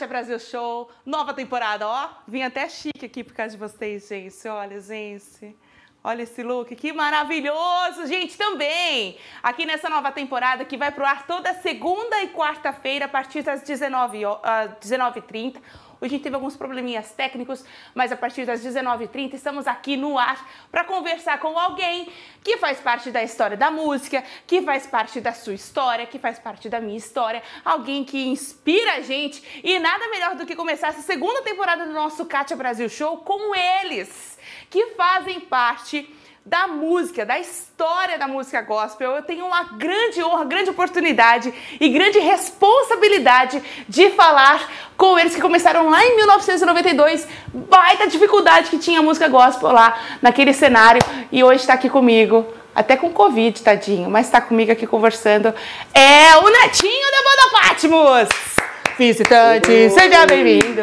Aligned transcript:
Kátia 0.00 0.08
Brasil 0.08 0.38
Show, 0.38 0.88
nova 1.04 1.34
temporada, 1.34 1.86
ó. 1.86 2.08
Vim 2.26 2.40
até 2.40 2.66
chique 2.70 3.04
aqui 3.04 3.22
por 3.22 3.34
causa 3.34 3.52
de 3.52 3.58
vocês, 3.58 4.08
gente. 4.08 4.48
Olha, 4.48 4.80
gente. 4.80 5.54
Olha 6.02 6.22
esse 6.22 6.42
look, 6.42 6.74
que 6.74 6.90
maravilhoso! 6.90 8.06
Gente, 8.06 8.38
também 8.38 9.18
aqui 9.42 9.66
nessa 9.66 9.90
nova 9.90 10.10
temporada 10.10 10.64
que 10.64 10.78
vai 10.78 10.90
pro 10.90 11.04
ar 11.04 11.26
toda 11.26 11.52
segunda 11.52 12.22
e 12.22 12.28
quarta-feira 12.28 13.04
a 13.04 13.08
partir 13.08 13.42
das 13.42 13.60
19, 13.60 14.24
uh, 14.24 14.38
19h30. 14.80 15.60
Hoje 16.00 16.14
a 16.14 16.16
gente 16.16 16.22
teve 16.22 16.34
alguns 16.34 16.56
probleminhas 16.56 17.12
técnicos, 17.12 17.62
mas 17.94 18.10
a 18.10 18.16
partir 18.16 18.46
das 18.46 18.64
19h30 18.64 19.34
estamos 19.34 19.66
aqui 19.66 19.98
no 19.98 20.18
ar 20.18 20.48
para 20.70 20.82
conversar 20.82 21.38
com 21.38 21.58
alguém 21.58 22.08
que 22.42 22.56
faz 22.56 22.80
parte 22.80 23.10
da 23.10 23.22
história 23.22 23.54
da 23.54 23.70
música, 23.70 24.24
que 24.46 24.62
faz 24.62 24.86
parte 24.86 25.20
da 25.20 25.34
sua 25.34 25.52
história, 25.52 26.06
que 26.06 26.18
faz 26.18 26.38
parte 26.38 26.70
da 26.70 26.80
minha 26.80 26.96
história, 26.96 27.42
alguém 27.62 28.02
que 28.02 28.28
inspira 28.28 28.94
a 28.94 29.00
gente. 29.02 29.60
E 29.62 29.78
nada 29.78 30.08
melhor 30.08 30.36
do 30.36 30.46
que 30.46 30.56
começar 30.56 30.88
essa 30.88 31.02
segunda 31.02 31.42
temporada 31.42 31.84
do 31.84 31.92
nosso 31.92 32.24
Kátia 32.24 32.56
Brasil 32.56 32.88
Show 32.88 33.18
com 33.18 33.54
eles, 33.54 34.38
que 34.70 34.94
fazem 34.94 35.38
parte 35.38 36.08
da 36.50 36.66
música, 36.66 37.24
da 37.24 37.38
história 37.38 38.18
da 38.18 38.26
música 38.26 38.60
gospel. 38.60 39.12
Eu 39.12 39.22
tenho 39.22 39.46
uma 39.46 39.62
grande 39.62 40.20
honra, 40.20 40.44
grande 40.44 40.68
oportunidade 40.68 41.54
e 41.80 41.88
grande 41.88 42.18
responsabilidade 42.18 43.62
de 43.88 44.10
falar 44.10 44.68
com 44.96 45.16
eles 45.16 45.32
que 45.32 45.40
começaram 45.40 45.88
lá 45.88 46.04
em 46.04 46.16
1992. 46.16 47.28
Baita 47.54 48.08
dificuldade 48.08 48.68
que 48.68 48.78
tinha 48.78 48.98
a 48.98 49.02
música 49.02 49.28
gospel 49.28 49.70
lá 49.70 49.96
naquele 50.20 50.52
cenário 50.52 51.00
e 51.30 51.44
hoje 51.44 51.60
está 51.60 51.74
aqui 51.74 51.88
comigo. 51.88 52.44
Até 52.74 52.96
com 52.96 53.10
Covid, 53.10 53.62
tadinho, 53.62 54.10
mas 54.10 54.26
está 54.26 54.40
comigo 54.40 54.72
aqui 54.72 54.88
conversando. 54.88 55.54
É 55.94 56.36
o 56.36 56.50
Netinho 56.50 57.10
da 57.12 57.22
Banda 57.22 57.68
Patmos! 57.68 58.79
Visitante, 59.00 59.88
seja 59.88 60.26
bem-vindo! 60.26 60.82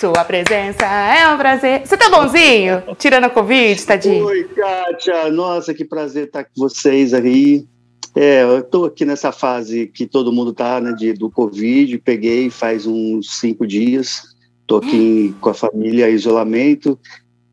Sua 0.00 0.24
presença 0.24 0.84
é 0.84 1.32
um 1.32 1.38
prazer. 1.38 1.86
Você 1.86 1.96
tá 1.96 2.10
bonzinho? 2.10 2.82
Tirando 2.98 3.26
a 3.26 3.30
Covid, 3.30 3.80
tadinho? 3.86 4.26
Oi, 4.26 4.42
Kátia. 4.42 5.30
Nossa, 5.30 5.72
que 5.72 5.84
prazer 5.84 6.24
estar 6.24 6.42
com 6.42 6.50
vocês 6.56 7.14
aí. 7.14 7.64
É, 8.12 8.42
eu 8.42 8.60
tô 8.64 8.86
aqui 8.86 9.04
nessa 9.04 9.30
fase 9.30 9.86
que 9.86 10.04
todo 10.04 10.32
mundo 10.32 10.52
tá, 10.52 10.80
né, 10.80 10.94
de, 10.94 11.12
do 11.12 11.30
Covid. 11.30 11.96
Peguei 11.98 12.50
faz 12.50 12.86
uns 12.86 13.38
cinco 13.38 13.64
dias. 13.64 14.24
Tô 14.66 14.78
aqui 14.78 15.32
com 15.40 15.50
a 15.50 15.54
família, 15.54 16.10
isolamento. 16.10 16.98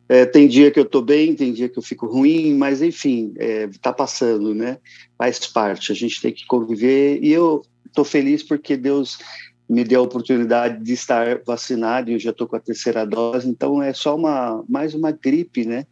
É, 0.08 0.26
tem 0.26 0.48
dia 0.48 0.72
que 0.72 0.80
eu 0.80 0.84
tô 0.84 1.00
bem, 1.00 1.32
tem 1.36 1.52
dia 1.52 1.68
que 1.68 1.78
eu 1.78 1.82
fico 1.82 2.06
ruim, 2.06 2.54
mas 2.54 2.82
enfim, 2.82 3.34
é, 3.38 3.68
tá 3.80 3.92
passando, 3.92 4.52
né? 4.52 4.78
Faz 5.16 5.46
parte. 5.46 5.92
A 5.92 5.94
gente 5.94 6.20
tem 6.20 6.32
que 6.32 6.44
conviver. 6.44 7.20
E 7.22 7.32
eu 7.32 7.62
tô 7.94 8.02
feliz 8.02 8.42
porque 8.42 8.76
Deus 8.76 9.18
me 9.68 9.84
deu 9.84 10.00
a 10.00 10.04
oportunidade 10.04 10.82
de 10.82 10.92
estar 10.92 11.40
vacinado 11.44 12.10
e 12.10 12.14
eu 12.14 12.18
já 12.18 12.30
estou 12.30 12.46
com 12.46 12.56
a 12.56 12.60
terceira 12.60 13.06
dose, 13.06 13.48
então 13.48 13.82
é 13.82 13.92
só 13.92 14.14
uma 14.16 14.62
mais 14.68 14.94
uma 14.94 15.10
gripe, 15.10 15.64
né? 15.64 15.86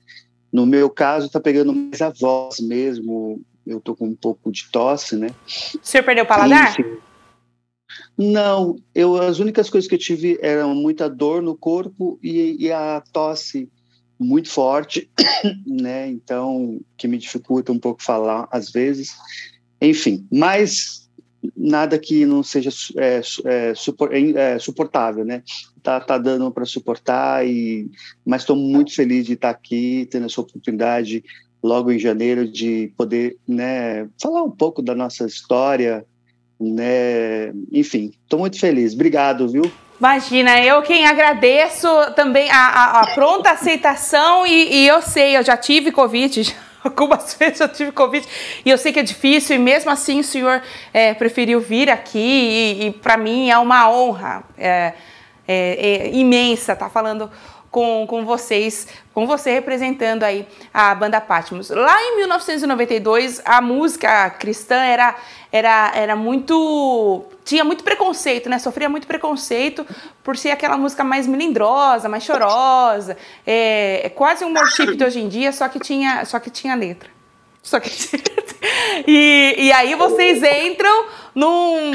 No 0.52 0.66
meu 0.66 0.90
caso, 0.90 1.26
está 1.26 1.40
pegando 1.40 1.72
mais 1.72 2.02
a 2.02 2.10
voz 2.10 2.58
mesmo, 2.60 3.40
eu 3.66 3.78
estou 3.78 3.94
com 3.94 4.06
um 4.06 4.14
pouco 4.14 4.50
de 4.50 4.68
tosse, 4.70 5.16
né? 5.16 5.28
O 5.46 5.86
senhor 5.86 6.02
perdeu 6.02 6.24
o 6.24 6.26
paladar? 6.26 6.76
não, 8.16 8.76
eu, 8.94 9.16
as 9.16 9.38
únicas 9.38 9.70
coisas 9.70 9.88
que 9.88 9.94
eu 9.94 9.98
tive 9.98 10.38
eram 10.42 10.74
muita 10.74 11.08
dor 11.08 11.40
no 11.40 11.56
corpo 11.56 12.18
e, 12.22 12.66
e 12.66 12.72
a 12.72 13.02
tosse 13.12 13.68
muito 14.18 14.50
forte, 14.50 15.08
né? 15.66 16.08
Então, 16.08 16.80
que 16.96 17.08
me 17.08 17.16
dificulta 17.16 17.72
um 17.72 17.78
pouco 17.78 18.02
falar 18.02 18.46
às 18.50 18.70
vezes. 18.70 19.14
Enfim, 19.80 20.26
mas 20.30 20.99
nada 21.56 21.98
que 21.98 22.26
não 22.26 22.42
seja 22.42 22.70
é, 22.96 23.20
é, 23.44 23.72
é, 24.34 24.58
suportável, 24.58 25.24
né? 25.24 25.42
Tá, 25.82 25.98
tá 26.00 26.18
dando 26.18 26.50
para 26.50 26.66
suportar 26.66 27.46
e 27.46 27.90
mas 28.24 28.42
estou 28.42 28.56
muito 28.56 28.94
feliz 28.94 29.24
de 29.24 29.32
estar 29.32 29.50
aqui 29.50 30.06
tendo 30.10 30.26
essa 30.26 30.40
oportunidade 30.40 31.24
logo 31.62 31.90
em 31.90 31.98
janeiro 31.98 32.46
de 32.46 32.92
poder, 32.96 33.36
né, 33.46 34.08
falar 34.20 34.42
um 34.42 34.50
pouco 34.50 34.80
da 34.80 34.94
nossa 34.94 35.26
história, 35.26 36.04
né? 36.58 37.52
Enfim, 37.72 38.12
estou 38.22 38.38
muito 38.38 38.58
feliz. 38.58 38.94
Obrigado, 38.94 39.48
viu? 39.48 39.70
Imagina, 39.98 40.58
eu 40.62 40.80
quem 40.82 41.06
agradeço 41.06 41.86
também 42.16 42.50
a, 42.50 42.56
a, 42.56 43.00
a 43.00 43.14
pronta 43.14 43.50
aceitação 43.50 44.46
e, 44.46 44.74
e 44.74 44.86
eu 44.86 45.02
sei, 45.02 45.36
eu 45.36 45.42
já 45.42 45.56
tive 45.56 45.92
Covid. 45.92 46.56
Algumas 46.84 47.34
vezes 47.34 47.60
eu 47.60 47.68
tive 47.68 47.92
Covid 47.92 48.26
e 48.64 48.70
eu 48.70 48.78
sei 48.78 48.92
que 48.92 49.00
é 49.00 49.02
difícil, 49.02 49.56
e 49.56 49.58
mesmo 49.58 49.90
assim 49.90 50.20
o 50.20 50.24
senhor 50.24 50.62
é, 50.92 51.14
preferiu 51.14 51.60
vir 51.60 51.90
aqui, 51.90 52.18
e, 52.18 52.86
e 52.86 52.90
para 52.90 53.16
mim 53.16 53.50
é 53.50 53.58
uma 53.58 53.90
honra 53.90 54.42
é, 54.56 54.94
é, 55.46 56.06
é 56.06 56.10
imensa 56.14 56.72
estar 56.72 56.86
tá 56.86 56.90
falando 56.90 57.30
com, 57.70 58.04
com 58.06 58.24
vocês, 58.24 58.88
com 59.14 59.26
você 59.26 59.52
representando 59.52 60.24
aí 60.24 60.46
a 60.74 60.94
banda 60.94 61.20
Patmos. 61.20 61.70
Lá 61.70 62.02
em 62.02 62.16
1992, 62.16 63.40
a 63.44 63.60
música 63.60 64.28
cristã 64.30 64.76
era, 64.76 65.16
era, 65.52 65.92
era 65.94 66.16
muito. 66.16 67.24
tinha 67.44 67.64
muito 67.64 67.84
preconceito, 67.84 68.48
né? 68.48 68.58
Sofria 68.58 68.88
muito 68.88 69.06
preconceito 69.06 69.86
por 70.22 70.36
ser 70.36 70.50
aquela 70.50 70.76
música 70.76 71.04
mais 71.04 71.26
melindrosa, 71.26 72.08
mais 72.08 72.24
chorosa. 72.24 73.16
É, 73.46 74.00
é 74.04 74.08
quase 74.08 74.44
um 74.44 74.52
worship 74.52 74.96
de 74.96 75.04
hoje 75.04 75.20
em 75.20 75.28
dia, 75.28 75.52
só 75.52 75.68
que 75.68 75.78
tinha, 75.78 76.24
só 76.24 76.40
que 76.40 76.50
tinha 76.50 76.74
letra. 76.74 77.08
Só 77.62 77.78
que 77.78 77.90
e, 79.06 79.54
e 79.58 79.72
aí 79.72 79.94
vocês 79.94 80.42
entram 80.42 81.06
num 81.34 81.92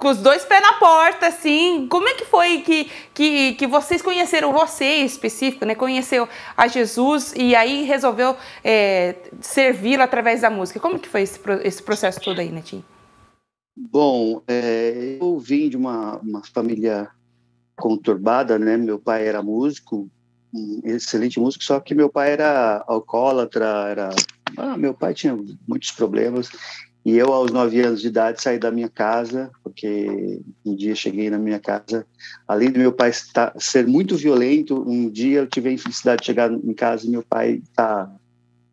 com 0.00 0.08
os 0.08 0.16
dois 0.16 0.44
pés 0.44 0.62
na 0.62 0.72
porta, 0.72 1.26
assim. 1.26 1.86
Como 1.86 2.08
é 2.08 2.14
que 2.14 2.24
foi 2.24 2.62
que, 2.62 2.90
que, 3.12 3.52
que 3.52 3.66
vocês 3.66 4.00
conheceram 4.00 4.50
você 4.50 4.84
em 4.84 5.04
específico, 5.04 5.64
né? 5.66 5.74
Conheceu 5.74 6.26
a 6.56 6.66
Jesus 6.66 7.34
e 7.36 7.54
aí 7.54 7.84
resolveu 7.84 8.34
é, 8.64 9.14
servi-lo 9.40 10.02
através 10.02 10.40
da 10.40 10.48
música. 10.48 10.80
Como 10.80 10.98
que 10.98 11.08
foi 11.08 11.20
esse, 11.20 11.38
esse 11.62 11.82
processo 11.82 12.18
todo 12.20 12.40
aí, 12.40 12.50
Netinho? 12.50 12.82
Bom, 13.76 14.42
é, 14.48 15.18
eu 15.20 15.38
vim 15.38 15.68
de 15.68 15.76
uma, 15.76 16.16
uma 16.16 16.42
família 16.42 17.08
conturbada, 17.76 18.58
né? 18.58 18.78
Meu 18.78 18.98
pai 18.98 19.26
era 19.26 19.42
músico, 19.42 20.08
um 20.52 20.80
excelente 20.84 21.38
músico, 21.38 21.62
só 21.62 21.78
que 21.78 21.94
meu 21.94 22.08
pai 22.08 22.32
era 22.32 22.82
alcoólatra, 22.86 23.66
era... 23.88 24.10
Ah, 24.56 24.76
meu 24.76 24.92
pai 24.92 25.14
tinha 25.14 25.38
muitos 25.68 25.92
problemas 25.92 26.50
e 27.04 27.16
eu, 27.16 27.32
aos 27.32 27.50
nove 27.50 27.80
anos 27.80 28.02
de 28.02 28.08
idade, 28.08 28.42
saí 28.42 28.58
da 28.58 28.70
minha 28.70 28.88
casa, 28.88 29.50
porque 29.80 30.42
um 30.64 30.74
dia 30.76 30.94
cheguei 30.94 31.30
na 31.30 31.38
minha 31.38 31.58
casa, 31.58 32.06
além 32.46 32.70
do 32.70 32.78
meu 32.78 32.92
pai 32.92 33.08
estar, 33.08 33.54
ser 33.58 33.86
muito 33.86 34.14
violento, 34.14 34.84
um 34.86 35.08
dia 35.08 35.38
eu 35.38 35.46
tive 35.46 35.70
a 35.70 35.72
infelicidade 35.72 36.20
de 36.20 36.26
chegar 36.26 36.52
em 36.52 36.74
casa 36.74 37.06
e 37.06 37.10
meu 37.10 37.22
pai 37.22 37.62
está 37.64 38.12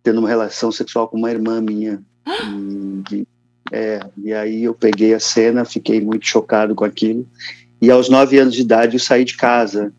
tendo 0.04 0.20
uma 0.20 0.28
relação 0.28 0.70
sexual 0.70 1.08
com 1.08 1.18
uma 1.18 1.32
irmã 1.32 1.62
minha. 1.62 2.02
E, 3.10 3.26
é, 3.72 4.02
e 4.18 4.34
aí 4.34 4.66
eu 4.66 4.74
peguei 4.74 5.14
a 5.14 5.20
cena, 5.20 5.64
fiquei 5.64 6.02
muito 6.02 6.28
chocado 6.28 6.76
com 6.76 6.84
aquilo. 6.84 7.26
E 7.82 7.90
aos 7.90 8.10
nove 8.10 8.38
anos 8.38 8.54
de 8.54 8.62
idade 8.62 8.98
eu 8.98 9.00
saí 9.00 9.24
de 9.24 9.38
casa. 9.38 9.94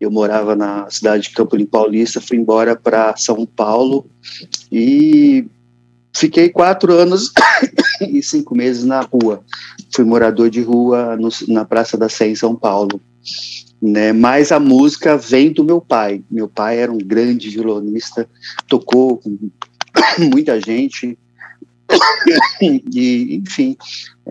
Eu 0.00 0.10
morava 0.10 0.56
na 0.56 0.90
cidade 0.90 1.24
de 1.24 1.30
Campo 1.30 1.54
Limpo 1.54 1.72
Paulista, 1.72 2.20
fui 2.20 2.38
embora 2.38 2.74
para 2.74 3.16
São 3.16 3.46
Paulo 3.46 4.06
e 4.72 5.46
Fiquei 6.12 6.48
quatro 6.48 6.92
anos 6.92 7.32
e 8.00 8.22
cinco 8.22 8.54
meses 8.54 8.84
na 8.84 9.00
rua. 9.00 9.44
Fui 9.92 10.04
morador 10.04 10.50
de 10.50 10.60
rua 10.60 11.16
no, 11.16 11.28
na 11.48 11.64
Praça 11.64 11.96
da 11.96 12.08
Sé, 12.08 12.28
em 12.28 12.34
São 12.34 12.54
Paulo. 12.54 13.00
Né? 13.80 14.12
Mas 14.12 14.52
a 14.52 14.60
música 14.60 15.16
vem 15.16 15.52
do 15.52 15.64
meu 15.64 15.80
pai. 15.80 16.22
Meu 16.30 16.48
pai 16.48 16.78
era 16.78 16.92
um 16.92 16.98
grande 16.98 17.48
violonista, 17.48 18.28
tocou 18.68 19.18
com 19.18 19.38
muita 20.18 20.60
gente. 20.60 21.18
e, 22.62 23.36
enfim, 23.36 23.76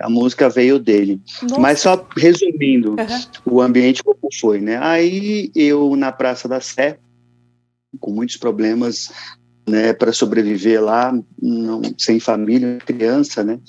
a 0.02 0.10
música 0.10 0.50
veio 0.50 0.80
dele. 0.80 1.20
Nossa. 1.42 1.60
Mas 1.60 1.80
só 1.80 2.08
resumindo 2.16 2.92
uhum. 2.92 3.56
o 3.56 3.62
ambiente 3.62 4.04
como 4.04 4.18
foi, 4.40 4.60
né? 4.60 4.78
Aí 4.82 5.52
eu 5.56 5.96
na 5.96 6.12
Praça 6.12 6.48
da 6.48 6.62
Sé, 6.62 6.98
com 8.00 8.12
muitos 8.12 8.38
problemas 8.38 9.12
né, 9.70 9.94
para 9.94 10.12
sobreviver 10.12 10.84
lá, 10.84 11.14
não, 11.42 11.82
sem 11.98 12.20
família, 12.20 12.80
criança, 12.86 13.44
né? 13.44 13.60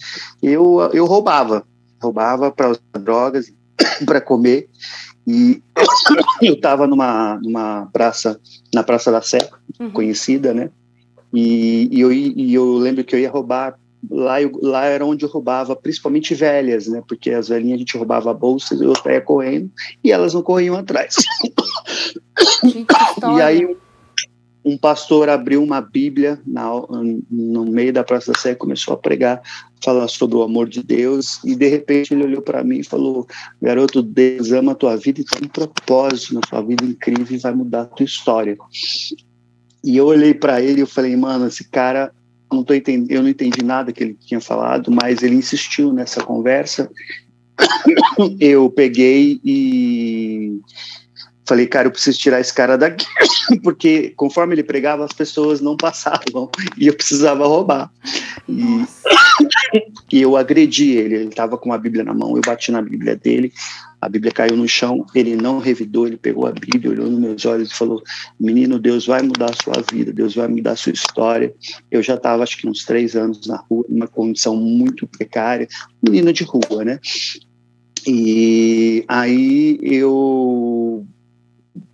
Eu 0.43 0.81
eu 0.93 1.07
roubava, 1.07 1.65
roubava 2.03 2.51
para 2.51 2.71
usar 2.71 2.81
drogas, 3.01 3.53
para 4.05 4.21
comer. 4.21 4.69
E 5.27 5.63
eu 6.43 6.55
estava 6.55 6.87
numa 6.87 7.39
numa 7.43 7.89
praça, 7.93 8.41
na 8.75 8.83
Praça 8.83 9.13
da 9.13 9.23
Sé, 9.23 9.39
uhum. 9.79 9.91
conhecida, 9.91 10.55
né? 10.55 10.71
E, 11.33 11.89
e, 11.93 12.01
eu, 12.01 12.13
e 12.13 12.55
eu 12.55 12.77
lembro 12.77 13.05
que 13.05 13.15
eu 13.15 13.21
ia 13.21 13.31
roubar 13.31 13.79
lá, 14.09 14.41
eu, 14.41 14.51
lá 14.63 14.85
era 14.87 15.05
onde 15.05 15.25
eu 15.25 15.29
roubava, 15.29 15.77
principalmente 15.77 16.35
velhas, 16.35 16.87
né? 16.87 17.03
Porque 17.07 17.31
as 17.31 17.49
velhinhas 17.49 17.77
a 17.77 17.79
gente 17.79 17.97
roubava 17.97 18.33
bolsas, 18.33 18.81
eu 18.81 18.95
saía 18.97 19.21
correndo 19.21 19.71
e 20.03 20.11
elas 20.11 20.35
não 20.35 20.43
corriam 20.43 20.77
atrás. 20.77 21.15
Gente, 22.65 22.87
e 23.37 23.43
aí 23.43 23.77
um 24.65 24.77
pastor 24.77 25.29
abriu 25.29 25.63
uma 25.63 25.81
Bíblia 25.81 26.39
na, 26.47 26.71
no 27.31 27.65
meio 27.65 27.93
da 27.93 28.05
Praça 28.05 28.33
da 28.33 28.39
Sé 28.39 28.55
começou 28.55 28.95
a 28.95 28.97
pregar, 28.97 29.41
falar 29.83 30.07
sobre 30.09 30.37
o 30.37 30.43
amor 30.43 30.69
de 30.69 30.83
Deus, 30.83 31.43
e 31.45 31.55
de 31.55 31.69
repente 31.69 32.13
ele 32.13 32.25
olhou 32.25 32.43
para 32.43 32.63
mim 32.63 32.81
e 32.81 32.85
falou: 32.85 33.27
Garoto, 33.61 34.03
Deus 34.03 34.53
ama 34.53 34.73
a 34.73 34.75
tua 34.75 34.97
vida 34.97 35.21
e 35.21 35.25
tem 35.25 35.47
um 35.47 35.49
propósito 35.49 36.35
na 36.35 36.41
sua 36.49 36.61
vida 36.61 36.85
incrível 36.85 37.37
e 37.37 37.41
vai 37.41 37.55
mudar 37.55 37.83
a 37.83 37.87
tua 37.87 38.05
história. 38.05 38.57
E 39.83 39.97
eu 39.97 40.07
olhei 40.07 40.35
para 40.35 40.61
ele 40.61 40.83
e 40.83 40.87
falei: 40.87 41.17
Mano, 41.17 41.47
esse 41.47 41.69
cara. 41.69 42.13
Não 42.53 42.65
tô 42.65 42.75
entendendo, 42.75 43.13
eu 43.13 43.23
não 43.23 43.29
entendi 43.29 43.63
nada 43.63 43.93
que 43.93 44.03
ele 44.03 44.19
tinha 44.27 44.41
falado, 44.41 44.91
mas 44.91 45.23
ele 45.23 45.37
insistiu 45.37 45.93
nessa 45.93 46.21
conversa. 46.21 46.91
Eu 48.41 48.69
peguei 48.69 49.41
e 49.45 50.59
Falei, 51.51 51.67
cara, 51.67 51.89
eu 51.89 51.91
preciso 51.91 52.17
tirar 52.17 52.41
esse 52.41 52.55
cara 52.55 52.79
daqui, 52.79 53.05
porque 53.65 54.13
conforme 54.15 54.55
ele 54.55 54.63
pregava, 54.63 55.05
as 55.05 55.13
pessoas 55.13 55.61
não 55.61 55.77
passavam 55.77 56.49
e 56.79 56.87
eu 56.87 56.95
precisava 56.95 57.45
roubar. 57.45 57.91
E, 58.49 58.85
e 60.15 60.23
eu 60.23 60.37
agredi 60.37 60.93
ele, 60.93 61.17
ele 61.17 61.29
estava 61.31 61.59
com 61.59 61.73
a 61.73 61.79
Bíblia 61.79 62.05
na 62.05 62.15
mão, 62.15 62.37
eu 62.37 62.41
bati 62.41 62.71
na 62.71 62.81
Bíblia 62.81 63.17
dele, 63.17 63.53
a 64.01 64.09
Bíblia 64.09 64.31
caiu 64.31 64.57
no 64.57 64.69
chão, 64.69 65.05
ele 65.13 65.35
não 65.35 65.59
revidou, 65.59 66.07
ele 66.07 66.17
pegou 66.17 66.47
a 66.47 66.53
Bíblia, 66.53 66.93
olhou 66.93 67.11
nos 67.11 67.19
meus 67.19 67.45
olhos 67.45 67.73
e 67.73 67.75
falou: 67.75 68.01
Menino, 68.39 68.79
Deus 68.79 69.05
vai 69.05 69.21
mudar 69.21 69.51
a 69.51 69.65
sua 69.65 69.83
vida, 69.93 70.13
Deus 70.13 70.37
vai 70.37 70.47
mudar 70.47 70.71
a 70.71 70.77
sua 70.77 70.93
história. 70.93 71.53
Eu 71.91 72.01
já 72.01 72.15
estava, 72.15 72.45
acho 72.45 72.59
que 72.59 72.69
uns 72.69 72.85
três 72.85 73.17
anos 73.17 73.45
na 73.49 73.57
rua, 73.57 73.85
numa 73.89 74.07
condição 74.07 74.55
muito 74.55 75.05
precária, 75.05 75.67
menino 76.01 76.33
de 76.33 76.45
rua, 76.45 76.85
né? 76.85 77.01
E 78.07 79.05
aí 79.09 79.81
eu 79.83 81.05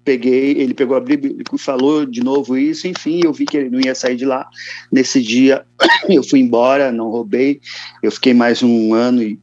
peguei, 0.07 0.53
ele 0.53 0.73
pegou 0.73 0.97
a 0.97 1.01
Bíblia 1.01 1.35
e 1.53 1.59
falou 1.59 2.07
de 2.07 2.23
novo 2.23 2.57
isso, 2.57 2.87
enfim, 2.87 3.21
eu 3.25 3.33
vi 3.33 3.45
que 3.45 3.57
ele 3.57 3.71
não 3.71 3.81
ia 3.81 3.95
sair 3.95 4.15
de 4.15 4.25
lá. 4.25 4.49
Nesse 4.91 5.21
dia 5.21 5.67
eu 6.09 6.23
fui 6.23 6.39
embora, 6.39 6.93
não 6.93 7.11
roubei, 7.11 7.61
eu 8.01 8.13
fiquei 8.13 8.33
mais 8.33 8.63
um 8.63 8.95
ano 8.95 9.21
e, 9.21 9.37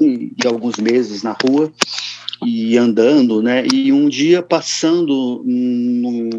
e, 0.00 0.34
alguns 0.44 0.76
meses 0.76 1.22
na 1.22 1.36
rua 1.40 1.72
e 2.44 2.76
andando, 2.76 3.40
né? 3.40 3.64
E 3.72 3.92
um 3.92 4.08
dia 4.08 4.42
passando 4.42 5.44
num, 5.46 6.30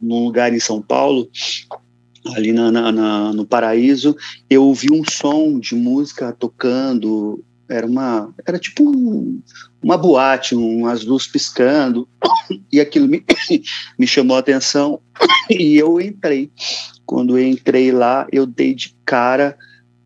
num 0.00 0.24
lugar 0.24 0.54
em 0.54 0.58
São 0.58 0.80
Paulo, 0.80 1.28
ali 2.34 2.54
na, 2.54 2.72
na, 2.72 2.90
na, 2.90 3.32
no 3.34 3.46
Paraíso, 3.46 4.16
eu 4.48 4.64
ouvi 4.64 4.88
um 4.90 5.04
som 5.04 5.60
de 5.60 5.74
música 5.74 6.32
tocando 6.32 7.44
era 7.68 7.86
uma 7.86 8.32
era 8.46 8.58
tipo 8.58 8.88
um, 8.88 9.40
uma 9.82 9.96
boate, 9.96 10.54
umas 10.54 11.04
luzes 11.04 11.28
piscando, 11.28 12.08
e 12.72 12.80
aquilo 12.80 13.08
me, 13.08 13.24
me 13.98 14.06
chamou 14.06 14.36
a 14.36 14.40
atenção 14.40 15.00
e 15.50 15.76
eu 15.76 16.00
entrei. 16.00 16.50
Quando 17.04 17.38
eu 17.38 17.48
entrei 17.48 17.92
lá, 17.92 18.26
eu 18.32 18.46
dei 18.46 18.74
de 18.74 18.96
cara 19.04 19.56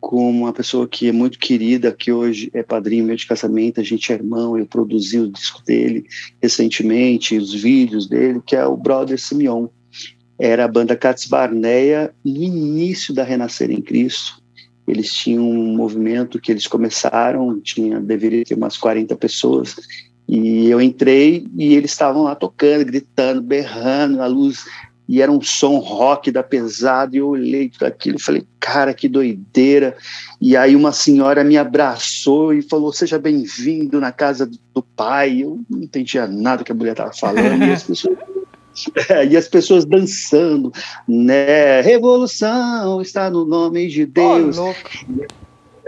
com 0.01 0.29
uma 0.29 0.51
pessoa 0.51 0.87
que 0.87 1.07
é 1.07 1.11
muito 1.11 1.37
querida, 1.37 1.91
que 1.91 2.11
hoje 2.11 2.49
é 2.53 2.63
padrinho 2.63 3.05
meu 3.05 3.15
de 3.15 3.27
casamento, 3.27 3.79
a 3.79 3.83
gente 3.83 4.11
é 4.11 4.15
irmão, 4.15 4.57
eu 4.57 4.65
produzi 4.65 5.19
o 5.19 5.31
disco 5.31 5.63
dele 5.63 6.05
recentemente, 6.41 7.37
os 7.37 7.53
vídeos 7.53 8.09
dele, 8.09 8.41
que 8.45 8.55
é 8.55 8.65
o 8.65 8.75
Brother 8.75 9.19
Simeon. 9.19 9.67
Era 10.39 10.65
a 10.65 10.67
banda 10.67 10.95
Cats 10.95 11.27
Barneia 11.27 12.11
no 12.25 12.41
início 12.41 13.13
da 13.13 13.23
Renascer 13.23 13.69
em 13.69 13.79
Cristo, 13.79 14.40
eles 14.93 15.13
tinham 15.13 15.49
um 15.49 15.75
movimento 15.75 16.39
que 16.39 16.51
eles 16.51 16.67
começaram, 16.67 17.59
tinha 17.59 17.99
deveria 17.99 18.43
ter 18.43 18.55
umas 18.55 18.77
40 18.77 19.15
pessoas, 19.15 19.75
e 20.27 20.69
eu 20.69 20.81
entrei 20.81 21.45
e 21.57 21.75
eles 21.75 21.91
estavam 21.91 22.23
lá 22.23 22.35
tocando, 22.35 22.85
gritando, 22.85 23.41
berrando, 23.41 24.21
a 24.21 24.27
luz 24.27 24.65
e 25.11 25.21
era 25.21 25.29
um 25.29 25.41
som 25.41 25.77
rock 25.79 26.31
da 26.31 26.41
pesada, 26.41 27.13
e 27.13 27.19
eu 27.19 27.27
olhei 27.27 27.67
tudo 27.67 27.83
aquilo 27.83 28.15
e 28.15 28.21
falei, 28.21 28.47
cara, 28.57 28.93
que 28.93 29.09
doideira. 29.09 29.93
E 30.39 30.55
aí 30.55 30.73
uma 30.73 30.93
senhora 30.93 31.43
me 31.43 31.57
abraçou 31.57 32.53
e 32.53 32.61
falou, 32.61 32.93
seja 32.93 33.19
bem-vindo 33.19 33.99
na 33.99 34.13
casa 34.13 34.49
do 34.73 34.81
pai. 34.81 35.41
Eu 35.41 35.59
não 35.69 35.83
entendia 35.83 36.25
nada 36.27 36.63
que 36.63 36.71
a 36.71 36.75
mulher 36.75 36.91
estava 36.91 37.11
falando, 37.11 37.61
e 37.61 37.73
as 37.73 37.83
pessoas 37.83 38.17
é, 39.09 39.25
e 39.27 39.37
as 39.37 39.47
pessoas 39.47 39.85
dançando, 39.85 40.71
né? 41.07 41.81
Revolução 41.81 43.01
está 43.01 43.29
no 43.29 43.45
nome 43.45 43.87
de 43.87 44.05
Deus. 44.05 44.57
Oh, 44.57 44.73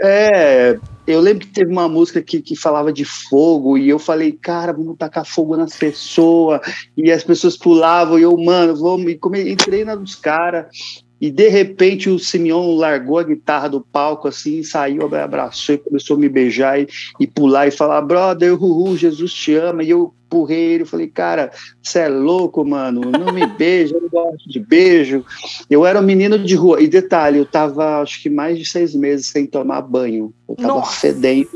é, 0.00 0.78
eu 1.06 1.20
lembro 1.20 1.46
que 1.46 1.52
teve 1.52 1.70
uma 1.70 1.88
música 1.88 2.22
que, 2.22 2.40
que 2.40 2.56
falava 2.56 2.92
de 2.92 3.04
fogo 3.04 3.76
e 3.76 3.88
eu 3.88 3.98
falei, 3.98 4.32
cara, 4.32 4.72
vamos 4.72 4.96
tacar 4.96 5.24
fogo 5.24 5.56
nas 5.56 5.76
pessoas. 5.76 6.60
E 6.96 7.10
as 7.10 7.22
pessoas 7.22 7.56
pulavam 7.56 8.18
e 8.18 8.22
eu, 8.22 8.36
mano, 8.36 8.74
vamos. 8.76 9.10
E 9.10 9.14
come, 9.16 9.50
entrei 9.50 9.84
na 9.84 9.94
dos 9.94 10.14
caras 10.14 11.03
e 11.20 11.30
de 11.30 11.48
repente 11.48 12.10
o 12.10 12.18
Simeon 12.18 12.74
largou 12.76 13.18
a 13.18 13.22
guitarra 13.22 13.68
do 13.68 13.80
palco 13.80 14.28
assim, 14.28 14.62
saiu, 14.62 15.06
abraçou 15.16 15.74
e 15.74 15.78
começou 15.78 16.16
a 16.16 16.20
me 16.20 16.28
beijar 16.28 16.80
e, 16.80 16.88
e 17.20 17.26
pular 17.26 17.66
e 17.66 17.70
falar: 17.70 18.02
brother, 18.02 18.52
uhul, 18.52 18.96
Jesus 18.96 19.32
te 19.32 19.54
ama. 19.54 19.82
E 19.82 19.90
eu 19.90 20.12
empurrei 20.26 20.74
ele, 20.74 20.84
falei: 20.84 21.06
cara, 21.06 21.52
você 21.82 22.00
é 22.00 22.08
louco, 22.08 22.64
mano, 22.64 23.00
não 23.10 23.32
me 23.32 23.46
beija, 23.46 23.94
eu 23.94 24.02
não 24.02 24.08
gosto 24.08 24.48
de 24.48 24.58
beijo. 24.58 25.24
Eu 25.70 25.86
era 25.86 26.00
um 26.00 26.04
menino 26.04 26.38
de 26.38 26.54
rua. 26.54 26.82
E 26.82 26.88
detalhe, 26.88 27.38
eu 27.38 27.46
tava 27.46 28.02
acho 28.02 28.20
que 28.20 28.28
mais 28.28 28.58
de 28.58 28.64
seis 28.64 28.94
meses 28.94 29.26
sem 29.28 29.46
tomar 29.46 29.82
banho, 29.82 30.34
eu 30.48 30.56
tava 30.56 30.74
Nossa. 30.74 31.00
fedendo 31.00 31.48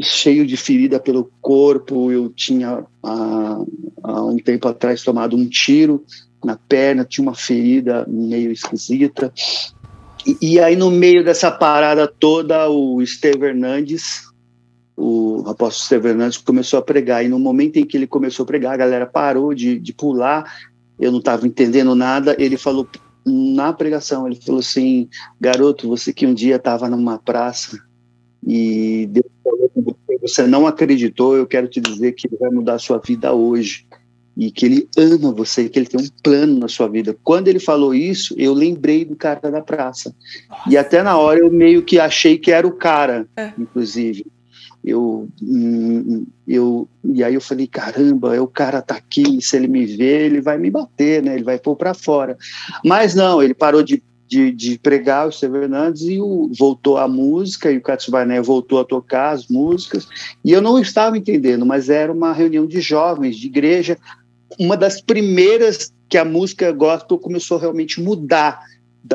cheio 0.00 0.46
de 0.46 0.56
ferida 0.56 1.00
pelo 1.00 1.30
corpo. 1.40 2.12
Eu 2.12 2.28
tinha 2.28 2.84
há, 3.02 3.58
há, 4.02 4.24
um 4.24 4.36
tempo 4.36 4.68
atrás 4.68 5.02
tomado 5.02 5.36
um 5.36 5.48
tiro 5.48 6.04
na 6.44 6.56
perna, 6.56 7.04
tinha 7.04 7.22
uma 7.22 7.34
ferida 7.34 8.04
meio 8.08 8.50
esquisita. 8.50 9.32
E, 10.26 10.36
e 10.40 10.60
aí, 10.60 10.76
no 10.76 10.90
meio 10.90 11.24
dessa 11.24 11.50
parada 11.50 12.06
toda, 12.06 12.68
o 12.68 13.00
Esteve 13.02 13.46
Hernandes, 13.46 14.22
o 14.96 15.42
apóstolo 15.46 15.82
Esteve 15.82 16.08
Hernandes, 16.10 16.38
começou 16.38 16.78
a 16.78 16.82
pregar. 16.82 17.24
E 17.24 17.28
no 17.28 17.38
momento 17.38 17.76
em 17.76 17.86
que 17.86 17.96
ele 17.96 18.06
começou 18.06 18.44
a 18.44 18.46
pregar, 18.46 18.74
a 18.74 18.78
galera 18.78 19.06
parou 19.06 19.54
de, 19.54 19.78
de 19.78 19.92
pular, 19.92 20.44
eu 20.98 21.10
não 21.10 21.18
estava 21.18 21.46
entendendo 21.46 21.94
nada. 21.94 22.34
Ele 22.38 22.56
falou 22.56 22.88
na 23.24 23.72
pregação, 23.72 24.26
ele 24.26 24.40
falou 24.40 24.60
assim: 24.60 25.08
Garoto, 25.40 25.88
você 25.88 26.12
que 26.12 26.26
um 26.26 26.34
dia 26.34 26.56
estava 26.56 26.88
numa 26.88 27.18
praça 27.18 27.78
e 28.46 29.06
Deus 29.10 29.26
falou 29.44 29.70
com 29.70 29.82
você, 29.82 30.18
você 30.20 30.46
não 30.46 30.66
acreditou, 30.66 31.36
eu 31.36 31.46
quero 31.46 31.68
te 31.68 31.80
dizer 31.80 32.12
que 32.12 32.28
vai 32.38 32.50
mudar 32.50 32.74
a 32.74 32.78
sua 32.78 32.98
vida 32.98 33.32
hoje 33.32 33.86
e 34.40 34.50
que 34.50 34.64
ele 34.64 34.88
ama 34.96 35.30
você, 35.32 35.68
que 35.68 35.78
ele 35.78 35.84
tem 35.84 36.00
um 36.00 36.08
plano 36.22 36.58
na 36.60 36.66
sua 36.66 36.88
vida. 36.88 37.14
Quando 37.22 37.48
ele 37.48 37.60
falou 37.60 37.94
isso, 37.94 38.34
eu 38.38 38.54
lembrei 38.54 39.04
do 39.04 39.14
cara 39.14 39.50
da 39.50 39.60
praça. 39.60 40.14
Nossa. 40.48 40.70
E 40.70 40.78
até 40.78 41.02
na 41.02 41.18
hora 41.18 41.40
eu 41.40 41.52
meio 41.52 41.82
que 41.82 42.00
achei 42.00 42.38
que 42.38 42.50
era 42.50 42.66
o 42.66 42.72
cara, 42.72 43.28
é. 43.36 43.52
inclusive. 43.58 44.24
Eu, 44.82 45.28
hum, 45.42 46.24
eu, 46.48 46.88
e 47.04 47.22
aí 47.22 47.34
eu 47.34 47.40
falei, 47.42 47.66
caramba, 47.66 48.34
é 48.34 48.40
o 48.40 48.46
cara 48.46 48.80
tá 48.80 48.94
aqui, 48.94 49.42
se 49.42 49.56
ele 49.56 49.68
me 49.68 49.84
ver, 49.84 50.22
ele 50.22 50.40
vai 50.40 50.56
me 50.56 50.70
bater, 50.70 51.22
né? 51.22 51.34
Ele 51.34 51.44
vai 51.44 51.58
pôr 51.58 51.76
para 51.76 51.92
fora. 51.92 52.38
Mas 52.82 53.14
não, 53.14 53.42
ele 53.42 53.52
parou 53.52 53.82
de 53.82 54.02
de, 54.30 54.52
de, 54.52 54.78
pregar 54.78 55.26
o 55.26 55.32
Steve 55.32 55.58
Hernandes 55.58 56.02
e 56.02 56.20
o, 56.20 56.48
voltou 56.56 56.96
a 56.96 57.08
música 57.08 57.72
e 57.72 57.78
o 57.78 57.82
Katsubané 57.82 58.40
voltou 58.40 58.78
a 58.78 58.84
tocar 58.84 59.30
as 59.30 59.48
músicas 59.48 60.06
e 60.44 60.52
eu 60.52 60.62
não 60.62 60.78
estava 60.78 61.18
entendendo, 61.18 61.66
mas 61.66 61.90
era 61.90 62.12
uma 62.12 62.32
reunião 62.32 62.64
de 62.64 62.80
jovens 62.80 63.36
de 63.36 63.48
igreja 63.48 63.98
uma 64.58 64.76
das 64.76 65.00
primeiras 65.00 65.92
que 66.08 66.18
a 66.18 66.24
música 66.24 66.72
gospel 66.72 67.18
começou 67.18 67.56
a 67.56 67.60
realmente 67.60 68.00
mudar. 68.00 68.60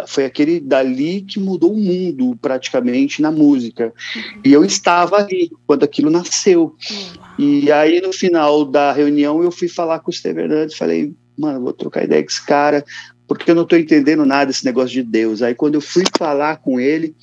Foi 0.08 0.26
aquele 0.26 0.60
dali 0.60 1.22
que 1.22 1.40
mudou 1.40 1.74
o 1.74 1.78
mundo 1.78 2.38
praticamente 2.42 3.22
na 3.22 3.32
música. 3.32 3.94
Uhum. 4.16 4.42
E 4.44 4.54
eu 4.54 4.64
estava 4.64 5.18
ali 5.18 5.52
quando 5.68 5.84
aquilo 5.84 6.10
nasceu. 6.10 6.76
Uhum. 6.90 7.46
E 7.46 7.72
aí 7.72 8.02
no 8.02 8.12
final 8.12 8.66
da 8.66 8.92
reunião 8.92 9.44
eu 9.44 9.52
fui 9.52 9.68
falar 9.68 10.00
com 10.00 10.10
o 10.10 10.14
Steve 10.14 10.42
Hernandes, 10.42 10.78
falei, 10.78 11.14
mano, 11.38 11.62
vou 11.62 11.74
trocar 11.74 12.04
ideia 12.04 12.24
com 12.24 12.30
esse 12.30 12.44
cara, 12.44 12.84
porque 13.28 13.52
eu 13.52 13.56
não 13.56 13.64
estou 13.64 13.78
entendendo 13.78 14.26
nada 14.26 14.48
desse 14.48 14.66
negócio 14.66 14.92
de 14.92 15.04
Deus. 15.04 15.42
Aí 15.42 15.54
quando 15.54 15.76
eu 15.76 15.82
fui 15.82 16.04
falar 16.18 16.58
com 16.58 16.80
ele, 16.80 17.16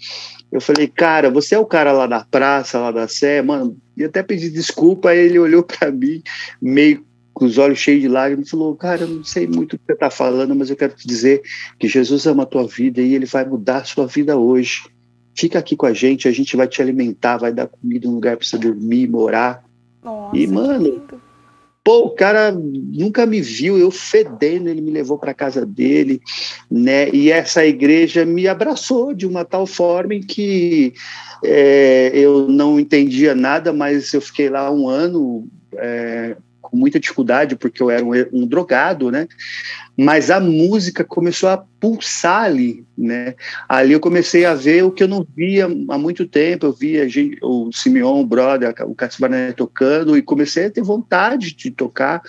eu 0.52 0.61
falei, 0.61 0.87
cara, 0.87 1.31
você 1.31 1.54
é 1.54 1.59
o 1.59 1.66
cara 1.66 1.92
lá 1.92 2.07
da 2.07 2.25
praça, 2.25 2.78
lá 2.78 2.92
da 2.92 3.09
Sé, 3.09 3.40
mano, 3.40 3.76
e 3.97 4.04
até 4.04 4.23
pedi 4.23 4.50
desculpa, 4.50 5.11
aí 5.11 5.19
ele 5.19 5.38
olhou 5.38 5.62
para 5.62 5.90
mim 5.90 6.23
meio 6.61 7.04
com 7.33 7.45
os 7.45 7.59
olhos 7.59 7.79
cheios 7.79 8.03
de 8.03 8.09
lágrimas, 8.09 8.51
falou: 8.51 8.75
Cara, 8.77 9.03
eu 9.03 9.09
não 9.09 9.25
sei 9.25 9.47
muito 9.47 9.75
o 9.75 9.79
que 9.79 9.87
você 9.87 9.93
está 9.93 10.11
falando, 10.11 10.55
mas 10.55 10.71
eu 10.71 10.77
quero 10.77 10.95
te 10.95 11.07
dizer 11.07 11.43
que 11.79 11.89
Jesus 11.89 12.27
ama 12.27 12.43
a 12.43 12.47
tua 12.47 12.67
vida 12.67 13.01
e 13.01 13.15
ele 13.15 13.27
vai 13.27 13.45
mudar 13.45 13.79
a 13.79 13.85
sua 13.85 14.07
vida 14.07 14.37
hoje. 14.37 14.85
Fica 15.35 15.59
aqui 15.59 15.75
com 15.75 15.87
a 15.87 15.95
gente, 15.95 16.29
a 16.29 16.31
gente 16.31 16.57
vai 16.57 16.69
te 16.69 16.83
alimentar, 16.83 17.39
vai 17.39 17.53
dar 17.53 17.67
comida, 17.67 18.09
um 18.09 18.15
lugar 18.15 18.37
para 18.37 18.47
você 18.47 18.59
dormir, 18.59 19.09
morar. 19.09 19.65
Nossa, 20.05 20.37
e, 20.37 20.47
mano, 20.47 21.03
pô, 21.83 22.07
o 22.07 22.11
cara 22.11 22.53
nunca 22.53 23.25
me 23.25 23.41
viu, 23.41 23.79
eu 23.79 23.91
fedendo, 23.91 24.69
ele 24.69 24.83
me 24.83 24.91
levou 24.91 25.17
para 25.19 25.33
casa 25.33 25.65
dele, 25.65 26.21
né? 26.71 27.09
E 27.11 27.31
essa 27.31 27.65
igreja 27.65 28.27
me 28.27 28.47
abraçou 28.47 29.15
de 29.15 29.27
uma 29.27 29.45
tal 29.45 29.67
forma 29.67 30.15
em 30.15 30.21
que 30.21 30.93
é, 31.43 32.11
eu 32.15 32.47
não 32.47 32.79
entendia 32.79 33.35
nada, 33.35 33.73
mas 33.73 34.12
eu 34.12 34.21
fiquei 34.21 34.49
lá 34.49 34.71
um 34.71 34.89
ano. 34.89 35.49
É, 35.77 36.37
com 36.73 36.79
muita 36.79 36.99
dificuldade, 36.99 37.55
porque 37.55 37.83
eu 37.83 37.91
era 37.91 38.02
um, 38.02 38.12
um, 38.33 38.47
drogado, 38.47 39.11
né? 39.11 39.29
Mas 39.95 40.31
a 40.31 40.41
música 40.41 41.05
começou 41.05 41.50
a 41.50 41.59
pulsar 41.79 42.45
ali, 42.45 42.83
né? 42.97 43.35
Ali 43.69 43.93
eu 43.93 44.00
comecei 44.00 44.47
a 44.47 44.55
ver 44.55 44.83
o 44.83 44.91
que 44.91 45.02
eu 45.02 45.09
não 45.09 45.26
via 45.37 45.67
há 45.67 45.99
muito 45.99 46.26
tempo. 46.26 46.64
Eu 46.64 46.73
via 46.73 47.07
o 47.43 47.71
Simeon, 47.71 48.23
o 48.23 48.26
brother, 48.26 48.75
o 48.87 48.95
Cassibarné 48.95 49.52
tocando, 49.52 50.17
e 50.17 50.23
comecei 50.23 50.64
a 50.64 50.71
ter 50.71 50.83
vontade 50.83 51.55
de 51.55 51.71
tocar. 51.71 52.23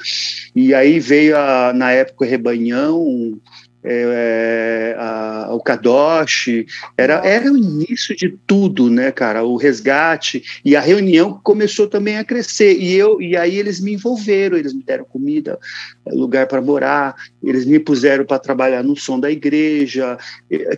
E 0.53 0.73
aí 0.73 0.99
veio, 0.99 1.37
a, 1.37 1.71
na 1.73 1.91
época, 1.91 2.25
o 2.25 2.27
Rebanhão, 2.27 3.39
é, 3.83 4.95
a, 4.97 5.49
o 5.51 5.59
Kadosh, 5.61 6.65
era, 6.97 7.15
era 7.25 7.51
o 7.51 7.57
início 7.57 8.15
de 8.15 8.37
tudo, 8.47 8.89
né, 8.89 9.11
cara? 9.11 9.43
O 9.43 9.57
resgate 9.57 10.43
e 10.63 10.75
a 10.75 10.81
reunião 10.81 11.39
começou 11.43 11.87
também 11.87 12.17
a 12.17 12.23
crescer. 12.23 12.77
E 12.79 12.93
eu 12.93 13.21
e 13.21 13.35
aí 13.35 13.57
eles 13.57 13.79
me 13.79 13.93
envolveram, 13.93 14.57
eles 14.57 14.73
me 14.73 14.83
deram 14.83 15.05
comida, 15.05 15.59
lugar 16.07 16.47
para 16.47 16.61
morar, 16.61 17.15
eles 17.43 17.65
me 17.65 17.79
puseram 17.79 18.25
para 18.25 18.39
trabalhar 18.39 18.83
no 18.83 18.95
som 18.95 19.19
da 19.19 19.29
igreja, 19.29 20.17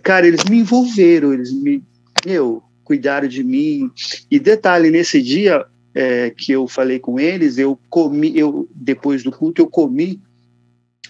cara, 0.02 0.26
eles 0.26 0.44
me 0.44 0.58
envolveram, 0.58 1.32
eles 1.32 1.52
me, 1.52 1.82
meu, 2.24 2.62
cuidaram 2.84 3.28
de 3.28 3.42
mim. 3.44 3.90
E 4.30 4.38
detalhe 4.38 4.90
nesse 4.90 5.22
dia 5.22 5.64
é, 5.94 6.30
que 6.30 6.52
eu 6.52 6.68
falei 6.68 6.98
com 6.98 7.18
eles, 7.18 7.56
eu 7.58 7.78
comi, 7.88 8.38
eu 8.38 8.68
depois 8.74 9.22
do 9.22 9.32
culto 9.32 9.62
eu 9.62 9.66
comi 9.66 10.20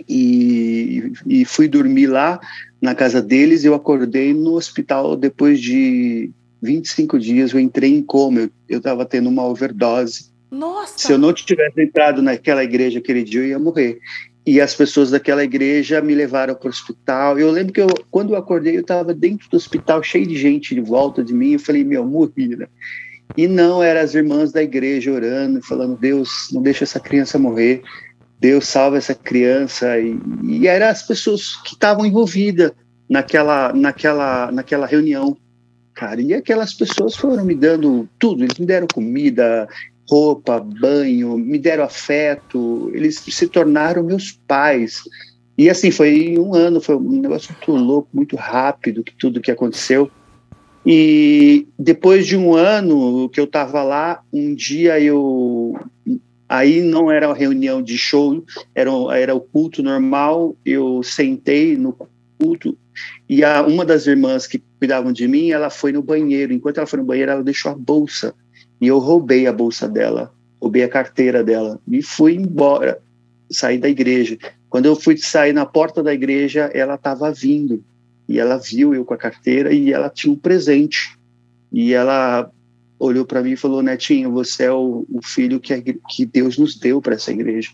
e, 0.09 1.13
e 1.27 1.45
fui 1.45 1.69
dormir 1.69 2.07
lá 2.07 2.41
na 2.81 2.95
casa 2.95 3.23
deles. 3.23 3.65
Eu 3.65 3.75
acordei 3.75 4.33
no 4.33 4.55
hospital 4.55 5.17
depois 5.17 5.61
de 5.61 6.31
25 6.63 7.19
dias. 7.19 7.53
Eu 7.53 7.61
entrei 7.61 7.91
em 7.95 8.03
coma, 8.03 8.51
eu 8.69 8.79
estava 8.79 9.05
tendo 9.05 9.29
uma 9.29 9.45
overdose. 9.45 10.31
Nossa! 10.51 10.95
Se 10.97 11.13
eu 11.13 11.19
não 11.19 11.33
tivesse 11.33 11.81
entrado 11.81 12.23
naquela 12.23 12.63
igreja 12.63 12.99
aquele 12.99 13.23
dia, 13.23 13.41
eu 13.41 13.47
ia 13.47 13.59
morrer. 13.59 13.99
E 14.47 14.61
as 14.61 14.75
pessoas 14.75 15.11
daquela 15.11 15.43
igreja 15.43 16.01
me 16.01 16.15
levaram 16.15 16.55
para 16.55 16.69
o 16.69 16.71
hospital. 16.71 17.39
Eu 17.39 17.51
lembro 17.51 17.73
que 17.73 17.81
eu, 17.81 17.89
quando 18.11 18.33
eu 18.33 18.37
acordei, 18.37 18.77
eu 18.77 18.81
estava 18.81 19.13
dentro 19.13 19.51
do 19.51 19.57
hospital, 19.57 20.03
cheio 20.05 20.27
de 20.27 20.37
gente 20.37 20.75
de 20.75 20.81
volta 20.81 21.23
de 21.25 21.35
mim. 21.35 21.55
Eu 21.55 21.59
falei, 21.59 21.83
meu, 21.83 22.07
morri, 22.07 22.55
né? 22.57 22.69
E 23.37 23.49
não, 23.49 23.83
eram 23.83 24.01
as 24.01 24.15
irmãs 24.15 24.53
da 24.53 24.63
igreja 24.63 25.11
orando, 25.11 25.61
falando, 25.63 25.97
Deus, 25.97 26.49
não 26.53 26.63
deixa 26.63 26.85
essa 26.85 27.01
criança 27.01 27.39
morrer. 27.39 27.83
Deus 28.41 28.67
salva 28.67 28.99
essa 28.99 29.15
criança. 29.15 29.99
E, 29.99 30.19
e 30.45 30.67
eram 30.67 30.87
as 30.87 31.03
pessoas 31.03 31.57
que 31.63 31.75
estavam 31.75 32.05
envolvidas 32.05 32.73
naquela 33.09 33.73
naquela 33.73 34.51
naquela 34.53 34.87
reunião 34.87 35.37
cara. 35.95 36.21
E 36.21 36.35
aquelas 36.35 36.75
pessoas 36.75 37.17
foram 37.17 37.45
me 37.45 37.55
dando 37.55 38.09
tudo. 38.19 38.45
Eles 38.45 38.59
me 38.59 38.67
deram 38.67 38.87
comida 38.87 39.69
roupa 40.09 40.61
banho 40.61 41.37
me 41.37 41.59
deram 41.59 41.85
afeto. 41.85 42.91
Eles 42.95 43.17
se 43.19 43.49
tornaram 43.49 44.03
meus 44.03 44.33
pais. 44.33 45.03
E 45.59 45.71
assim 45.71 45.91
foi 45.91 46.39
um 46.39 46.55
ano 46.55 46.81
foi 46.81 46.97
um 46.97 47.21
negócio 47.21 47.53
muito 47.53 47.85
louco 47.85 48.09
muito 48.13 48.37
rápido 48.37 49.03
que 49.03 49.15
tudo 49.17 49.41
que 49.41 49.51
aconteceu. 49.51 50.11
E 50.85 51.67
depois 51.77 52.27
de 52.27 52.37
um 52.37 52.55
ano 52.55 53.29
que 53.31 53.41
eu 53.41 53.45
estava 53.45 53.83
lá 53.83 54.21
um 54.33 54.55
dia 54.55 55.01
eu 55.01 55.75
Aí 56.49 56.81
não 56.83 57.11
era 57.11 57.29
uma 57.29 57.35
reunião 57.35 57.83
de 57.83 57.99
show, 57.99 58.45
era, 58.75 58.91
era 59.17 59.35
o 59.35 59.41
culto 59.41 59.83
normal. 59.83 60.57
Eu 60.65 61.03
sentei 61.03 61.77
no 61.77 61.97
culto 62.39 62.77
e 63.29 63.45
a, 63.45 63.63
uma 63.63 63.85
das 63.85 64.07
irmãs 64.07 64.47
que 64.47 64.63
cuidavam 64.79 65.13
de 65.13 65.27
mim, 65.27 65.51
ela 65.51 65.71
foi 65.71 65.93
no 65.93 66.03
banheiro. 66.03 66.53
Enquanto 66.53 66.79
ela 66.79 66.87
foi 66.87 66.99
no 66.99 67.05
banheiro, 67.05 67.31
ela 67.31 67.43
deixou 67.43 67.73
a 67.73 67.75
bolsa 67.75 68.35
e 68.81 68.87
eu 68.87 68.99
roubei 68.99 69.47
a 69.47 69.53
bolsa 69.53 69.89
dela, 69.89 70.33
roubei 70.61 70.83
a 70.83 70.89
carteira 70.89 71.43
dela 71.43 71.81
e 71.89 72.03
fui 72.03 72.35
embora, 72.35 73.01
saí 73.51 73.79
da 73.79 73.89
igreja. 73.89 74.39
Quando 74.69 74.87
eu 74.87 74.97
fui 74.97 75.17
sair 75.17 75.53
na 75.53 75.65
porta 75.65 76.03
da 76.03 76.13
igreja, 76.13 76.71
ela 76.75 76.95
estava 76.95 77.33
vindo 77.33 77.83
e 78.29 78.39
ela 78.39 78.59
viu 78.59 78.95
eu 78.95 79.05
com 79.05 79.15
a 79.15 79.19
carteira 79.19 79.73
e 79.73 79.93
ela 79.93 80.11
tinha 80.11 80.33
um 80.33 80.37
presente. 80.37 81.17
E 81.73 81.93
ela 81.93 82.51
olhou 82.99 83.25
para 83.25 83.43
mim 83.43 83.53
e 83.53 83.57
falou: 83.57 83.83
Netinho, 83.83 84.31
você 84.33 84.65
é 84.65 84.73
o, 84.73 85.07
o 85.09 85.21
filho 85.23 85.61
que, 85.61 85.75
a, 85.75 85.83
que 85.83 86.27
Deus 86.27 86.59
nos 86.59 86.77
deu 86.77 87.01
para 87.01 87.15
essa 87.15 87.33
igreja. 87.33 87.71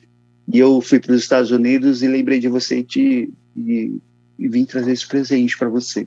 E 0.53 0.59
eu 0.59 0.81
fui 0.81 0.99
para 0.99 1.13
os 1.13 1.23
Estados 1.23 1.51
Unidos 1.51 2.03
e 2.03 2.09
lembrei 2.09 2.39
de 2.39 2.49
você 2.49 2.85
e, 2.97 3.31
e, 3.57 3.97
e 4.39 4.49
vim 4.49 4.65
trazer 4.65 4.93
esse 4.93 5.07
presente 5.07 5.57
para 5.57 5.69
você. 5.69 6.07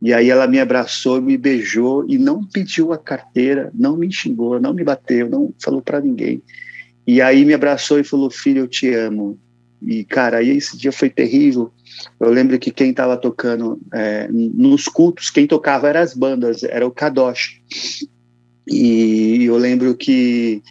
E 0.00 0.12
aí 0.12 0.28
ela 0.28 0.46
me 0.46 0.60
abraçou, 0.60 1.20
me 1.20 1.36
beijou 1.36 2.04
e 2.08 2.18
não 2.18 2.44
pediu 2.44 2.92
a 2.92 2.98
carteira, 2.98 3.70
não 3.74 3.96
me 3.96 4.12
xingou, 4.12 4.60
não 4.60 4.74
me 4.74 4.84
bateu, 4.84 5.28
não 5.28 5.54
falou 5.62 5.80
para 5.80 6.00
ninguém. 6.00 6.42
E 7.06 7.20
aí 7.22 7.44
me 7.44 7.54
abraçou 7.54 7.98
e 7.98 8.04
falou: 8.04 8.30
Filho, 8.30 8.60
eu 8.60 8.68
te 8.68 8.92
amo. 8.92 9.38
E, 9.80 10.04
cara, 10.04 10.38
aí 10.38 10.50
esse 10.50 10.76
dia 10.76 10.90
foi 10.90 11.10
terrível. 11.10 11.70
Eu 12.18 12.30
lembro 12.30 12.58
que 12.58 12.70
quem 12.70 12.90
estava 12.90 13.16
tocando 13.16 13.78
é, 13.92 14.28
nos 14.30 14.84
cultos, 14.86 15.30
quem 15.30 15.46
tocava 15.46 15.88
eram 15.88 16.00
as 16.00 16.14
bandas, 16.14 16.62
era 16.64 16.86
o 16.86 16.90
Kadosh. 16.90 17.60
E 18.66 19.44
eu 19.44 19.56
lembro 19.56 19.94
que 19.94 20.62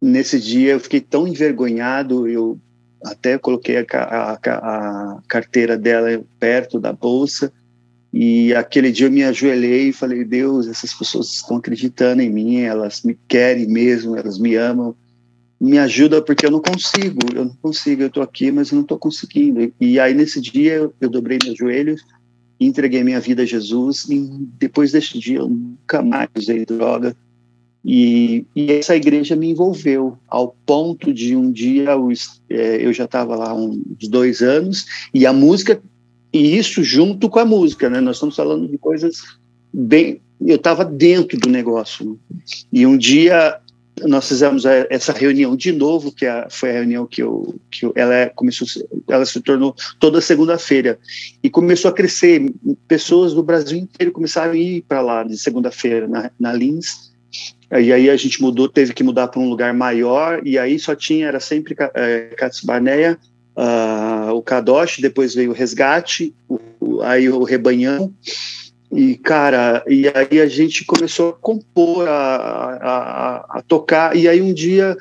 nesse 0.00 0.38
dia 0.38 0.72
eu 0.72 0.80
fiquei 0.80 1.00
tão 1.00 1.26
envergonhado, 1.26 2.28
eu 2.28 2.60
até 3.04 3.38
coloquei 3.38 3.78
a, 3.78 3.84
a, 3.92 4.32
a 4.34 5.22
carteira 5.28 5.78
dela 5.78 6.22
perto 6.38 6.78
da 6.78 6.92
bolsa. 6.92 7.52
E 8.12 8.54
aquele 8.54 8.90
dia 8.90 9.06
eu 9.06 9.10
me 9.10 9.24
ajoelhei 9.24 9.88
e 9.88 9.92
falei: 9.92 10.24
Deus, 10.24 10.66
essas 10.66 10.94
pessoas 10.94 11.34
estão 11.34 11.56
acreditando 11.56 12.22
em 12.22 12.30
mim, 12.30 12.60
elas 12.60 13.02
me 13.02 13.18
querem 13.28 13.66
mesmo, 13.66 14.16
elas 14.16 14.38
me 14.38 14.54
amam. 14.54 14.94
Me 15.58 15.78
ajuda 15.78 16.20
porque 16.20 16.44
eu 16.44 16.50
não 16.50 16.60
consigo, 16.60 17.18
eu 17.34 17.46
não 17.46 17.56
consigo, 17.62 18.02
eu 18.02 18.08
estou 18.08 18.22
aqui, 18.22 18.52
mas 18.52 18.70
eu 18.70 18.76
não 18.76 18.82
estou 18.82 18.98
conseguindo. 18.98 19.72
E 19.80 19.98
aí 19.98 20.12
nesse 20.12 20.38
dia 20.38 20.74
eu, 20.74 20.94
eu 21.00 21.08
dobrei 21.08 21.38
meus 21.42 21.56
joelhos 21.56 22.02
entreguei 22.58 23.04
minha 23.04 23.20
vida 23.20 23.42
a 23.42 23.46
Jesus 23.46 24.06
e 24.08 24.18
depois 24.58 24.92
desse 24.92 25.18
dia 25.18 25.38
eu 25.38 25.48
nunca 25.48 26.02
mais 26.02 26.28
usei 26.36 26.64
droga 26.64 27.16
e, 27.84 28.44
e 28.54 28.72
essa 28.72 28.96
igreja 28.96 29.36
me 29.36 29.50
envolveu 29.50 30.18
ao 30.26 30.56
ponto 30.64 31.12
de 31.12 31.36
um 31.36 31.52
dia 31.52 31.90
eu, 31.90 32.08
é, 32.50 32.84
eu 32.84 32.92
já 32.92 33.04
estava 33.04 33.36
lá 33.36 33.54
uns 33.54 34.08
dois 34.08 34.40
anos 34.40 34.86
e 35.12 35.26
a 35.26 35.32
música 35.32 35.80
e 36.32 36.56
isso 36.56 36.82
junto 36.82 37.30
com 37.30 37.38
a 37.38 37.44
música, 37.44 37.88
né? 37.88 38.00
Nós 38.00 38.16
estamos 38.16 38.36
falando 38.36 38.68
de 38.68 38.76
coisas 38.76 39.22
bem 39.72 40.20
eu 40.40 40.56
estava 40.56 40.84
dentro 40.84 41.38
do 41.38 41.48
negócio 41.48 42.18
e 42.72 42.86
um 42.86 42.96
dia 42.96 43.58
nós 44.02 44.28
fizemos 44.28 44.64
essa 44.90 45.12
reunião 45.12 45.56
de 45.56 45.72
novo, 45.72 46.12
que 46.12 46.26
foi 46.50 46.70
a 46.70 46.74
reunião 46.74 47.06
que 47.06 47.22
eu, 47.22 47.54
que 47.70 47.86
eu, 47.86 47.92
ela 47.96 48.14
é, 48.14 48.26
começou, 48.28 48.66
ela 49.08 49.24
se 49.24 49.40
tornou 49.40 49.74
toda 49.98 50.20
segunda-feira 50.20 50.98
e 51.42 51.48
começou 51.48 51.90
a 51.90 51.94
crescer. 51.94 52.52
Pessoas 52.86 53.32
do 53.32 53.42
Brasil 53.42 53.78
inteiro 53.78 54.12
começaram 54.12 54.52
a 54.52 54.56
ir 54.56 54.82
para 54.82 55.00
lá 55.00 55.22
de 55.22 55.38
segunda-feira 55.38 56.06
na, 56.06 56.30
na 56.38 56.52
Lins. 56.52 57.10
E 57.70 57.92
aí 57.92 58.10
a 58.10 58.16
gente 58.16 58.40
mudou, 58.40 58.68
teve 58.68 58.92
que 58.92 59.02
mudar 59.02 59.28
para 59.28 59.40
um 59.40 59.48
lugar 59.48 59.72
maior 59.74 60.40
e 60.46 60.58
aí 60.58 60.78
só 60.78 60.94
tinha 60.94 61.26
era 61.26 61.40
sempre 61.40 61.74
é, 61.94 62.30
uh, 63.56 64.32
o 64.32 64.42
Kadosh, 64.42 64.98
depois 65.00 65.34
veio 65.34 65.50
o 65.50 65.54
Resgate, 65.54 66.34
o, 66.48 67.00
aí 67.02 67.28
o 67.28 67.42
Rebanhão 67.42 68.14
e, 68.90 69.16
cara, 69.16 69.84
e 69.88 70.06
aí 70.08 70.40
a 70.40 70.46
gente 70.46 70.84
começou 70.84 71.30
a 71.30 71.32
compor, 71.32 72.06
a, 72.08 72.12
a, 72.12 73.58
a 73.58 73.62
tocar, 73.62 74.16
e 74.16 74.28
aí 74.28 74.40
um 74.40 74.52
dia, 74.52 74.96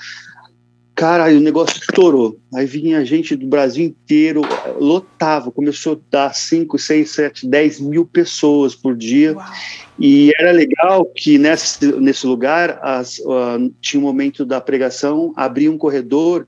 cara, 0.96 1.28
o 1.28 1.40
negócio 1.40 1.78
estourou. 1.78 2.38
Aí 2.54 2.66
vinha 2.66 3.06
gente 3.06 3.36
do 3.36 3.46
Brasil 3.46 3.86
inteiro, 3.86 4.42
lotava, 4.80 5.52
começou 5.52 5.94
a 5.94 5.98
dar 6.10 6.36
5, 6.36 6.78
6, 6.80 7.10
7, 7.10 7.48
10 7.48 7.80
mil 7.82 8.06
pessoas 8.06 8.74
por 8.74 8.96
dia. 8.96 9.36
Uau. 9.36 9.46
E 10.00 10.32
era 10.40 10.52
legal 10.52 11.06
que 11.06 11.38
nesse, 11.38 11.86
nesse 12.00 12.28
lugar 12.28 12.80
as, 12.82 13.20
uh, 13.20 13.72
tinha 13.80 14.02
um 14.02 14.06
momento 14.06 14.46
da 14.46 14.60
pregação, 14.60 15.32
abria 15.38 15.72
um 15.72 15.78
corredor 15.78 16.48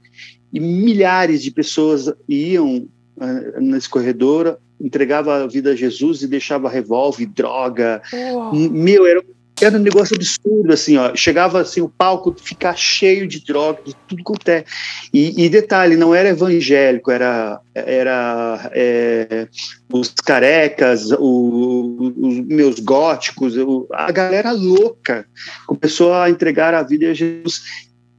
e 0.52 0.60
milhares 0.60 1.42
de 1.42 1.52
pessoas 1.52 2.12
iam 2.28 2.88
uh, 3.16 3.62
nesse 3.62 3.88
corredor 3.88 4.60
entregava 4.80 5.44
a 5.44 5.48
vida 5.48 5.72
a 5.72 5.76
Jesus 5.76 6.22
e 6.22 6.28
deixava 6.28 6.70
revólver, 6.70 7.26
droga. 7.26 8.02
Uau. 8.14 8.54
Meu, 8.54 9.06
era, 9.06 9.24
era 9.62 9.76
um 9.76 9.82
negócio 9.82 10.16
absurdo, 10.16 10.72
assim, 10.72 10.98
ó. 10.98 11.16
Chegava 11.16 11.62
assim, 11.62 11.82
o 11.82 11.90
palco 11.90 12.36
ficar 12.40 12.78
cheio 12.78 13.28
de 13.28 13.44
droga, 13.44 13.80
de 13.84 13.96
tudo 14.08 14.24
quanto 14.24 14.48
é. 14.50 14.64
E, 15.12 15.46
e 15.46 15.50
detalhe, 15.50 15.96
não 15.96 16.14
era 16.14 16.30
evangélico, 16.30 17.10
era, 17.10 17.60
era 17.74 18.70
é, 18.74 19.48
os 19.92 20.10
carecas, 20.10 21.12
o, 21.12 22.14
os 22.18 22.40
meus 22.42 22.80
góticos, 22.80 23.56
a 23.92 24.12
galera 24.12 24.52
louca 24.52 25.26
começou 25.66 26.14
a 26.14 26.30
entregar 26.30 26.74
a 26.74 26.84
vida 26.84 27.10
a 27.10 27.14
Jesus. 27.14 27.62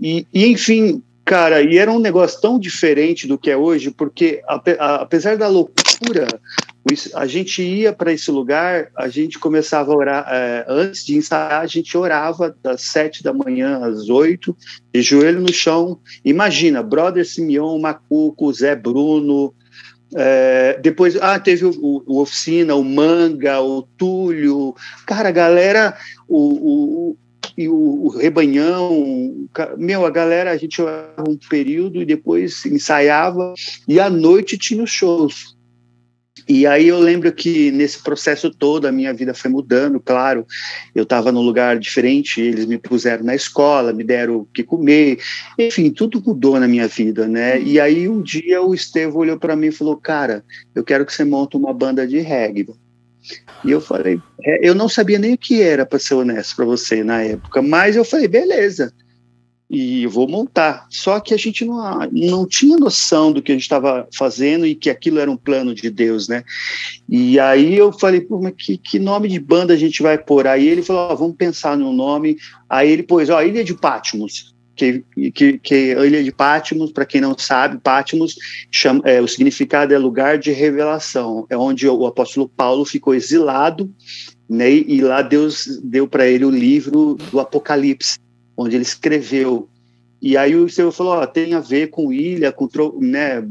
E, 0.00 0.27
e 0.33 0.47
enfim, 0.47 1.03
cara, 1.29 1.61
e 1.61 1.77
era 1.77 1.93
um 1.93 1.99
negócio 1.99 2.41
tão 2.41 2.59
diferente 2.59 3.29
do 3.29 3.37
que 3.37 3.51
é 3.51 3.57
hoje, 3.57 3.91
porque 3.91 4.41
apesar 4.79 5.37
da 5.37 5.47
loucura, 5.47 6.27
a 7.15 7.27
gente 7.27 7.63
ia 7.63 7.93
para 7.93 8.15
esse 8.15 8.31
lugar, 8.31 8.89
a 8.97 9.09
gente 9.09 9.39
começava 9.39 9.93
a 9.93 9.97
orar, 9.97 10.27
é, 10.27 10.65
antes 10.67 11.05
de 11.05 11.17
ensaiar, 11.17 11.61
a 11.61 11.67
gente 11.67 11.95
orava 11.99 12.57
das 12.63 12.81
sete 12.81 13.23
da 13.23 13.35
manhã 13.35 13.85
às 13.85 14.09
oito, 14.09 14.57
de 14.91 15.03
joelho 15.03 15.43
no 15.43 15.53
chão. 15.53 16.01
Imagina, 16.25 16.83
Brother 16.83 17.27
Simeão, 17.27 17.79
Macuco, 17.79 18.51
Zé 18.51 18.75
Bruno, 18.75 19.53
é, 20.17 20.79
depois, 20.81 21.15
ah, 21.17 21.39
teve 21.39 21.67
o, 21.67 21.71
o, 21.71 22.03
o, 22.07 22.21
Oficina, 22.23 22.75
o 22.75 22.83
Manga, 22.83 23.61
o 23.61 23.83
Túlio. 23.83 24.75
Cara, 25.05 25.29
a 25.29 25.33
galera, 25.33 25.95
o, 26.27 27.11
o, 27.11 27.17
o, 27.67 28.05
o 28.05 28.09
Rebanhão, 28.09 29.49
meu, 29.77 30.07
a 30.07 30.11
galera, 30.11 30.53
a 30.53 30.57
gente 30.57 30.81
orava 30.81 31.29
um 31.29 31.37
período 31.37 32.00
e 32.00 32.05
depois 32.05 32.65
ensaiava, 32.67 33.55
e 33.88 33.99
à 33.99 34.09
noite 34.09 34.57
tinha 34.57 34.83
os 34.83 34.91
shows. 34.91 35.59
E 36.49 36.67
aí 36.67 36.88
eu 36.88 36.99
lembro 36.99 37.31
que 37.31 37.71
nesse 37.71 38.03
processo 38.03 38.50
todo 38.50 38.87
a 38.87 38.93
minha 38.93 39.12
vida 39.12 39.35
foi 39.35 39.50
mudando, 39.50 40.00
claro. 40.00 40.47
Eu 40.95 41.03
estava 41.03 41.31
num 41.31 41.43
lugar 41.43 41.79
diferente, 41.79 42.41
eles 42.41 42.65
me 42.65 42.79
puseram 42.79 43.23
na 43.23 43.35
escola, 43.35 43.93
me 43.93 44.03
deram 44.03 44.37
o 44.37 44.45
que 44.47 44.62
comer, 44.62 45.19
enfim, 45.59 45.91
tudo 45.91 46.23
mudou 46.25 46.59
na 46.59 46.67
minha 46.67 46.88
vida, 46.88 47.29
né? 47.29 47.61
E 47.61 47.79
aí 47.79 48.09
um 48.09 48.23
dia 48.23 48.62
o 48.62 48.75
Estevam 48.75 49.21
olhou 49.21 49.38
para 49.38 49.57
mim 49.57 49.67
e 49.67 49.73
falou: 49.73 49.97
"Cara, 49.97 50.43
eu 50.75 50.83
quero 50.83 51.05
que 51.05 51.12
você 51.12 51.25
monte 51.25 51.57
uma 51.57 51.75
banda 51.75 52.07
de 52.07 52.19
reggae". 52.21 52.67
E 53.65 53.71
eu 53.71 53.81
falei, 53.81 54.21
é, 54.43 54.69
eu 54.69 54.75
não 54.75 54.89
sabia 54.89 55.19
nem 55.19 55.35
o 55.35 55.39
que 55.39 55.61
era, 55.61 55.85
para 55.85 55.99
ser 55.99 56.15
honesto 56.15 56.57
para 56.57 56.65
você 56.65 57.03
na 57.03 57.23
época, 57.23 57.61
mas 57.63 57.97
eu 57.97 58.05
falei, 58.05 58.29
beleza 58.29 58.93
e 59.71 60.07
vou 60.07 60.27
montar. 60.27 60.87
Só 60.89 61.21
que 61.21 61.35
a 61.35 61.37
gente 61.37 61.65
não, 61.65 62.09
não 62.11 62.47
tinha 62.47 62.77
noção 62.79 63.31
do 63.33 63.43
que 63.43 63.53
a 63.53 63.55
gente 63.55 63.63
estava 63.63 64.09
fazendo 64.17 64.67
e 64.67 64.75
que 64.75 64.89
aquilo 64.89 65.19
era 65.19 65.31
um 65.31 65.37
plano 65.37 65.75
de 65.75 65.91
Deus, 65.91 66.29
né? 66.29 66.43
E 67.09 67.39
aí 67.39 67.77
eu 67.77 67.93
falei, 67.93 68.21
Pô, 68.21 68.41
mas 68.41 68.55
que, 68.57 68.79
que 68.79 68.99
nome 68.99 69.29
de 69.29 69.39
banda 69.39 69.75
a 69.75 69.77
gente 69.77 70.03
vai 70.03 70.17
pôr? 70.17 70.47
Aí 70.47 70.67
ele 70.67 70.83
falou, 70.83 71.17
vamos 71.17 71.37
pensar 71.37 71.77
no 71.77 71.93
nome. 71.93 72.37
Aí 72.69 72.91
ele 72.91 73.03
pôs, 73.03 73.29
ó, 73.29 73.43
Ilha 73.43 73.62
de 73.62 73.75
Patmos. 73.75 74.55
Que, 74.79 75.05
que, 75.33 75.59
que 75.59 75.95
a 75.95 76.07
Ilha 76.07 76.23
de 76.23 76.31
Patmos, 76.31 76.93
para 76.93 77.05
quem 77.05 77.21
não 77.21 77.37
sabe, 77.37 77.79
Patmos, 77.79 78.37
chama, 78.71 79.03
é, 79.05 79.21
o 79.21 79.27
significado 79.27 79.93
é 79.93 79.99
lugar 79.99 80.38
de 80.38 80.53
revelação. 80.53 81.47
É 81.51 81.57
onde 81.57 81.88
o 81.88 82.07
apóstolo 82.07 82.49
Paulo 82.49 82.85
ficou 82.85 83.14
exilado, 83.14 83.93
né? 84.49 84.71
E 84.71 85.01
lá 85.01 85.21
Deus 85.21 85.81
deu 85.83 86.07
para 86.07 86.27
ele 86.27 86.45
o 86.45 86.51
livro 86.51 87.17
do 87.31 87.41
Apocalipse 87.41 88.19
onde 88.59 88.75
ele 88.75 88.83
escreveu. 88.83 89.69
E 90.21 90.37
aí 90.37 90.57
o 90.57 90.69
Senhor 90.69 90.91
falou, 90.91 91.25
tem 91.29 91.55
a 91.55 91.61
ver 91.61 91.91
com 91.91 92.12
ilha, 92.12 92.51
com 92.51 92.69
né, 93.01 93.45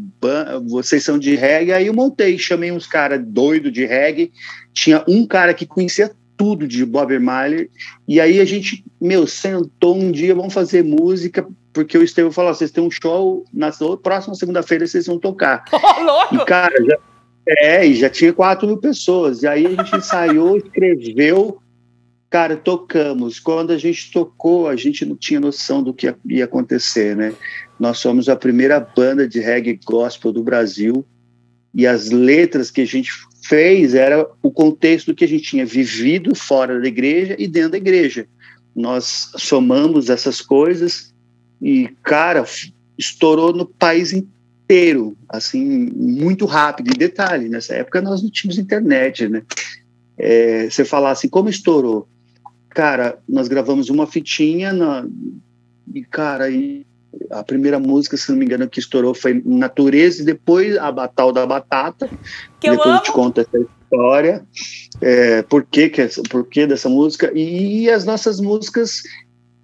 vocês 0.68 1.02
são 1.02 1.18
de 1.18 1.34
reggae. 1.34 1.72
Aí 1.72 1.88
eu 1.88 1.94
montei, 1.94 2.38
chamei 2.38 2.74
uns 2.74 2.86
caras 2.86 3.26
doidos 3.26 3.72
de 3.72 3.86
reggae. 3.86 4.34
Tinha 4.74 5.02
um 5.08 5.26
cara 5.26 5.54
que 5.54 5.66
conhecia 5.66 6.12
tudo 6.38 6.68
de 6.68 6.86
Bob 6.86 7.18
Marley. 7.20 7.70
E 8.08 8.22
aí 8.22 8.40
a 8.40 8.46
gente, 8.46 8.86
meu, 9.02 9.26
sentou 9.26 9.98
um 9.98 10.12
dia, 10.12 10.36
vamos 10.36 10.54
fazer 10.54 10.84
música, 10.84 11.46
porque 11.74 11.98
o 11.98 12.04
Estevão 12.04 12.32
falou, 12.32 12.54
vocês 12.54 12.72
têm 12.72 12.84
um 12.84 12.92
show 12.92 13.44
na 13.52 13.72
próxima 14.02 14.36
segunda-feira, 14.36 14.88
vocês 14.88 15.08
vão 15.08 15.20
tocar. 15.20 15.66
Oh, 15.74 16.04
louco! 16.04 16.36
E, 16.36 16.46
cara, 16.46 16.76
já, 16.86 16.98
é, 17.48 17.86
e 17.86 17.96
já 17.96 18.10
tinha 18.10 18.32
4 18.32 18.68
mil 18.68 18.78
pessoas. 18.78 19.42
E 19.42 19.48
aí 19.48 19.66
a 19.66 19.70
gente 19.70 19.96
ensaiou, 19.96 20.56
escreveu, 20.58 21.60
Cara, 22.30 22.58
tocamos. 22.58 23.40
Quando 23.40 23.72
a 23.72 23.78
gente 23.78 24.12
tocou, 24.12 24.68
a 24.68 24.76
gente 24.76 25.06
não 25.06 25.16
tinha 25.16 25.40
noção 25.40 25.82
do 25.82 25.94
que 25.94 26.14
ia 26.26 26.44
acontecer, 26.44 27.16
né? 27.16 27.34
Nós 27.80 28.00
somos 28.00 28.28
a 28.28 28.36
primeira 28.36 28.80
banda 28.80 29.28
de 29.28 29.40
reggae 29.40 29.80
gospel 29.86 30.34
do 30.34 30.44
Brasil 30.44 31.06
e 31.74 31.88
as 31.88 32.10
letras 32.10 32.70
que 32.70 32.82
a 32.82 32.86
gente 32.86 33.12
fez 33.44 33.94
era 33.94 34.28
o 34.42 34.52
contexto 34.52 35.14
que 35.16 35.24
a 35.24 35.28
gente 35.28 35.44
tinha 35.44 35.66
vivido 35.66 36.36
fora 36.36 36.80
da 36.80 36.88
igreja 36.88 37.36
e 37.38 37.48
dentro 37.48 37.72
da 37.72 37.78
igreja. 37.78 38.28
Nós 38.76 39.32
somamos 39.38 40.10
essas 40.10 40.42
coisas 40.42 41.14
e, 41.62 41.90
cara, 42.04 42.46
estourou 42.98 43.54
no 43.54 43.66
país 43.66 44.14
inteiro, 44.14 45.18
assim, 45.30 45.90
muito 45.96 46.46
rápido. 46.46 46.92
E 46.94 46.98
detalhe, 46.98 47.50
nessa 47.50 47.76
época 47.76 48.02
nós 48.02 48.22
não 48.22 48.30
tínhamos 48.30 48.58
internet, 48.58 49.28
né? 49.28 49.44
É, 50.18 50.70
você 50.70 50.84
falar 50.84 51.12
assim, 51.12 51.30
como 51.30 51.50
estourou? 51.50 52.08
Cara, 52.70 53.18
nós 53.28 53.48
gravamos 53.48 53.90
uma 53.90 54.06
fitinha 54.06 54.74
na, 54.74 55.08
e, 55.94 56.04
cara, 56.04 56.50
a 57.32 57.44
primeira 57.44 57.80
música, 57.80 58.18
se 58.18 58.30
não 58.30 58.38
me 58.38 58.46
engano, 58.46 58.70
que 58.70 58.80
estourou 58.80 59.14
foi 59.14 59.42
Natureza 59.46 60.22
e 60.22 60.26
depois 60.26 60.78
a 60.78 60.92
Batal 60.92 61.32
da 61.32 61.46
Batata. 61.46 62.10
Que 62.60 62.70
depois 62.70 62.88
eu, 62.88 62.96
eu 62.96 63.02
te 63.02 63.12
conto 63.12 63.42
essa 63.42 63.58
história. 63.58 64.46
É, 65.02 65.42
por, 65.44 65.64
que, 65.64 65.90
que, 65.90 66.08
por 66.30 66.48
que 66.48 66.66
dessa 66.68 66.90
música? 66.90 67.32
E 67.34 67.90
as 67.90 68.06
nossas 68.06 68.40
músicas, 68.40 69.04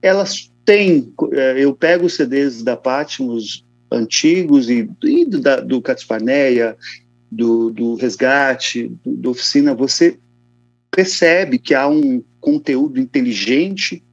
elas 0.01 0.51
têm. 0.65 1.13
É, 1.31 1.63
eu 1.63 1.73
pego 1.73 2.05
os 2.05 2.15
CDs 2.15 2.63
da 2.63 2.75
Patmos 2.75 3.63
antigos 3.91 4.69
e, 4.69 4.89
e 5.03 5.25
do, 5.25 5.39
da, 5.39 5.59
do 5.59 5.81
Catispaneia, 5.81 6.75
do, 7.31 7.69
do 7.69 7.95
Resgate, 7.95 8.91
do, 9.03 9.15
do 9.15 9.29
Oficina, 9.31 9.73
você 9.73 10.17
percebe 10.91 11.57
que 11.57 11.73
há 11.73 11.87
um 11.87 12.23
conteúdo 12.39 12.99
inteligente, 12.99 14.03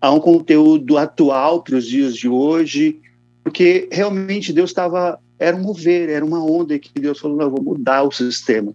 há 0.00 0.10
um 0.10 0.20
conteúdo 0.20 0.96
atual 0.96 1.62
para 1.62 1.76
os 1.76 1.86
dias 1.86 2.14
de 2.14 2.28
hoje, 2.28 3.00
porque 3.44 3.88
realmente 3.90 4.52
Deus 4.52 4.70
estava 4.70 5.18
era 5.38 5.56
um 5.56 5.62
mover, 5.62 6.10
era 6.10 6.24
uma 6.24 6.44
onda 6.44 6.78
que 6.78 6.90
Deus 7.00 7.18
falou, 7.18 7.38
não, 7.38 7.50
vou 7.50 7.62
mudar 7.62 8.02
o 8.02 8.12
sistema. 8.12 8.74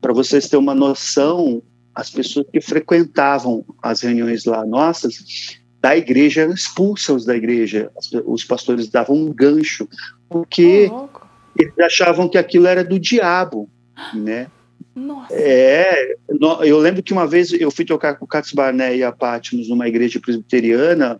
Para 0.00 0.14
vocês 0.14 0.48
terem 0.48 0.62
uma 0.62 0.74
noção, 0.74 1.62
as 1.94 2.10
pessoas 2.10 2.46
que 2.50 2.60
frequentavam 2.60 3.64
as 3.82 4.00
reuniões 4.00 4.46
lá 4.46 4.64
nossas 4.64 5.58
da 5.80 5.96
igreja 5.96 6.42
eram 6.42 6.54
expulsas 6.54 7.26
da 7.26 7.36
igreja. 7.36 7.90
Os 8.24 8.44
pastores 8.44 8.88
davam 8.88 9.14
um 9.14 9.32
gancho, 9.32 9.86
porque 10.28 10.90
oh, 10.90 11.08
eles 11.56 11.78
achavam 11.78 12.28
que 12.28 12.38
aquilo 12.38 12.66
era 12.66 12.82
do 12.82 12.98
diabo, 12.98 13.68
né? 14.14 14.48
Nossa. 14.94 15.34
É, 15.34 16.16
eu 16.64 16.78
lembro 16.78 17.02
que 17.02 17.12
uma 17.12 17.26
vez 17.26 17.52
eu 17.52 17.70
fui 17.70 17.84
tocar 17.84 18.14
com 18.14 18.24
o 18.24 18.28
Katz 18.28 18.52
Barné 18.52 18.96
e 18.96 19.02
a 19.02 19.12
Patmos 19.12 19.68
numa 19.68 19.86
igreja 19.86 20.18
presbiteriana, 20.18 21.18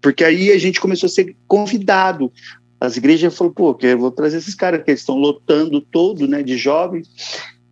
porque 0.00 0.24
aí 0.24 0.50
a 0.50 0.58
gente 0.58 0.80
começou 0.80 1.06
a 1.06 1.10
ser 1.10 1.36
convidado. 1.46 2.32
As 2.80 2.96
igrejas 2.96 3.36
falaram, 3.36 3.54
pô, 3.54 3.78
eu 3.82 3.98
vou 3.98 4.10
trazer 4.10 4.38
esses 4.38 4.54
caras 4.54 4.82
que 4.82 4.90
eles 4.90 5.00
estão 5.00 5.16
lotando 5.16 5.82
todo, 5.82 6.26
né, 6.26 6.42
de 6.42 6.56
jovens. 6.56 7.08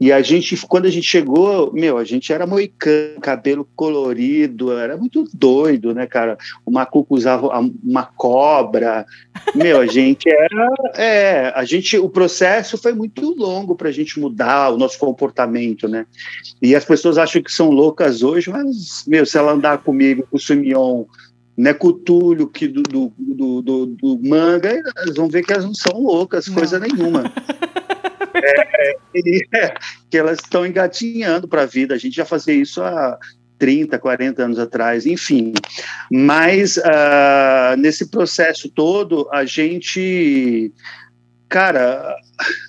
E 0.00 0.12
a 0.12 0.22
gente, 0.22 0.56
quando 0.68 0.86
a 0.86 0.90
gente 0.90 1.06
chegou, 1.06 1.72
meu, 1.72 1.98
a 1.98 2.04
gente 2.04 2.32
era 2.32 2.46
moicano, 2.46 3.20
cabelo 3.20 3.68
colorido, 3.74 4.72
era 4.72 4.96
muito 4.96 5.24
doido, 5.34 5.92
né, 5.92 6.06
cara? 6.06 6.38
O 6.64 6.70
macuco 6.70 7.16
usava 7.16 7.48
uma 7.82 8.04
cobra. 8.04 9.04
Meu, 9.56 9.80
a 9.80 9.86
gente 9.86 10.28
era. 10.28 10.74
É, 10.94 11.52
a 11.54 11.64
gente, 11.64 11.98
o 11.98 12.08
processo 12.08 12.78
foi 12.78 12.92
muito 12.92 13.34
longo 13.34 13.74
para 13.74 13.88
a 13.88 13.92
gente 13.92 14.20
mudar 14.20 14.70
o 14.70 14.78
nosso 14.78 14.98
comportamento, 14.98 15.88
né? 15.88 16.06
E 16.62 16.76
as 16.76 16.84
pessoas 16.84 17.18
acham 17.18 17.42
que 17.42 17.50
são 17.50 17.70
loucas 17.70 18.22
hoje, 18.22 18.50
mas, 18.50 19.04
meu, 19.06 19.26
se 19.26 19.36
ela 19.36 19.52
andar 19.52 19.78
comigo, 19.78 20.26
com 20.30 20.36
o 20.36 20.40
Simeon, 20.40 21.04
né, 21.56 21.74
com 21.74 21.88
o 21.88 21.92
Túlio, 21.92 22.46
que 22.46 22.68
do, 22.68 22.84
do, 22.84 23.12
do, 23.18 23.62
do, 23.62 23.86
do 23.86 24.20
manga, 24.22 24.80
elas 24.96 25.16
vão 25.16 25.28
ver 25.28 25.44
que 25.44 25.52
elas 25.52 25.64
não 25.64 25.74
são 25.74 26.00
loucas, 26.00 26.46
não. 26.46 26.54
coisa 26.54 26.78
nenhuma. 26.78 27.24
é, 28.48 28.96
é, 29.54 29.74
que 30.10 30.16
elas 30.16 30.38
estão 30.38 30.66
engatinhando 30.66 31.46
para 31.48 31.62
a 31.62 31.66
vida. 31.66 31.94
A 31.94 31.98
gente 31.98 32.16
já 32.16 32.24
fazia 32.24 32.54
isso 32.54 32.82
há 32.82 33.18
30, 33.58 33.98
40 33.98 34.42
anos 34.42 34.58
atrás, 34.58 35.04
enfim. 35.04 35.52
Mas 36.10 36.76
uh, 36.76 37.76
nesse 37.78 38.08
processo 38.08 38.68
todo, 38.70 39.28
a 39.32 39.44
gente. 39.44 40.72
Cara, 41.48 42.14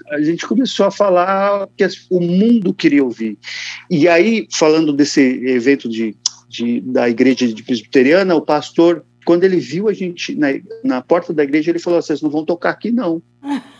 a 0.10 0.22
gente 0.22 0.48
começou 0.48 0.86
a 0.86 0.92
falar 0.92 1.68
que 1.78 1.86
o 2.10 2.22
mundo 2.22 2.74
queria 2.74 3.04
ouvir. 3.04 3.38
E 3.89 4.08
aí, 4.08 4.48
falando 4.54 4.94
desse 4.94 5.22
evento 5.22 5.89
de, 5.89 6.15
de 6.48 6.80
da 6.82 7.10
igreja 7.10 7.46
de 7.48 7.62
presbiteriana, 7.62 8.36
o 8.36 8.42
pastor, 8.42 9.04
quando 9.26 9.44
ele 9.44 9.58
viu 9.58 9.89
a 9.89 9.94
gente 9.94 10.34
na, 10.34 10.48
na 10.82 11.02
porta 11.02 11.34
da 11.34 11.44
igreja, 11.44 11.72
ele 11.72 11.80
falou: 11.80 12.02
vocês 12.02 12.22
não 12.22 12.30
vão 12.30 12.46
tocar 12.46 12.72
aqui, 12.72 12.92
não. 12.92 13.22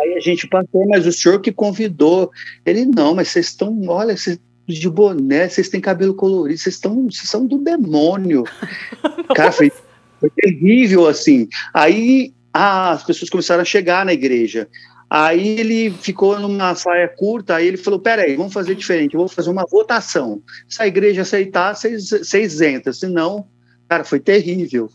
Aí 0.00 0.14
a 0.16 0.20
gente 0.20 0.46
passou, 0.46 0.86
mas 0.88 1.06
o 1.06 1.12
senhor 1.12 1.40
que 1.40 1.52
convidou. 1.52 2.30
Ele, 2.64 2.86
não, 2.86 3.14
mas 3.14 3.28
vocês 3.28 3.46
estão, 3.46 3.78
olha, 3.86 4.16
vocês 4.16 4.38
de 4.66 4.88
boné, 4.88 5.48
vocês 5.48 5.68
têm 5.68 5.80
cabelo 5.80 6.14
colorido, 6.14 6.58
vocês 6.58 6.76
estão, 6.76 7.10
vocês 7.10 7.28
são 7.28 7.46
do 7.46 7.58
demônio. 7.58 8.44
Cara, 9.34 9.52
foi, 9.52 9.72
foi, 10.20 10.30
terrível 10.30 11.08
assim. 11.08 11.48
Aí 11.74 12.32
ah, 12.52 12.92
as 12.92 13.02
pessoas 13.02 13.30
começaram 13.30 13.62
a 13.62 13.64
chegar 13.64 14.04
na 14.04 14.12
igreja. 14.12 14.68
Aí 15.08 15.58
ele 15.58 15.90
ficou 15.90 16.38
numa 16.38 16.74
saia 16.76 17.08
curta, 17.08 17.56
aí 17.56 17.66
ele 17.66 17.76
falou: 17.76 17.98
peraí, 17.98 18.36
vamos 18.36 18.52
fazer 18.52 18.76
diferente, 18.76 19.16
vou 19.16 19.28
fazer 19.28 19.50
uma 19.50 19.66
votação. 19.66 20.40
Se 20.68 20.80
a 20.80 20.86
igreja 20.86 21.22
aceitar, 21.22 21.74
vocês, 21.74 22.10
vocês 22.10 22.60
entram, 22.60 22.92
senão, 22.92 23.46
cara, 23.88 24.04
foi 24.04 24.20
terrível. 24.20 24.88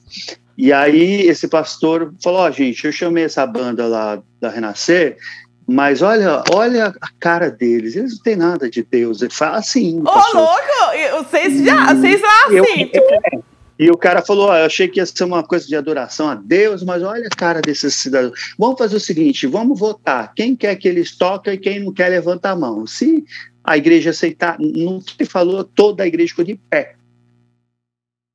E 0.58 0.72
aí 0.72 1.22
esse 1.22 1.48
pastor 1.48 2.14
falou: 2.24 2.40
Ó, 2.42 2.48
oh, 2.48 2.52
gente, 2.52 2.86
eu 2.86 2.92
chamei 2.92 3.26
essa 3.26 3.46
banda 3.46 3.88
lá 3.88 4.22
da 4.40 4.50
Renascer, 4.50 5.18
mas 5.68 6.02
olha, 6.02 6.44
olha 6.54 6.94
a 7.02 7.10
cara 7.20 7.50
deles, 7.50 7.96
eles 7.96 8.14
não 8.14 8.24
têm 8.24 8.36
nada 8.36 8.70
de 8.70 8.84
Deus. 8.84 9.22
Ele 9.22 9.34
fala 9.34 9.58
assim. 9.58 10.00
Ô, 10.00 10.04
oh, 10.06 10.38
louco! 10.38 11.26
Vocês 11.30 11.64
já, 11.64 11.94
vocês 11.94 12.22
lá 12.22 12.46
assim. 12.46 12.90
Eu, 12.94 13.08
tipo... 13.08 13.44
E 13.78 13.90
o 13.92 13.98
cara 13.98 14.22
falou: 14.22 14.50
oh, 14.50 14.56
eu 14.56 14.66
achei 14.66 14.88
que 14.88 15.00
ia 15.00 15.06
ser 15.06 15.24
uma 15.24 15.44
coisa 15.44 15.68
de 15.68 15.76
adoração 15.76 16.30
a 16.30 16.36
Deus, 16.36 16.84
mas 16.84 17.04
olha 17.04 17.28
a 17.28 17.36
cara 17.36 17.62
desses 17.62 17.96
cidadãos. 17.96 18.56
Vamos 18.58 18.78
fazer 18.78 18.96
o 18.96 19.00
seguinte: 19.00 19.48
vamos 19.48 19.78
votar. 19.78 20.34
Quem 20.34 20.56
quer 20.56 20.76
que 20.76 20.88
eles 20.88 21.16
toquem 21.18 21.56
e 21.56 21.58
quem 21.58 21.80
não 21.84 21.92
quer, 21.92 22.10
levanta 22.10 22.50
a 22.50 22.56
mão. 22.56 22.88
Se 22.88 23.26
a 23.64 23.76
igreja 23.76 24.12
aceitar, 24.12 24.58
não 24.60 25.00
que 25.00 25.26
falou, 25.26 25.64
toda 25.64 26.04
a 26.04 26.08
igreja 26.08 26.30
ficou 26.30 26.46
de 26.46 26.56
pé. 26.70 26.96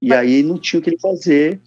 E 0.00 0.14
aí 0.14 0.42
não 0.42 0.58
tinha 0.58 0.80
o 0.80 0.82
que 0.82 0.90
ele 0.90 0.98
fazer, 0.98 1.60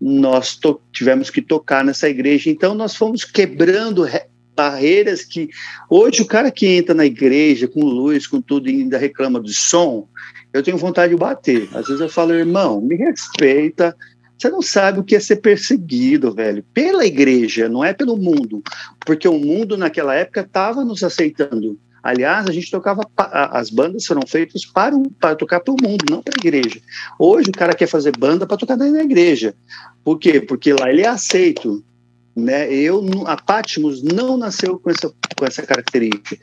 nós 0.00 0.58
tivemos 0.92 1.30
que 1.30 1.40
tocar 1.40 1.82
nessa 1.82 2.08
igreja. 2.08 2.50
Então 2.50 2.74
nós 2.74 2.94
fomos 2.94 3.24
quebrando 3.24 4.06
barreiras 4.54 5.24
que 5.24 5.48
hoje 5.88 6.20
o 6.20 6.26
cara 6.26 6.50
que 6.50 6.66
entra 6.66 6.94
na 6.94 7.06
igreja 7.06 7.68
com 7.68 7.80
luz, 7.80 8.26
com 8.26 8.40
tudo 8.40 8.68
e 8.68 8.74
ainda 8.74 8.98
reclama 8.98 9.40
do 9.40 9.52
som, 9.52 10.06
eu 10.52 10.62
tenho 10.62 10.76
vontade 10.76 11.14
de 11.14 11.18
bater. 11.18 11.68
Às 11.72 11.86
vezes 11.86 12.00
eu 12.00 12.08
falo, 12.08 12.34
irmão, 12.34 12.80
me 12.80 12.96
respeita. 12.96 13.96
Você 14.36 14.50
não 14.50 14.62
sabe 14.62 15.00
o 15.00 15.04
que 15.04 15.16
é 15.16 15.20
ser 15.20 15.36
perseguido, 15.36 16.32
velho, 16.32 16.64
pela 16.72 17.04
igreja, 17.04 17.68
não 17.68 17.84
é 17.84 17.92
pelo 17.92 18.16
mundo, 18.16 18.62
porque 19.04 19.26
o 19.26 19.38
mundo 19.38 19.76
naquela 19.76 20.14
época 20.14 20.42
estava 20.42 20.84
nos 20.84 21.02
aceitando. 21.02 21.78
Aliás, 22.02 22.46
a 22.46 22.52
gente 22.52 22.70
tocava, 22.70 23.02
as 23.16 23.70
bandas 23.70 24.06
foram 24.06 24.22
feitas 24.26 24.64
para, 24.64 24.96
para 25.20 25.34
tocar 25.34 25.60
para 25.60 25.74
o 25.74 25.76
mundo, 25.82 26.04
não 26.10 26.22
para 26.22 26.34
a 26.36 26.40
igreja. 26.40 26.80
Hoje 27.18 27.50
o 27.50 27.52
cara 27.52 27.74
quer 27.74 27.86
fazer 27.86 28.16
banda 28.16 28.46
para 28.46 28.56
tocar 28.56 28.76
na 28.76 29.02
igreja. 29.02 29.54
Por 30.04 30.18
quê? 30.18 30.40
Porque 30.40 30.72
lá 30.72 30.90
ele 30.90 31.02
é 31.02 31.08
aceito. 31.08 31.84
Né? 32.34 32.72
Eu, 32.72 33.04
a 33.26 33.36
Patmos 33.36 34.02
não 34.02 34.36
nasceu 34.36 34.78
com 34.78 34.90
essa, 34.90 35.12
com 35.36 35.44
essa 35.44 35.62
característica. 35.62 36.38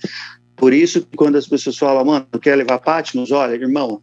Por 0.56 0.74
isso, 0.74 1.08
quando 1.16 1.38
as 1.38 1.48
pessoas 1.48 1.78
falam, 1.78 2.06
mano, 2.06 2.28
quer 2.42 2.56
levar 2.56 2.80
Patmos? 2.80 3.32
Olha, 3.32 3.56
irmão, 3.56 4.02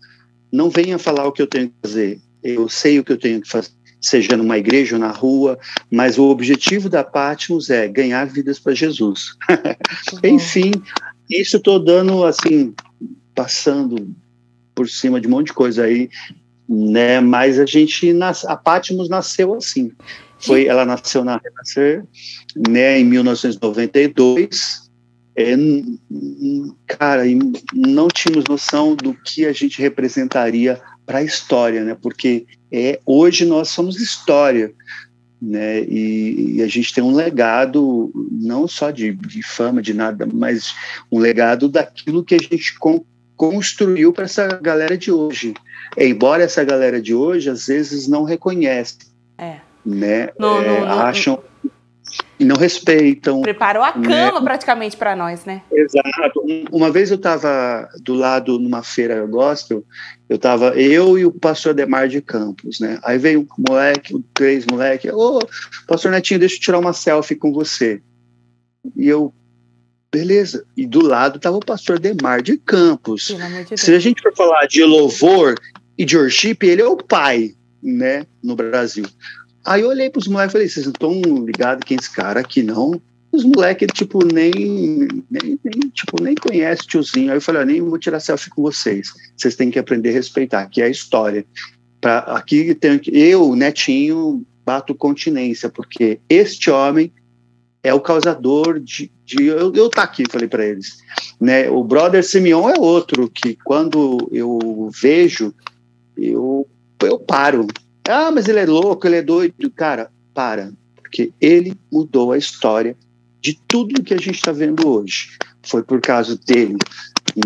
não 0.50 0.68
venha 0.68 0.98
falar 0.98 1.26
o 1.26 1.32
que 1.32 1.42
eu 1.42 1.46
tenho 1.46 1.68
que 1.68 1.74
fazer. 1.82 2.20
Eu 2.42 2.68
sei 2.68 2.98
o 2.98 3.04
que 3.04 3.12
eu 3.12 3.18
tenho 3.18 3.40
que 3.40 3.48
fazer, 3.48 3.70
seja 4.00 4.36
numa 4.36 4.58
igreja 4.58 4.96
ou 4.96 5.00
na 5.00 5.10
rua, 5.10 5.58
mas 5.90 6.18
o 6.18 6.24
objetivo 6.24 6.88
da 6.88 7.04
Patmos 7.04 7.70
é 7.70 7.86
ganhar 7.88 8.26
vidas 8.26 8.58
para 8.58 8.74
Jesus. 8.74 9.36
Enfim, 10.24 10.72
isso 11.40 11.56
estou 11.56 11.78
dando, 11.78 12.24
assim, 12.24 12.74
passando 13.34 14.14
por 14.74 14.88
cima 14.88 15.20
de 15.20 15.26
um 15.26 15.30
monte 15.30 15.48
de 15.48 15.52
coisa 15.52 15.84
aí, 15.84 16.08
né? 16.68 17.20
Mas 17.20 17.58
a 17.58 17.66
gente, 17.66 18.12
nas, 18.12 18.44
a 18.44 18.56
Patmos 18.56 19.08
nasceu 19.08 19.54
assim. 19.54 19.92
Foi, 20.38 20.66
ela 20.66 20.84
nasceu 20.84 21.24
na 21.24 21.40
Renascer, 21.42 22.04
né, 22.68 22.98
em 22.98 23.04
1992. 23.04 24.90
É, 25.36 25.54
cara, 26.86 27.22
não 27.72 28.08
tínhamos 28.08 28.44
noção 28.48 28.94
do 28.96 29.14
que 29.14 29.46
a 29.46 29.52
gente 29.52 29.80
representaria 29.80 30.80
para 31.06 31.18
a 31.18 31.22
história, 31.22 31.84
né? 31.84 31.96
Porque 32.00 32.44
é, 32.70 32.98
hoje 33.06 33.44
nós 33.44 33.68
somos 33.68 34.00
história 34.00 34.74
né? 35.42 35.80
E, 35.82 36.56
e, 36.56 36.62
a 36.62 36.68
gente 36.68 36.94
tem 36.94 37.02
um 37.02 37.12
legado 37.12 38.12
não 38.30 38.68
só 38.68 38.92
de, 38.92 39.12
de, 39.12 39.42
fama, 39.42 39.82
de 39.82 39.92
nada, 39.92 40.24
mas 40.32 40.72
um 41.10 41.18
legado 41.18 41.68
daquilo 41.68 42.22
que 42.22 42.36
a 42.36 42.38
gente 42.38 42.78
con 42.78 43.04
construiu 43.34 44.12
para 44.12 44.26
essa 44.26 44.46
galera 44.62 44.96
de 44.96 45.10
hoje. 45.10 45.54
Embora 45.98 46.44
essa 46.44 46.62
galera 46.62 47.02
de 47.02 47.12
hoje 47.12 47.50
às 47.50 47.66
vezes 47.66 48.06
não 48.06 48.22
reconhece, 48.22 48.98
é. 49.36 49.56
né? 49.84 50.28
Não, 50.38 50.62
é, 50.62 50.68
não, 50.68 51.00
acham 51.00 51.42
e 52.38 52.44
não 52.44 52.56
respeitam. 52.56 53.40
Preparou 53.42 53.82
a 53.82 53.96
né? 53.96 54.06
cama 54.06 54.40
né? 54.40 54.44
praticamente 54.44 54.96
para 54.96 55.14
nós, 55.14 55.44
né? 55.44 55.62
Exato. 55.70 56.44
Uma 56.70 56.90
vez 56.90 57.10
eu 57.10 57.16
estava 57.16 57.88
do 58.00 58.14
lado 58.14 58.58
numa 58.58 58.82
feira 58.82 59.24
gospel, 59.26 59.84
eu 60.28 60.36
estava 60.36 60.70
eu 60.70 61.18
e 61.18 61.24
o 61.24 61.32
pastor 61.32 61.74
Demar 61.74 62.08
de 62.08 62.20
Campos, 62.20 62.80
né? 62.80 62.98
Aí 63.04 63.18
veio 63.18 63.40
um 63.40 63.70
moleque, 63.70 64.18
três 64.34 64.66
moleque, 64.66 65.10
ô, 65.10 65.38
pastor 65.86 66.10
Netinho, 66.10 66.40
deixa 66.40 66.56
eu 66.56 66.60
tirar 66.60 66.78
uma 66.78 66.92
selfie 66.92 67.36
com 67.36 67.52
você. 67.52 68.02
E 68.96 69.08
eu, 69.08 69.32
beleza. 70.10 70.64
E 70.76 70.86
do 70.86 71.04
lado 71.04 71.36
estava 71.36 71.56
o 71.56 71.64
pastor 71.64 71.98
Demar 71.98 72.42
de 72.42 72.56
Campos. 72.56 73.32
De 73.68 73.78
Se 73.78 73.94
a 73.94 73.98
gente 73.98 74.22
for 74.22 74.34
falar 74.34 74.66
de 74.66 74.82
louvor 74.82 75.54
e 75.96 76.04
de 76.04 76.16
worship, 76.16 76.58
ele 76.62 76.82
é 76.82 76.86
o 76.86 76.96
pai, 76.96 77.54
né, 77.82 78.26
no 78.42 78.56
Brasil. 78.56 79.04
Aí 79.64 79.82
eu 79.82 79.88
olhei 79.88 80.10
pros 80.10 80.26
moleques 80.26 80.50
e 80.50 80.52
falei, 80.52 80.68
vocês 80.68 80.86
não 80.86 80.92
estão 80.92 81.44
ligados 81.44 81.84
quem 81.84 81.96
é 81.96 82.00
esse 82.00 82.10
cara 82.10 82.40
aqui, 82.40 82.62
não? 82.62 83.00
Os 83.30 83.44
moleques, 83.44 83.88
tipo, 83.94 84.24
nem, 84.24 84.52
nem, 85.30 85.58
nem, 85.64 85.88
tipo, 85.94 86.22
nem 86.22 86.34
conhece 86.34 86.82
o 86.82 86.86
tiozinho. 86.86 87.30
Aí 87.30 87.36
eu 87.36 87.40
falei, 87.40 87.62
ah, 87.62 87.64
nem 87.64 87.80
vou 87.80 87.98
tirar 87.98 88.20
selfie 88.20 88.50
com 88.50 88.62
vocês. 88.62 89.08
Vocês 89.36 89.56
têm 89.56 89.70
que 89.70 89.78
aprender 89.78 90.10
a 90.10 90.12
respeitar, 90.12 90.66
que 90.66 90.82
é 90.82 90.86
a 90.86 90.90
história. 90.90 91.46
Pra, 92.00 92.18
aqui 92.18 92.74
tem 92.74 93.00
eu, 93.06 93.54
netinho, 93.54 94.44
bato 94.66 94.94
continência, 94.94 95.70
porque 95.70 96.20
este 96.28 96.70
homem 96.70 97.12
é 97.82 97.92
o 97.92 98.00
causador 98.00 98.78
de, 98.78 99.10
de 99.24 99.46
eu, 99.46 99.72
eu 99.72 99.88
tá 99.88 100.02
aqui, 100.02 100.24
falei 100.30 100.48
para 100.48 100.64
eles. 100.64 100.98
Né? 101.40 101.68
O 101.68 101.82
brother 101.82 102.24
Simeon 102.24 102.68
é 102.68 102.78
outro 102.78 103.28
que 103.28 103.56
quando 103.64 104.28
eu 104.30 104.90
vejo, 105.00 105.52
eu, 106.16 106.66
eu 107.02 107.18
paro, 107.18 107.66
ah, 108.08 108.30
mas 108.30 108.48
ele 108.48 108.58
é 108.58 108.66
louco, 108.66 109.06
ele 109.06 109.16
é 109.16 109.22
doido. 109.22 109.70
Cara, 109.70 110.10
para, 110.34 110.72
porque 110.96 111.32
ele 111.40 111.74
mudou 111.90 112.32
a 112.32 112.38
história 112.38 112.96
de 113.40 113.58
tudo 113.68 114.02
que 114.02 114.14
a 114.14 114.18
gente 114.18 114.36
está 114.36 114.52
vendo 114.52 114.88
hoje. 114.88 115.36
Foi 115.64 115.82
por 115.82 116.00
causa 116.00 116.36
dele, 116.36 116.76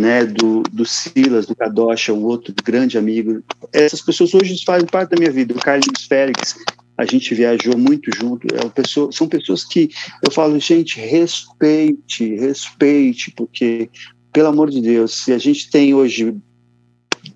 né, 0.00 0.24
do, 0.24 0.62
do 0.72 0.84
Silas, 0.84 1.46
do 1.46 1.54
Kadocha, 1.54 2.12
um 2.12 2.24
outro 2.24 2.54
grande 2.64 2.96
amigo. 2.96 3.42
Essas 3.72 4.00
pessoas 4.00 4.32
hoje 4.34 4.62
fazem 4.64 4.86
parte 4.86 5.10
da 5.10 5.18
minha 5.18 5.32
vida. 5.32 5.54
O 5.54 5.58
Carlos 5.58 6.04
Félix, 6.08 6.56
a 6.96 7.04
gente 7.04 7.34
viajou 7.34 7.76
muito 7.76 8.10
junto. 8.16 8.46
É 8.54 8.68
pessoa, 8.68 9.10
são 9.12 9.28
pessoas 9.28 9.64
que 9.64 9.90
eu 10.24 10.30
falo, 10.30 10.58
gente, 10.58 10.98
respeite, 11.00 12.34
respeite, 12.36 13.30
porque, 13.32 13.90
pelo 14.32 14.48
amor 14.48 14.70
de 14.70 14.80
Deus, 14.80 15.24
se 15.24 15.32
a 15.32 15.38
gente 15.38 15.70
tem 15.70 15.92
hoje 15.94 16.34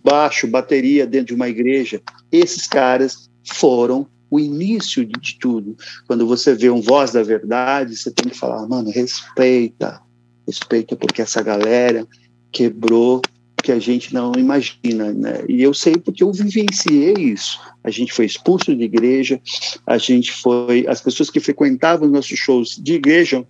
baixo, 0.02 0.46
bateria 0.46 1.06
dentro 1.06 1.28
de 1.28 1.35
uma 1.35 1.48
igreja, 1.48 2.00
esses 2.31 2.66
caras 2.66 3.31
foram 3.45 4.07
o 4.31 4.38
início 4.38 5.05
de, 5.05 5.38
tudo. 5.38 5.77
Quando 6.07 6.27
você 6.27 6.55
vê 6.55 6.71
um 6.71 6.81
voz 6.81 7.12
da 7.12 7.23
verdade, 7.23 7.97
você 7.97 8.11
tem 8.11 8.31
que 8.31 8.38
falar, 8.38 8.66
mano, 8.69 8.90
respeita, 8.90 10.01
respeita, 10.47 10.97
porque 10.97 11.21
essa 11.21 11.43
galera 11.43 12.07
quebrou 12.53 13.21
que 13.62 13.73
a 13.73 13.79
gente 13.79 14.14
não 14.14 14.33
imagina, 14.38 15.12
né? 15.12 15.45
E 15.49 15.62
eu 15.62 15.75
sei 15.75 15.97
porque 15.97 16.23
eu 16.23 16.33
vivenciei 16.33 17.12
isso. 17.14 17.61
A 17.85 17.90
gente 17.90 18.12
foi 18.12 18.25
expulso 18.25 18.75
de 18.75 18.85
igreja, 18.85 19.40
a 19.87 19.99
gente 19.99 20.33
foi, 20.33 20.87
as 20.88 21.01
pessoas 21.01 21.29
que 21.29 21.40
frequentavam 21.40 22.09
nossos 22.09 22.38
shows 22.38 22.81
de 22.81 22.95
igreja, 22.95 23.45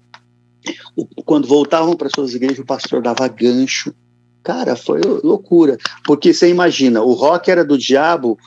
quando 1.24 1.46
voltavam 1.46 1.94
para 1.94 2.08
suas 2.08 2.34
igrejas, 2.34 2.58
o 2.58 2.64
pastor 2.64 3.02
dava 3.02 3.28
gancho, 3.28 3.94
Cara, 4.42 4.74
foi 4.74 5.00
loucura. 5.22 5.76
Porque 6.04 6.32
você 6.32 6.48
imagina, 6.48 7.02
o 7.02 7.12
rock 7.12 7.50
era 7.50 7.64
do 7.64 7.76
diabo, 7.76 8.38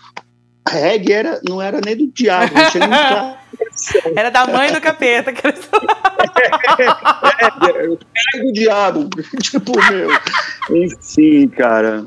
reggae 0.67 1.13
era, 1.13 1.41
não 1.47 1.62
era 1.62 1.80
nem 1.84 1.95
do 1.95 2.08
diabo, 2.08 2.54
não 2.54 2.69
tinha 2.69 2.88
nem 2.88 3.43
Era 4.15 4.30
da 4.30 4.45
mãe 4.47 4.71
do 4.71 4.82
capeta. 4.82 5.32
Que 5.32 5.47
era... 5.47 5.56
é, 7.39 7.86
é, 7.86 7.89
o 7.89 7.97
do 8.43 8.54
diabo. 8.54 9.10
tipo, 9.41 9.71
meu. 9.91 10.10
Enfim, 10.71 11.47
cara. 11.49 12.06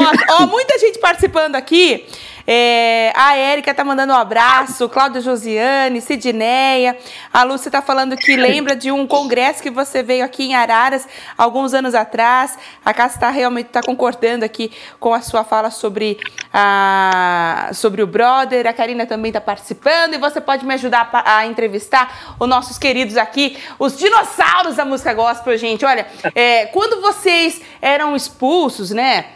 Nossa, 0.00 0.24
ó, 0.30 0.46
muita 0.46 0.78
gente 0.78 0.98
participando 0.98 1.56
aqui. 1.56 2.06
É, 2.46 3.12
a 3.16 3.36
Érica 3.36 3.74
tá 3.74 3.82
mandando 3.82 4.12
um 4.12 4.16
abraço, 4.16 4.88
Cláudia 4.88 5.20
Josiane, 5.20 6.00
Sidneia. 6.00 6.96
A 7.32 7.42
Lúcia 7.42 7.70
tá 7.70 7.82
falando 7.82 8.16
que 8.16 8.36
lembra 8.36 8.76
de 8.76 8.92
um 8.92 9.06
congresso 9.06 9.62
que 9.62 9.70
você 9.70 10.02
veio 10.02 10.24
aqui 10.24 10.44
em 10.44 10.54
Araras 10.54 11.08
alguns 11.36 11.74
anos 11.74 11.94
atrás. 11.94 12.56
A 12.84 12.94
Cássia 12.94 13.18
tá 13.18 13.30
realmente 13.30 13.66
tá 13.66 13.82
concordando 13.82 14.44
aqui 14.44 14.70
com 15.00 15.12
a 15.12 15.20
sua 15.20 15.42
fala 15.42 15.70
sobre, 15.70 16.18
a, 16.52 17.70
sobre 17.74 18.02
o 18.02 18.06
brother. 18.06 18.66
A 18.66 18.72
Karina 18.72 19.06
também 19.06 19.32
tá 19.32 19.40
participando 19.40 20.14
e 20.14 20.18
você 20.18 20.40
pode 20.40 20.64
me 20.64 20.74
ajudar 20.74 21.10
a, 21.12 21.38
a 21.38 21.46
entrevistar 21.46 22.36
os 22.38 22.48
nossos 22.48 22.78
queridos 22.78 23.16
aqui, 23.16 23.58
os 23.78 23.98
dinossauros 23.98 24.76
da 24.76 24.84
música 24.84 25.12
gospel, 25.12 25.56
gente. 25.58 25.84
Olha, 25.84 26.06
é, 26.34 26.66
quando 26.66 27.00
vocês 27.00 27.60
eram 27.80 28.14
expulsos, 28.14 28.90
né? 28.90 29.35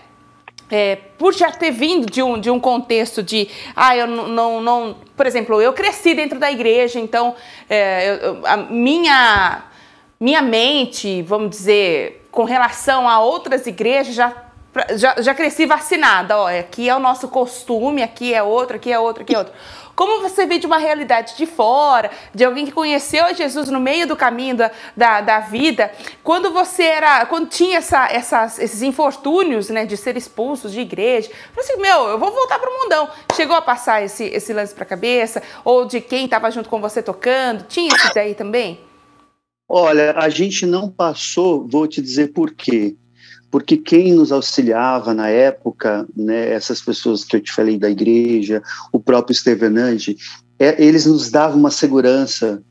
É, 0.70 0.96
por 1.18 1.34
já 1.34 1.50
ter 1.50 1.70
vindo 1.70 2.10
de 2.10 2.22
um, 2.22 2.38
de 2.38 2.50
um 2.50 2.60
contexto 2.60 3.22
de, 3.22 3.48
ah, 3.74 3.96
eu 3.96 4.06
não, 4.06 4.60
não, 4.60 4.96
por 5.16 5.26
exemplo, 5.26 5.60
eu 5.60 5.72
cresci 5.72 6.14
dentro 6.14 6.38
da 6.38 6.50
igreja, 6.50 7.00
então 7.00 7.34
é, 7.68 8.18
eu, 8.22 8.46
a 8.46 8.56
minha, 8.56 9.64
minha 10.18 10.42
mente, 10.42 11.22
vamos 11.22 11.50
dizer, 11.50 12.26
com 12.30 12.44
relação 12.44 13.08
a 13.08 13.20
outras 13.20 13.66
igrejas 13.66 14.14
já 14.14 14.50
já, 14.96 15.16
já 15.20 15.34
cresci 15.34 15.66
vacinada, 15.66 16.38
ó, 16.38 16.46
aqui 16.46 16.88
é 16.88 16.94
o 16.94 17.00
nosso 17.00 17.28
costume, 17.28 18.02
aqui 18.02 18.32
é 18.32 18.42
outro, 18.42 18.76
aqui 18.76 18.92
é 18.92 18.98
outro, 18.98 19.22
aqui 19.22 19.34
é 19.34 19.38
outro. 19.38 19.52
Como 20.00 20.22
você 20.22 20.46
vê 20.46 20.58
de 20.58 20.66
uma 20.66 20.78
realidade 20.78 21.36
de 21.36 21.44
fora, 21.44 22.10
de 22.34 22.42
alguém 22.42 22.64
que 22.64 22.72
conheceu 22.72 23.34
Jesus 23.34 23.68
no 23.68 23.78
meio 23.78 24.06
do 24.06 24.16
caminho 24.16 24.56
da, 24.56 24.70
da, 24.96 25.20
da 25.20 25.40
vida, 25.40 25.92
quando 26.24 26.50
você 26.50 26.84
era, 26.84 27.26
quando 27.26 27.50
tinha 27.50 27.76
essa, 27.76 28.06
essas, 28.06 28.58
esses 28.58 28.80
infortúnios, 28.80 29.68
né, 29.68 29.84
de 29.84 29.98
ser 29.98 30.16
expulsos 30.16 30.72
de 30.72 30.80
igreja, 30.80 31.28
falou 31.52 31.70
assim, 31.70 31.82
meu, 31.82 32.08
eu 32.08 32.18
vou 32.18 32.32
voltar 32.32 32.58
para 32.58 32.70
o 32.70 32.82
mundão. 32.82 33.10
Chegou 33.36 33.54
a 33.54 33.60
passar 33.60 34.02
esse, 34.02 34.24
esse 34.24 34.54
lance 34.54 34.74
para 34.74 34.84
a 34.84 34.86
cabeça? 34.86 35.42
Ou 35.66 35.84
de 35.84 36.00
quem 36.00 36.24
estava 36.24 36.50
junto 36.50 36.70
com 36.70 36.80
você 36.80 37.02
tocando? 37.02 37.66
Tinha 37.68 37.94
isso 37.94 38.14
daí 38.14 38.34
também? 38.34 38.80
Olha, 39.68 40.14
a 40.16 40.30
gente 40.30 40.64
não 40.64 40.88
passou, 40.88 41.68
vou 41.68 41.86
te 41.86 42.00
dizer 42.00 42.32
por 42.32 42.54
quê 42.54 42.96
porque 43.50 43.76
quem 43.76 44.12
nos 44.12 44.30
auxiliava 44.30 45.12
na 45.12 45.28
época, 45.28 46.06
né, 46.16 46.50
essas 46.50 46.80
pessoas 46.80 47.24
que 47.24 47.36
eu 47.36 47.40
te 47.40 47.52
falei 47.52 47.76
da 47.76 47.90
igreja, 47.90 48.62
o 48.92 49.00
próprio 49.00 49.34
Stevenage, 49.34 50.16
é, 50.58 50.82
eles 50.82 51.06
nos 51.06 51.30
davam 51.30 51.58
uma 51.58 51.70
segurança, 51.70 52.62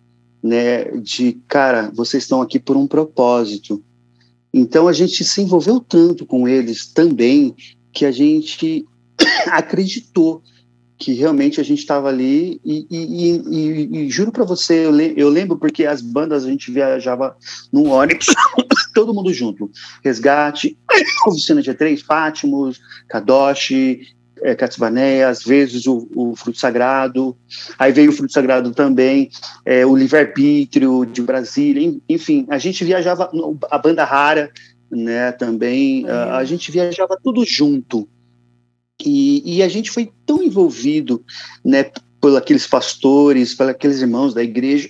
né, 0.42 0.86
de 1.02 1.38
cara, 1.48 1.92
vocês 1.94 2.24
estão 2.24 2.42
aqui 2.42 2.60
por 2.60 2.78
um 2.78 2.88
propósito. 2.88 3.84
Então 4.54 4.88
a 4.88 4.94
gente 4.94 5.24
se 5.24 5.42
envolveu 5.42 5.80
tanto 5.80 6.26
com 6.26 6.48
eles 6.48 6.88
também 6.88 7.54
que 7.92 8.06
a 8.06 8.12
gente 8.12 8.86
acreditou 9.52 10.42
que 11.00 11.14
realmente 11.14 11.62
a 11.62 11.64
gente 11.64 11.80
estava 11.80 12.10
ali 12.10 12.60
e, 12.64 12.86
e, 12.92 13.42
e, 13.50 13.98
e 13.98 14.10
juro 14.10 14.34
para 14.34 14.44
você, 14.44 14.86
eu, 14.86 14.92
le 14.92 15.14
eu, 15.16 15.30
lembro 15.30 15.58
porque 15.58 15.86
as 15.86 16.02
bandas 16.02 16.44
a 16.44 16.50
gente 16.50 16.70
viajava 16.72 17.38
num 17.72 17.90
ônibus, 17.90 18.28
todo 19.00 19.14
mundo 19.14 19.34
junto, 19.34 19.72
Resgate, 20.04 20.78
Oficina 21.26 21.62
G3, 21.62 22.04
Fátimos, 22.04 22.82
Kadoshi, 23.08 24.02
é, 24.42 24.54
Catsbané, 24.56 25.24
às 25.24 25.42
vezes 25.42 25.88
o, 25.88 26.10
o, 26.14 26.36
Fruto 26.36 26.60
Sagrado, 26.60 27.36
aí 27.78 27.94
veio 27.94 28.10
o 28.10 28.14
Fruto 28.14 28.34
Sagrado 28.34 28.72
também, 28.72 29.30
é, 29.66 29.86
o 29.86 29.96
Livre-Arbítrio 29.96 31.06
de 31.06 31.22
Brasília, 31.22 31.96
enfim, 32.10 32.46
a 32.50 32.58
gente 32.58 32.84
viajava, 32.84 33.32
a 33.72 33.78
banda 33.78 34.04
Rara, 34.04 34.52
né, 34.92 35.32
também, 35.32 36.04
uhum. 36.04 36.12
a, 36.12 36.38
a 36.38 36.44
gente 36.44 36.70
viajava 36.70 37.18
tudo 37.24 37.46
junto, 37.46 38.06
e, 39.06 39.60
e, 39.60 39.64
a 39.64 39.70
gente 39.70 39.90
foi 39.90 40.12
tão 40.26 40.44
envolvido, 40.44 41.24
né, 41.64 41.90
por 42.20 42.36
aqueles 42.36 42.68
pastores, 42.68 43.56
por 43.56 43.70
aqueles 43.70 44.02
irmãos 44.02 44.34
da 44.34 44.44
igreja, 44.44 44.90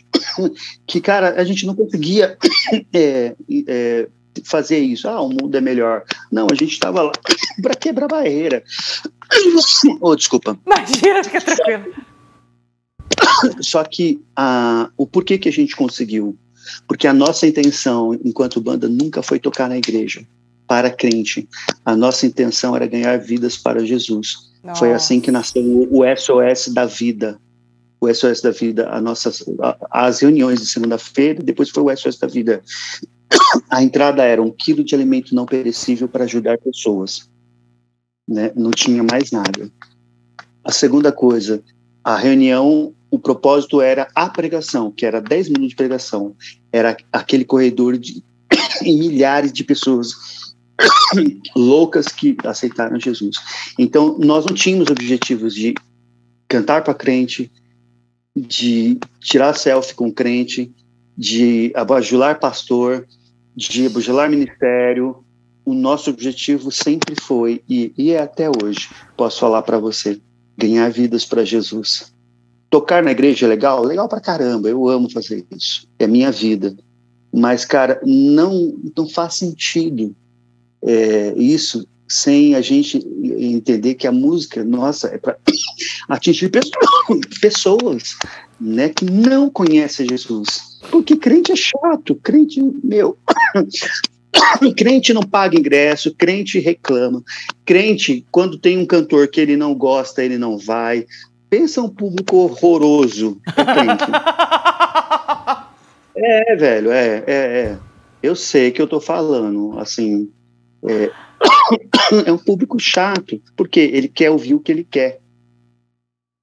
que, 0.85 1.01
cara, 1.01 1.39
a 1.39 1.43
gente 1.43 1.65
não 1.65 1.75
conseguia 1.75 2.37
é, 2.93 3.35
é, 3.67 4.07
fazer 4.43 4.79
isso. 4.79 5.07
Ah, 5.07 5.21
o 5.21 5.29
mundo 5.29 5.55
é 5.55 5.61
melhor. 5.61 6.03
Não, 6.31 6.47
a 6.51 6.55
gente 6.55 6.73
estava 6.73 7.01
lá 7.01 7.11
para 7.61 7.75
quebrar 7.75 8.07
barreira. 8.07 8.63
oh, 10.01 10.15
desculpa. 10.15 10.57
Imagina, 10.65 11.23
fica 11.23 11.41
tranquilo. 11.41 11.93
Só 13.61 13.83
que 13.83 14.21
ah, 14.35 14.89
o 14.97 15.05
porquê 15.05 15.37
que 15.37 15.49
a 15.49 15.51
gente 15.51 15.75
conseguiu? 15.75 16.37
Porque 16.87 17.07
a 17.07 17.13
nossa 17.13 17.47
intenção, 17.47 18.13
enquanto 18.23 18.61
banda, 18.61 18.87
nunca 18.87 19.23
foi 19.23 19.39
tocar 19.39 19.69
na 19.69 19.77
igreja 19.77 20.25
para 20.67 20.91
crente. 20.91 21.47
A 21.83 21.95
nossa 21.95 22.25
intenção 22.25 22.75
era 22.75 22.85
ganhar 22.85 23.17
vidas 23.17 23.57
para 23.57 23.83
Jesus. 23.83 24.49
Nossa. 24.63 24.79
Foi 24.79 24.93
assim 24.93 25.19
que 25.19 25.31
nasceu 25.31 25.63
o 25.91 26.03
SOS 26.15 26.67
da 26.73 26.85
vida. 26.85 27.39
O 28.01 28.13
SOS 28.13 28.41
da 28.41 28.51
vida, 28.51 28.89
a 28.89 29.01
nossas, 29.01 29.43
as 29.91 30.21
reuniões 30.21 30.59
de 30.59 30.67
segunda-feira, 30.67 31.43
depois 31.43 31.69
foi 31.69 31.83
o 31.83 31.97
SOS 31.97 32.17
da 32.17 32.27
vida. 32.27 32.61
A 33.69 33.83
entrada 33.83 34.23
era 34.23 34.41
um 34.41 34.49
quilo 34.49 34.83
de 34.83 34.95
alimento 34.95 35.35
não 35.35 35.45
perecível 35.45 36.07
para 36.07 36.23
ajudar 36.23 36.57
pessoas. 36.57 37.29
Né? 38.27 38.51
Não 38.55 38.71
tinha 38.71 39.03
mais 39.03 39.31
nada. 39.31 39.69
A 40.63 40.71
segunda 40.71 41.11
coisa, 41.11 41.61
a 42.03 42.15
reunião, 42.15 42.93
o 43.11 43.19
propósito 43.19 43.81
era 43.81 44.07
a 44.15 44.29
pregação, 44.29 44.91
que 44.91 45.05
era 45.05 45.21
10 45.21 45.49
minutos 45.49 45.69
de 45.69 45.75
pregação. 45.75 46.35
Era 46.71 46.95
aquele 47.11 47.43
corredor 47.43 47.97
de 47.97 48.23
milhares 48.81 49.51
de 49.51 49.63
pessoas 49.63 50.13
loucas 51.55 52.07
que 52.07 52.37
aceitaram 52.43 52.99
Jesus. 52.99 53.35
Então, 53.77 54.17
nós 54.17 54.45
não 54.45 54.53
tínhamos 54.53 54.89
objetivos 54.89 55.53
de 55.53 55.73
cantar 56.47 56.83
para 56.83 56.93
crente, 56.93 57.51
de 58.39 58.97
tirar 59.19 59.53
selfie 59.53 59.93
com 59.93 60.11
crente, 60.11 60.71
de 61.17 61.71
abajular 61.75 62.39
pastor, 62.39 63.07
de 63.55 63.87
abajular 63.87 64.29
ministério. 64.29 65.23
O 65.65 65.73
nosso 65.73 66.09
objetivo 66.09 66.71
sempre 66.71 67.15
foi, 67.21 67.61
e, 67.69 67.93
e 67.97 68.11
é 68.11 68.21
até 68.21 68.49
hoje, 68.49 68.89
posso 69.15 69.39
falar 69.39 69.61
para 69.61 69.77
você, 69.77 70.19
ganhar 70.57 70.89
vidas 70.89 71.25
para 71.25 71.45
Jesus. 71.45 72.11
Tocar 72.69 73.03
na 73.03 73.11
igreja 73.11 73.45
é 73.45 73.49
legal? 73.49 73.83
Legal 73.83 74.07
para 74.07 74.19
caramba, 74.19 74.69
eu 74.69 74.87
amo 74.87 75.09
fazer 75.11 75.45
isso. 75.55 75.87
É 75.99 76.07
minha 76.07 76.31
vida. 76.31 76.75
Mas, 77.31 77.65
cara, 77.65 78.01
não, 78.03 78.75
não 78.95 79.07
faz 79.07 79.35
sentido 79.35 80.15
é, 80.81 81.33
isso 81.35 81.87
sem 82.09 82.55
a 82.55 82.61
gente 82.61 82.97
entender 83.23 83.93
que 83.93 84.07
a 84.07 84.11
música, 84.11 84.63
nossa, 84.63 85.07
é 85.09 85.17
para 85.19 85.37
atingir 86.09 86.51
pessoas 87.39 88.15
né, 88.59 88.89
que 88.89 89.05
não 89.05 89.49
conhecem 89.49 90.09
Jesus. 90.09 90.79
Porque 90.89 91.15
crente 91.15 91.51
é 91.51 91.55
chato, 91.55 92.15
crente, 92.15 92.61
meu. 92.83 93.15
crente 94.75 95.13
não 95.13 95.21
paga 95.21 95.57
ingresso, 95.57 96.13
crente 96.15 96.59
reclama. 96.59 97.21
Crente, 97.63 98.25
quando 98.31 98.57
tem 98.57 98.79
um 98.79 98.85
cantor 98.85 99.27
que 99.27 99.39
ele 99.39 99.55
não 99.55 99.75
gosta, 99.75 100.23
ele 100.23 100.37
não 100.37 100.57
vai. 100.57 101.05
Pensa 101.49 101.81
um 101.81 101.89
público 101.89 102.37
horroroso. 102.37 103.39
É, 106.15 106.53
é 106.53 106.55
velho, 106.55 106.91
é, 106.91 107.23
é, 107.27 107.33
é. 107.33 107.77
Eu 108.21 108.35
sei 108.35 108.71
que 108.71 108.81
eu 108.81 108.87
tô 108.87 108.99
falando, 108.99 109.79
assim, 109.79 110.29
é, 110.85 111.11
é 112.25 112.31
um 112.31 112.37
público 112.37 112.79
chato, 112.79 113.41
porque 113.55 113.79
ele 113.79 114.07
quer 114.07 114.29
ouvir 114.29 114.53
o 114.53 114.59
que 114.59 114.71
ele 114.71 114.83
quer. 114.83 115.19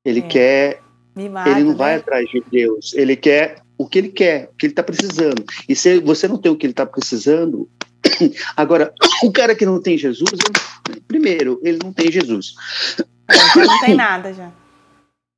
Ele 0.05 0.21
é. 0.21 0.23
quer. 0.23 0.83
Mimado, 1.15 1.51
ele 1.51 1.61
não 1.61 1.73
né? 1.73 1.77
vai 1.77 1.95
atrás 1.97 2.29
de 2.29 2.43
Deus. 2.51 2.93
Ele 2.95 3.17
quer 3.17 3.63
o 3.79 3.87
que 3.87 3.99
ele 3.99 4.09
quer, 4.09 4.51
o 4.53 4.57
que 4.57 4.67
ele 4.67 4.73
está 4.73 4.83
precisando. 4.83 5.45
E 5.69 5.75
se 5.75 6.01
você 6.01 6.29
não 6.29 6.39
tem 6.39 6.51
o 6.51 6.57
que 6.57 6.67
ele 6.67 6.73
está 6.73 6.87
precisando, 6.87 7.69
agora, 8.57 8.93
o 9.23 9.33
cara 9.33 9.55
que 9.55 9.67
não 9.67 9.81
tem 9.81 9.99
Jesus, 9.99 10.31
primeiro, 11.07 11.61
ele 11.63 11.79
não 11.83 11.93
tem 11.93 12.11
Jesus. 12.11 12.55
Não 13.57 13.81
tem 13.81 13.95
nada 13.95 14.33
já. 14.33 14.53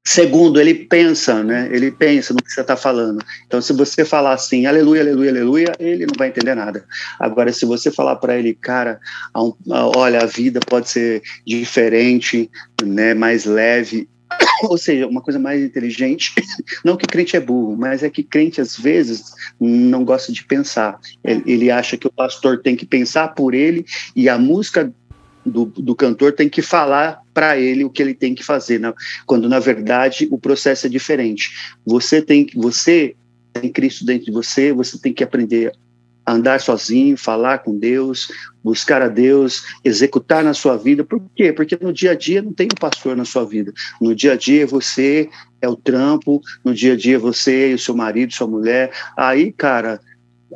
Segundo, 0.09 0.59
ele 0.59 0.73
pensa, 0.73 1.44
né? 1.44 1.68
Ele 1.71 1.90
pensa 1.90 2.33
no 2.33 2.42
que 2.42 2.51
você 2.51 2.62
está 2.62 2.75
falando. 2.75 3.23
Então, 3.47 3.61
se 3.61 3.75
você 3.75 4.07
falar 4.07 4.33
assim, 4.33 4.64
aleluia, 4.64 5.03
aleluia, 5.03 5.31
aleluia, 5.31 5.73
ele 5.79 6.07
não 6.07 6.14
vai 6.16 6.29
entender 6.29 6.55
nada. 6.55 6.87
Agora, 7.21 7.53
se 7.53 7.66
você 7.66 7.90
falar 7.90 8.16
para 8.16 8.38
ele, 8.38 8.55
cara, 8.55 8.99
olha, 9.35 10.21
a 10.23 10.25
vida 10.25 10.61
pode 10.66 10.88
ser 10.88 11.23
diferente, 11.47 12.51
né? 12.83 13.12
Mais 13.12 13.44
leve, 13.44 14.09
ou 14.64 14.79
seja, 14.79 15.07
uma 15.07 15.21
coisa 15.21 15.38
mais 15.38 15.62
inteligente. 15.62 16.33
Não 16.83 16.97
que 16.97 17.07
crente 17.07 17.37
é 17.37 17.40
burro, 17.40 17.77
mas 17.77 18.03
é 18.03 18.09
que 18.09 18.23
crente 18.23 18.62
às 18.62 18.79
vezes 18.79 19.35
não 19.61 20.05
gosta 20.05 20.33
de 20.33 20.44
pensar. 20.44 20.99
Ele 21.23 21.71
acha 21.71 21.97
que 21.97 22.07
o 22.07 22.12
pastor 22.12 22.62
tem 22.62 22.77
que 22.77 22.87
pensar 22.87 23.35
por 23.35 23.55
ele 23.55 23.85
e 24.14 24.29
a 24.29 24.38
música 24.38 24.92
do, 25.48 25.66
do 25.66 25.94
cantor 25.94 26.32
tem 26.32 26.48
que 26.48 26.62
falar 26.62 27.20
para 27.32 27.58
ele 27.58 27.84
o 27.84 27.90
que 27.90 28.02
ele 28.02 28.14
tem 28.14 28.34
que 28.34 28.44
fazer, 28.44 28.78
né? 28.78 28.92
quando 29.26 29.48
na 29.48 29.58
verdade 29.58 30.28
o 30.30 30.38
processo 30.38 30.87
é 30.87 30.90
diferente. 30.90 31.50
Você 31.87 32.22
tem 32.22 32.46
você 32.54 33.14
tem 33.52 33.70
Cristo 33.70 34.04
dentro 34.04 34.26
de 34.26 34.32
você, 34.32 34.72
você 34.72 34.98
tem 34.98 35.12
que 35.12 35.24
aprender 35.24 35.72
a 36.24 36.32
andar 36.32 36.61
sozinho, 36.61 37.16
falar 37.16 37.58
com 37.58 37.78
Deus, 37.78 38.30
buscar 38.62 39.00
a 39.00 39.08
Deus, 39.08 39.62
executar 39.82 40.44
na 40.44 40.52
sua 40.52 40.76
vida. 40.76 41.02
Por 41.02 41.22
quê? 41.34 41.52
Porque 41.52 41.78
no 41.80 41.92
dia 41.92 42.11
a 42.11 42.14
dia 42.14 42.42
não 42.42 42.52
tem 42.52 42.66
um 42.66 42.78
pastor 42.78 43.16
na 43.16 43.24
sua 43.24 43.46
vida. 43.46 43.72
No 44.00 44.14
dia 44.14 44.32
a 44.32 44.37
dia 44.37 44.66
você 44.66 45.30
é 45.61 45.68
o 45.68 45.74
trampo, 45.74 46.42
no 46.62 46.74
dia 46.74 46.92
a 46.92 46.96
dia 46.96 47.18
você 47.18 47.70
e 47.70 47.74
o 47.74 47.78
seu 47.78 47.96
marido, 47.96 48.34
sua 48.34 48.46
mulher. 48.46 48.92
Aí, 49.16 49.50
cara, 49.52 50.00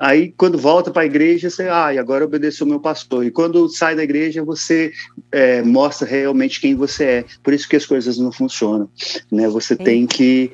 Aí, 0.00 0.32
quando 0.36 0.58
volta 0.58 0.90
para 0.90 1.02
a 1.02 1.06
igreja, 1.06 1.50
você, 1.50 1.68
ah, 1.68 1.92
e 1.92 1.98
agora 1.98 2.24
obedeço 2.24 2.64
o 2.64 2.66
meu 2.66 2.80
pastor. 2.80 3.26
E 3.26 3.30
quando 3.30 3.68
sai 3.68 3.94
da 3.94 4.02
igreja, 4.02 4.42
você 4.42 4.92
é, 5.30 5.62
mostra 5.62 6.08
realmente 6.08 6.60
quem 6.60 6.74
você 6.74 7.04
é. 7.04 7.24
Por 7.42 7.52
isso 7.52 7.68
que 7.68 7.76
as 7.76 7.84
coisas 7.84 8.18
não 8.18 8.32
funcionam. 8.32 8.88
Né? 9.30 9.48
Você 9.48 9.76
sim. 9.76 9.84
tem 9.84 10.06
que 10.06 10.50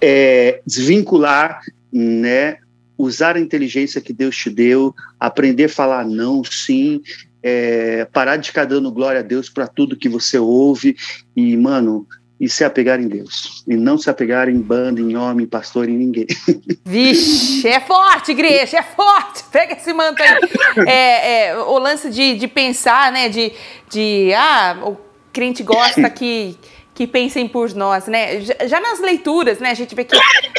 é, 0.00 0.60
desvincular, 0.66 1.60
né? 1.92 2.58
usar 2.98 3.36
a 3.36 3.40
inteligência 3.40 4.00
que 4.00 4.12
Deus 4.12 4.36
te 4.36 4.50
deu, 4.50 4.94
aprender 5.18 5.64
a 5.64 5.68
falar 5.68 6.06
não, 6.06 6.42
sim, 6.44 7.02
é, 7.42 8.06
parar 8.06 8.36
de 8.36 8.48
ficar 8.48 8.64
dando 8.64 8.90
glória 8.90 9.20
a 9.20 9.22
Deus 9.22 9.48
para 9.48 9.66
tudo 9.66 9.96
que 9.96 10.08
você 10.08 10.38
ouve. 10.38 10.96
E, 11.36 11.56
mano, 11.56 12.06
e 12.40 12.48
se 12.48 12.64
apegar 12.64 13.00
em 13.00 13.08
Deus. 13.08 13.62
E 13.66 13.76
não 13.76 13.96
se 13.96 14.10
apegar 14.10 14.48
em 14.48 14.60
banda, 14.60 15.00
em 15.00 15.16
homem, 15.16 15.46
pastor, 15.46 15.88
em 15.88 15.96
ninguém. 15.96 16.26
Vixe, 16.84 17.66
é 17.68 17.80
forte, 17.80 18.32
igreja, 18.32 18.78
é 18.78 18.82
forte. 18.82 19.44
Pega 19.50 19.74
esse 19.74 19.92
manto 19.92 20.22
aí. 20.22 20.38
É, 20.86 21.46
é, 21.46 21.56
o 21.56 21.78
lance 21.78 22.10
de, 22.10 22.36
de 22.36 22.48
pensar, 22.48 23.12
né? 23.12 23.28
De, 23.28 23.52
de, 23.88 24.32
ah, 24.34 24.78
o 24.84 24.96
crente 25.32 25.62
gosta 25.62 26.08
que 26.10 26.56
que 26.94 27.08
pensem 27.08 27.48
por 27.48 27.74
nós, 27.74 28.06
né? 28.06 28.40
Já 28.40 28.78
nas 28.78 29.00
leituras, 29.00 29.58
né? 29.58 29.70
A 29.70 29.74
gente 29.74 29.94
vê 29.96 30.04
que 30.04 30.16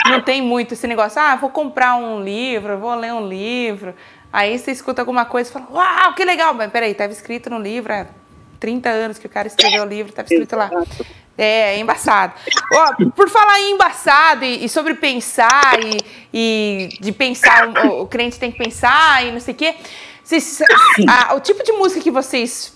não 0.10 0.22
tem 0.22 0.42
muito 0.42 0.74
esse 0.74 0.86
negócio, 0.86 1.20
ah, 1.22 1.38
vou 1.38 1.50
comprar 1.50 1.96
um 1.96 2.22
livro, 2.22 2.78
vou 2.78 2.94
ler 2.94 3.14
um 3.14 3.26
livro. 3.26 3.96
Aí 4.34 4.60
você 4.60 4.72
escuta 4.72 5.02
alguma 5.02 5.24
coisa 5.24 5.50
e 5.50 5.54
fala, 5.54 5.68
uau, 5.72 6.14
que 6.14 6.26
legal. 6.26 6.54
Mas 6.54 6.70
peraí, 6.72 6.92
estava 6.92 7.14
escrito 7.14 7.50
no 7.50 7.58
livro 7.58 7.94
há 7.94 8.06
30 8.60 8.90
anos 8.90 9.18
que 9.18 9.26
o 9.26 9.30
cara 9.30 9.48
escreveu 9.48 9.84
o 9.84 9.86
livro, 9.86 10.10
estava 10.10 10.28
escrito 10.28 10.58
lá. 10.58 10.70
É, 11.38 11.76
é 11.76 11.80
embaçado. 11.80 12.34
Ó, 12.74 13.10
por 13.12 13.30
falar 13.30 13.60
em 13.60 13.74
embaçado 13.74 14.46
e, 14.46 14.64
e 14.64 14.70
sobre 14.70 14.94
pensar 14.94 15.78
e, 15.84 15.98
e 16.34 16.90
de 17.02 17.12
pensar, 17.12 17.68
o, 17.68 18.04
o, 18.04 18.08
crente 18.08 18.40
tem 18.40 18.52
que 18.52 18.58
pensar 18.58 19.26
e 19.26 19.32
não 19.32 19.40
sei 19.40 19.54
o 19.54 19.58
quê. 19.58 19.76
Vocês, 20.24 20.62
a, 21.08 21.36
o 21.36 21.40
tipo 21.40 21.64
de 21.64 21.74
música 21.74 22.02
que 22.02 22.10
vocês 22.10 22.74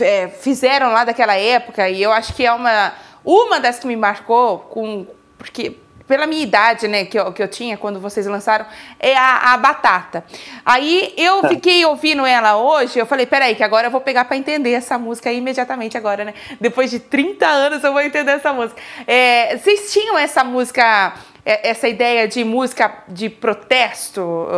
é, 0.00 0.28
fizeram 0.28 0.92
lá 0.92 1.04
daquela 1.04 1.34
época, 1.34 1.88
e 1.88 2.02
eu 2.02 2.12
acho 2.12 2.34
que 2.34 2.46
é 2.46 2.52
uma, 2.52 2.94
uma 3.24 3.60
das 3.60 3.78
que 3.78 3.86
me 3.86 3.96
marcou, 3.96 4.60
com, 4.60 5.06
porque 5.36 5.76
pela 6.06 6.26
minha 6.26 6.42
idade, 6.42 6.86
né, 6.88 7.04
que 7.04 7.18
eu, 7.18 7.32
que 7.32 7.42
eu 7.42 7.48
tinha 7.48 7.76
quando 7.76 8.00
vocês 8.00 8.26
lançaram, 8.26 8.66
é 8.98 9.16
a, 9.16 9.54
a 9.54 9.56
batata. 9.56 10.24
Aí 10.64 11.12
eu 11.16 11.42
tá. 11.42 11.48
fiquei 11.48 11.84
ouvindo 11.84 12.24
ela 12.24 12.56
hoje, 12.56 12.98
eu 12.98 13.06
falei, 13.06 13.26
peraí, 13.26 13.54
que 13.54 13.62
agora 13.62 13.88
eu 13.88 13.90
vou 13.90 14.00
pegar 14.00 14.24
para 14.24 14.36
entender 14.36 14.72
essa 14.72 14.98
música 14.98 15.32
imediatamente 15.32 15.96
agora, 15.96 16.24
né? 16.24 16.34
Depois 16.60 16.90
de 16.90 16.98
30 16.98 17.46
anos 17.46 17.84
eu 17.84 17.92
vou 17.92 18.00
entender 18.00 18.32
essa 18.32 18.52
música. 18.52 18.80
É, 19.06 19.56
vocês 19.56 19.92
tinham 19.92 20.18
essa 20.18 20.44
música, 20.44 21.14
é, 21.44 21.70
essa 21.70 21.88
ideia 21.88 22.28
de 22.28 22.44
música 22.44 23.04
de 23.08 23.28
protesto? 23.28 24.48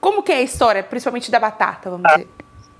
Como 0.00 0.22
que 0.22 0.32
é 0.32 0.36
a 0.36 0.42
história, 0.42 0.82
principalmente 0.82 1.30
da 1.30 1.40
batata, 1.40 1.90
vamos 1.90 2.06
dizer? 2.10 2.28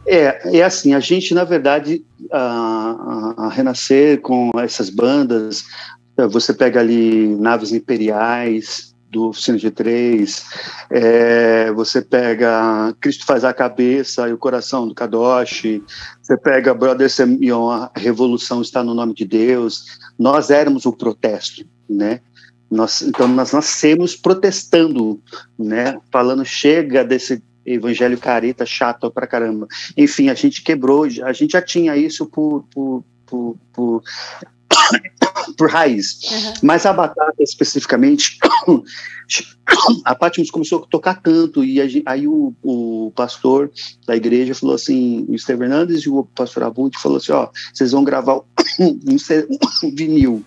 É, 0.07 0.59
é 0.59 0.63
assim, 0.63 0.95
a 0.95 1.01
gente, 1.01 1.33
na 1.35 1.45
verdade, 1.45 2.05
a, 2.31 3.35
a, 3.39 3.49
Renascer 3.49 4.21
com 4.21 4.51
essas 4.59 4.91
bandas, 4.91 5.65
você 6.29 6.53
pega 6.53 6.81
ali 6.81 7.37
Naves 7.37 7.73
Imperiais, 7.73 8.93
do 9.13 9.29
Oficina 9.29 9.59
de 9.59 9.71
Três, 9.71 10.43
é, 10.91 11.71
você 11.73 12.01
pega 12.01 12.95
Cristo 12.99 13.27
Faz 13.27 13.45
a 13.45 13.53
Cabeça 13.53 14.27
e 14.27 14.33
o 14.33 14.39
Coração 14.39 14.89
do 14.89 14.95
Kadoshi, 14.95 15.83
você 16.21 16.37
pega 16.37 16.73
Brother 16.73 17.11
Semyon, 17.11 17.69
A 17.69 17.91
Revolução 17.95 18.63
Está 18.63 18.83
no 18.83 18.95
Nome 18.95 19.13
de 19.13 19.27
Deus, 19.27 19.85
nós 20.19 20.49
éramos 20.49 20.87
o 20.87 20.93
protesto, 20.93 21.65
né? 21.89 22.21
Nós, 22.71 23.03
então 23.03 23.29
nós 23.29 23.53
nascemos 23.53 24.17
protestando, 24.17 25.21
né? 25.59 26.01
Falando 26.11 26.43
chega 26.43 27.05
desse 27.05 27.43
evangelho 27.67 28.17
careta 28.17 28.65
chato 28.65 29.11
pra 29.11 29.27
caramba. 29.27 29.69
Enfim, 29.95 30.31
a 30.31 30.35
gente 30.35 30.63
quebrou, 30.63 31.05
a 31.23 31.33
gente 31.35 31.53
já 31.53 31.61
tinha 31.61 31.95
isso 31.99 32.25
por, 32.25 32.65
por, 32.73 33.05
por, 33.27 33.57
por, 33.75 34.03
por 35.57 35.71
raiz. 35.71 36.19
Uhum. 36.31 36.53
Mas 36.63 36.87
a 36.87 36.93
batata, 36.93 37.43
especificamente, 37.43 38.39
a 40.05 40.15
Patmos 40.15 40.51
começou 40.51 40.83
a 40.83 40.87
tocar 40.87 41.21
canto, 41.21 41.65
e 41.65 41.81
aí 42.07 42.27
o, 42.27 42.55
o 42.63 43.13
pastor 43.15 43.71
da 44.07 44.17
igreja 44.17 44.55
falou 44.55 44.75
assim, 44.75 45.25
o 45.29 45.35
Esther 45.35 45.59
Fernandes 45.59 46.03
e 46.03 46.11
o 46.11 46.25
pastor 46.25 46.65
Abud 46.65 46.97
falou 46.99 47.19
assim, 47.19 47.33
ó, 47.33 47.49
vocês 47.73 47.93
vão 47.93 48.05
gravar 48.05 48.41
um, 48.81 48.97
vinil. 49.95 50.45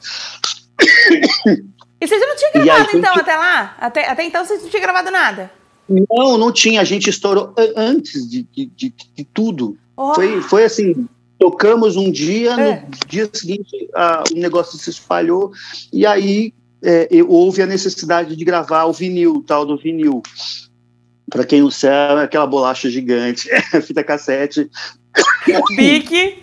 E 2.02 2.08
vocês 2.08 2.22
não 2.22 2.36
tinham 2.36 2.66
gravado, 2.66 2.98
então, 2.98 3.14
até 3.16 3.36
lá? 3.36 3.76
Até, 3.80 4.10
até 4.10 4.26
então 4.26 4.46
vocês 4.46 4.62
não 4.62 4.70
tinham 4.70 4.82
gravado 4.82 5.12
nada? 5.12 5.52
Não, 5.88 6.38
não 6.38 6.52
tinha. 6.52 6.82
A 6.82 6.84
gente 6.84 7.10
estourou 7.10 7.54
antes 7.76 8.30
de, 8.30 8.44
de, 8.44 8.66
de, 8.66 8.94
de 9.16 9.24
tudo. 9.24 9.78
Oh. 9.96 10.14
Foi, 10.14 10.42
foi 10.42 10.64
assim, 10.66 11.08
tocamos 11.40 11.96
um 11.96 12.12
dia, 12.12 12.52
é. 12.52 12.82
no 12.82 13.08
dia 13.08 13.30
seguinte 13.32 13.90
a, 13.94 14.24
o 14.32 14.36
negócio 14.36 14.78
se 14.78 14.90
espalhou, 14.90 15.52
e 15.92 16.06
aí 16.06 16.54
é, 16.82 17.08
houve 17.28 17.62
a 17.62 17.66
necessidade 17.66 18.36
de 18.36 18.46
gravar 18.46 18.86
o 18.86 18.94
vinil, 18.94 19.44
tal 19.46 19.66
do 19.66 19.78
vinil. 19.78 20.22
Para 21.30 21.46
quem 21.46 21.62
não 21.62 21.72
sabe, 21.72 22.22
aquela 22.22 22.46
bolacha 22.46 22.90
gigante, 22.90 23.50
fita 23.82 24.04
cassete. 24.04 24.70
Pique! 25.76 26.40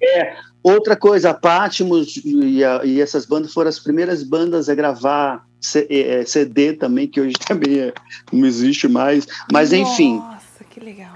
É, 0.00 0.36
outra 0.62 0.96
coisa, 0.96 1.30
a 1.30 1.34
Patmos 1.34 2.20
e, 2.24 2.64
a, 2.64 2.84
e 2.84 3.00
essas 3.00 3.26
bandas 3.26 3.52
foram 3.52 3.68
as 3.68 3.78
primeiras 3.78 4.22
bandas 4.22 4.68
a 4.68 4.74
gravar 4.74 5.46
CD 5.60 6.66
é, 6.66 6.68
é, 6.68 6.72
também, 6.72 7.06
que 7.06 7.20
hoje 7.20 7.34
também 7.46 7.78
é, 7.78 7.94
não 8.32 8.46
existe 8.46 8.88
mais. 8.88 9.26
Mas, 9.52 9.70
Nossa, 9.70 9.92
enfim. 9.92 10.22
Legal. 10.82 11.12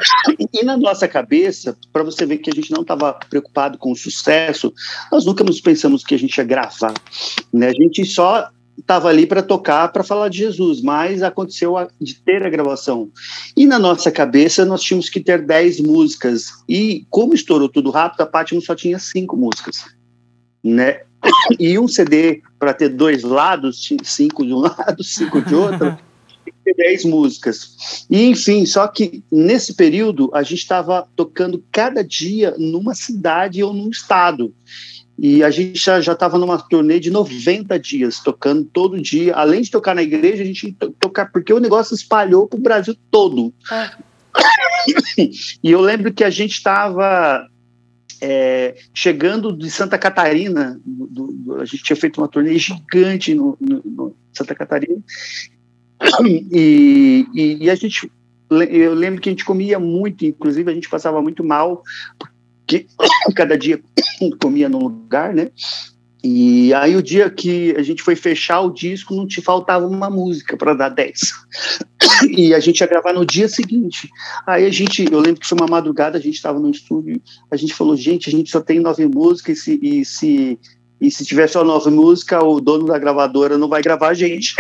E 0.53 0.65
na 0.65 0.77
nossa 0.77 1.09
cabeça, 1.09 1.77
para 1.93 2.05
você 2.05 2.25
ver 2.25 2.39
que 2.39 2.51
a 2.51 2.55
gente 2.55 2.71
não 2.71 2.83
estava 2.83 3.13
preocupado 3.29 3.79
com 3.79 3.91
o 3.91 3.97
sucesso, 3.97 4.73
nós 5.11 5.25
nunca 5.27 5.43
nos 5.43 5.61
pensamos 5.61 6.05
que 6.05 6.15
a 6.15 6.19
gente 6.19 6.37
ia 6.37 6.45
gravar. 6.45 6.95
Né? 7.53 7.69
A 7.69 7.73
gente 7.73 8.05
só 8.05 8.49
estava 8.79 9.09
ali 9.09 9.27
para 9.27 9.43
tocar, 9.43 9.89
para 9.89 10.05
falar 10.05 10.29
de 10.29 10.39
Jesus, 10.39 10.81
mas 10.81 11.23
aconteceu 11.23 11.77
a, 11.77 11.89
de 12.01 12.15
ter 12.15 12.45
a 12.47 12.51
gravação. 12.51 13.11
E 13.57 13.67
na 13.67 13.79
nossa 13.79 14.11
cabeça 14.11 14.65
nós 14.65 14.83
tínhamos 14.83 15.09
que 15.09 15.19
ter 15.19 15.43
10 15.43 15.81
músicas. 15.81 16.47
E 16.69 17.05
como 17.11 17.35
estourou 17.35 17.69
tudo 17.69 17.91
rápido, 17.91 18.21
a 18.21 18.27
Paty 18.27 18.61
só 18.61 18.75
tinha 18.75 18.99
cinco 18.99 19.37
músicas. 19.37 19.85
Né? 20.63 21.01
E 21.59 21.79
um 21.79 21.89
CD, 21.89 22.43
para 22.59 22.75
ter 22.75 22.91
dois 22.91 23.23
lados, 23.23 23.89
cinco 24.05 24.45
de 24.45 24.53
um 24.53 24.59
lado, 24.63 25.03
cinco 25.03 25.41
de 25.41 25.55
outro, 25.55 25.97
ter 26.65 26.75
dez 26.75 27.05
músicas. 27.05 28.07
E, 28.11 28.27
enfim, 28.27 28.65
só 28.67 28.87
que 28.87 29.23
nesse 29.31 29.75
período 29.75 30.31
a 30.33 30.43
gente 30.43 30.59
estava 30.59 31.09
tocando 31.15 31.63
cada 31.71 32.03
dia 32.03 32.55
numa 32.59 32.95
cidade 32.95 33.63
ou 33.63 33.73
num 33.73 33.89
estado. 33.89 34.55
E 35.19 35.43
a 35.43 35.51
gente 35.51 35.79
já 35.79 35.99
estava 35.99 36.39
numa 36.39 36.59
turnê 36.59 37.01
de 37.01 37.11
90 37.11 37.79
dias, 37.79 38.21
tocando 38.21 38.65
todo 38.65 39.01
dia. 39.01 39.35
Além 39.35 39.63
de 39.63 39.71
tocar 39.71 39.95
na 39.95 40.03
igreja, 40.03 40.43
a 40.43 40.47
gente 40.47 40.77
tocar, 41.01 41.33
porque 41.33 41.53
o 41.53 41.61
negócio 41.61 41.95
espalhou 41.95 42.47
para 42.47 42.59
o 42.59 42.63
Brasil 42.63 42.95
todo. 43.11 43.53
É. 43.73 43.91
E 45.63 45.71
eu 45.71 45.81
lembro 45.81 46.13
que 46.13 46.23
a 46.23 46.29
gente 46.29 46.53
estava 46.53 47.49
é, 48.21 48.77
chegando 48.95 49.57
de 49.57 49.71
Santa 49.71 49.99
Catarina, 49.99 50.81
do, 50.85 51.33
do, 51.33 51.61
a 51.61 51.65
gente 51.65 51.83
tinha 51.83 51.97
feito 51.97 52.21
uma 52.21 52.29
turnê 52.29 52.59
gigante 52.59 53.35
no, 53.35 53.57
no, 53.61 53.83
no 53.85 54.17
Santa 54.33 54.55
Catarina, 54.55 55.03
e, 56.25 57.27
e, 57.35 57.65
e, 57.65 57.71
a 57.71 57.75
gente, 57.75 58.11
eu 58.51 58.95
lembro 58.95 59.21
que 59.21 59.29
a 59.29 59.33
gente 59.33 59.45
comia 59.45 59.79
muito, 59.79 60.25
inclusive 60.25 60.71
a 60.71 60.75
gente 60.75 60.89
passava 60.89 61.23
muito 61.23 61.43
mal, 61.43 61.83
porque 62.19 62.87
cada 63.35 63.57
dia 63.57 63.81
comia 64.41 64.69
num 64.69 64.79
lugar, 64.79 65.35
né? 65.35 65.51
E 66.29 66.75
aí 66.75 66.97
o 66.97 67.03
dia 67.03 67.31
que 67.31 67.73
a 67.77 67.83
gente 67.83 68.03
foi 68.03 68.17
fechar 68.17 68.61
o 68.61 68.73
disco, 68.73 69.15
não 69.15 69.29
te 69.29 69.41
faltava 69.41 69.87
uma 69.87 70.11
música 70.11 70.57
para 70.57 70.75
dar 70.75 70.89
10. 70.89 71.21
E 72.31 72.55
a 72.55 72.61
gente 72.61 72.81
ia 72.81 72.87
gravar 72.87 73.13
no 73.13 73.27
dia 73.27 73.47
seguinte. 73.47 74.09
Aí 74.47 74.65
a 74.65 74.71
gente, 74.71 75.05
eu 75.05 75.21
lembro 75.21 75.39
que 75.39 75.47
foi 75.47 75.59
uma 75.59 75.67
madrugada, 75.67 76.17
a 76.17 76.21
gente 76.21 76.37
estava 76.37 76.59
no 76.59 76.71
estúdio, 76.71 77.21
a 77.51 77.57
gente 77.57 77.75
falou, 77.75 77.95
gente, 77.95 78.31
a 78.31 78.33
gente 78.33 78.51
só 78.51 78.59
tem 78.59 78.81
nove 78.81 79.07
músicas 79.07 79.59
e 79.59 79.61
se, 79.61 79.81
e 79.83 80.05
se, 80.05 80.59
e 81.01 81.11
se 81.11 81.25
tiver 81.25 81.49
só 81.49 81.63
nove 81.63 81.91
músicas, 81.91 82.43
o 82.43 82.61
dono 82.61 82.87
da 82.87 82.99
gravadora 82.99 83.59
não 83.59 83.69
vai 83.69 83.83
gravar 83.83 84.09
a 84.09 84.15
gente. 84.15 84.55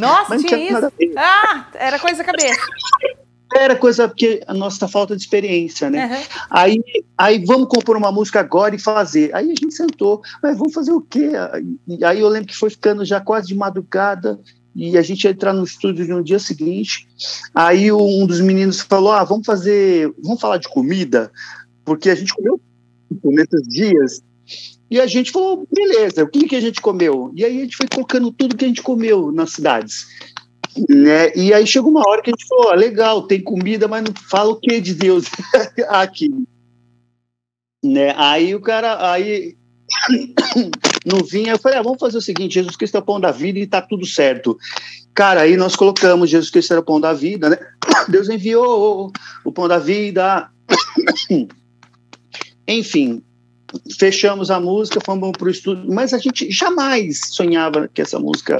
Nossa, 0.00 0.38
tinha 0.38 0.58
isso. 0.58 0.92
Ah, 1.16 1.66
era 1.74 1.98
coisa 1.98 2.24
cabeça. 2.24 2.60
Era 3.54 3.76
coisa 3.76 4.06
porque 4.06 4.42
a 4.46 4.52
nossa 4.52 4.86
falta 4.86 5.16
de 5.16 5.22
experiência, 5.22 5.88
né? 5.88 6.06
Uhum. 6.06 6.22
Aí, 6.50 6.82
aí 7.16 7.44
vamos 7.44 7.68
compor 7.68 7.96
uma 7.96 8.12
música 8.12 8.40
agora 8.40 8.74
e 8.74 8.78
fazer. 8.78 9.34
Aí 9.34 9.46
a 9.46 9.54
gente 9.54 9.72
sentou, 9.72 10.22
mas 10.42 10.56
vamos 10.56 10.74
fazer 10.74 10.92
o 10.92 11.00
quê? 11.00 11.32
Aí 12.04 12.20
eu 12.20 12.28
lembro 12.28 12.48
que 12.48 12.56
foi 12.56 12.70
ficando 12.70 13.04
já 13.04 13.20
quase 13.20 13.48
de 13.48 13.54
madrugada 13.54 14.38
e 14.76 14.98
a 14.98 15.02
gente 15.02 15.24
ia 15.24 15.30
entrar 15.30 15.52
no 15.52 15.64
estúdio 15.64 16.06
no 16.06 16.22
dia 16.22 16.38
seguinte. 16.38 17.08
Aí 17.54 17.90
um 17.90 18.26
dos 18.26 18.40
meninos 18.40 18.80
falou: 18.80 19.12
"Ah, 19.12 19.24
vamos 19.24 19.46
fazer, 19.46 20.12
vamos 20.22 20.40
falar 20.40 20.58
de 20.58 20.68
comida, 20.68 21.32
porque 21.84 22.10
a 22.10 22.14
gente 22.14 22.34
comeu 22.34 22.60
nesses 23.24 23.62
dias". 23.68 24.22
E 24.90 25.00
a 25.00 25.06
gente 25.06 25.30
falou: 25.30 25.66
"Beleza, 25.72 26.24
o 26.24 26.28
que 26.28 26.48
que 26.48 26.56
a 26.56 26.60
gente 26.60 26.80
comeu?". 26.80 27.32
E 27.34 27.44
aí 27.44 27.58
a 27.58 27.60
gente 27.62 27.76
foi 27.76 27.86
colocando 27.86 28.32
tudo 28.32 28.56
que 28.56 28.64
a 28.64 28.68
gente 28.68 28.82
comeu 28.82 29.30
nas 29.32 29.52
cidades. 29.52 30.06
Né? 30.88 31.34
E 31.34 31.52
aí 31.52 31.66
chegou 31.66 31.90
uma 31.90 32.06
hora 32.08 32.22
que 32.22 32.30
a 32.30 32.32
gente 32.32 32.46
falou: 32.46 32.74
legal, 32.74 33.22
tem 33.22 33.42
comida, 33.42 33.88
mas 33.88 34.04
não 34.04 34.12
fala 34.30 34.50
o 34.50 34.60
que 34.60 34.80
de 34.80 34.94
Deus 34.94 35.26
aqui. 35.88 36.30
Né? 37.82 38.12
Aí 38.16 38.54
o 38.54 38.60
cara, 38.60 39.10
aí 39.10 39.56
não 41.06 41.24
vinha, 41.24 41.52
eu 41.52 41.58
falei: 41.58 41.78
ah, 41.78 41.82
vamos 41.82 41.98
fazer 41.98 42.18
o 42.18 42.22
seguinte: 42.22 42.54
Jesus 42.54 42.76
Cristo 42.76 42.96
é 42.96 43.00
o 43.00 43.04
pão 43.04 43.20
da 43.20 43.30
vida 43.30 43.58
e 43.58 43.66
tá 43.66 43.80
tudo 43.80 44.06
certo. 44.06 44.58
Cara, 45.14 45.40
aí 45.42 45.56
nós 45.56 45.74
colocamos 45.74 46.30
Jesus 46.30 46.50
Cristo 46.50 46.72
era 46.72 46.80
o 46.80 46.84
pão 46.84 47.00
da 47.00 47.12
vida, 47.12 47.48
né? 47.50 47.58
Deus 48.08 48.28
enviou 48.28 49.12
o 49.44 49.52
pão 49.52 49.66
da 49.66 49.78
vida. 49.78 50.50
Enfim, 52.68 53.22
fechamos 53.98 54.50
a 54.50 54.60
música, 54.60 55.00
fomos 55.04 55.32
para 55.32 55.46
o 55.46 55.50
estúdio, 55.50 55.92
mas 55.92 56.12
a 56.14 56.18
gente 56.18 56.50
jamais 56.50 57.20
sonhava 57.30 57.88
que 57.88 58.02
essa 58.02 58.18
música 58.18 58.58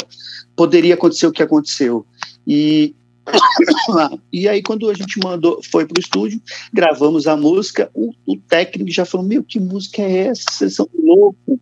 poderia 0.55 0.95
acontecer 0.95 1.27
o 1.27 1.33
que 1.33 1.43
aconteceu. 1.43 2.05
E, 2.47 2.95
e 4.33 4.49
aí, 4.49 4.63
quando 4.63 4.89
a 4.91 4.95
gente 4.95 5.19
mandou, 5.19 5.61
foi 5.71 5.87
para 5.87 5.99
o 5.99 6.03
estúdio, 6.03 6.41
gravamos 6.73 7.27
a 7.27 7.37
música, 7.37 7.91
o, 7.95 8.13
o 8.27 8.37
técnico 8.37 8.91
já 8.91 9.05
falou: 9.05 9.27
Meu, 9.27 9.43
que 9.43 9.61
música 9.61 10.03
é 10.03 10.29
essa? 10.29 10.45
Vocês 10.51 10.75
são 10.75 10.89
loucos. 10.95 11.59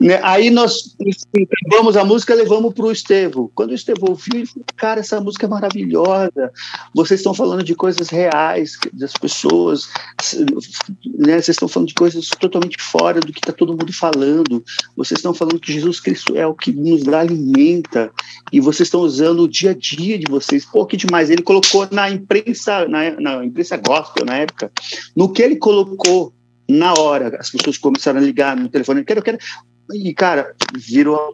Né? 0.00 0.20
Aí 0.22 0.48
nós 0.48 0.96
entregamos 1.34 1.96
a 1.96 2.04
música 2.04 2.34
levamos 2.34 2.72
para 2.72 2.86
o 2.86 2.92
Estevo. 2.92 3.50
Quando 3.54 3.70
o 3.70 3.74
Estevo 3.74 4.10
ouviu, 4.10 4.36
ele 4.36 4.46
falou: 4.46 4.64
Cara, 4.76 5.00
essa 5.00 5.20
música 5.20 5.46
é 5.46 5.48
maravilhosa. 5.48 6.52
Vocês 6.94 7.18
estão 7.18 7.34
falando 7.34 7.64
de 7.64 7.74
coisas 7.74 8.08
reais 8.08 8.78
das 8.92 9.12
pessoas, 9.12 9.88
né? 11.04 11.34
vocês 11.34 11.48
estão 11.48 11.66
falando 11.66 11.88
de 11.88 11.94
coisas 11.94 12.28
totalmente 12.28 12.80
fora 12.80 13.18
do 13.18 13.32
que 13.32 13.40
está 13.40 13.52
todo 13.52 13.76
mundo 13.76 13.92
falando. 13.92 14.62
Vocês 14.96 15.18
estão 15.18 15.34
falando 15.34 15.58
que 15.58 15.72
Jesus 15.72 15.98
Cristo 15.98 16.36
é 16.36 16.46
o 16.46 16.54
que 16.54 16.70
nos 16.70 17.08
alimenta 17.08 18.12
e 18.52 18.60
vocês 18.60 18.86
estão 18.86 19.00
usando 19.00 19.42
o 19.42 19.48
dia 19.48 19.72
a 19.72 19.74
dia 19.74 20.16
de 20.16 20.30
vocês. 20.30 20.64
Pô, 20.64 20.86
que 20.86 20.96
demais. 20.96 21.28
Ele 21.28 21.42
colocou 21.42 21.88
na 21.90 22.08
imprensa, 22.08 22.86
na, 22.86 23.18
na 23.20 23.44
imprensa 23.44 23.76
gospel 23.76 24.24
na 24.24 24.36
época, 24.36 24.70
no 25.16 25.32
que 25.32 25.42
ele 25.42 25.56
colocou 25.56 26.32
na 26.68 26.92
hora, 26.92 27.34
as 27.40 27.50
pessoas 27.50 27.78
começaram 27.78 28.20
a 28.20 28.22
ligar 28.22 28.54
no 28.54 28.68
telefone, 28.68 29.02
quero, 29.02 29.22
quero, 29.22 29.38
e, 29.92 30.14
cara, 30.14 30.54
virou 30.76 31.16
a, 31.16 31.30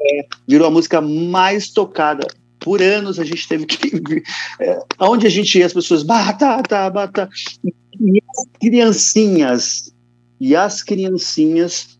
é, 0.00 0.26
virou 0.46 0.68
a 0.68 0.70
música 0.70 1.00
mais 1.00 1.70
tocada. 1.70 2.26
Por 2.58 2.80
anos 2.80 3.18
a 3.18 3.24
gente 3.24 3.48
teve 3.48 3.66
que. 3.66 4.22
É, 4.60 4.78
aonde 4.98 5.26
a 5.26 5.30
gente 5.30 5.58
ia, 5.58 5.66
as 5.66 5.72
pessoas. 5.72 6.02
Batata, 6.02 6.88
batata. 6.90 7.28
E 8.00 8.22
as 8.30 8.46
criancinhas. 8.60 9.92
E 10.40 10.54
as 10.54 10.82
criancinhas. 10.82 11.98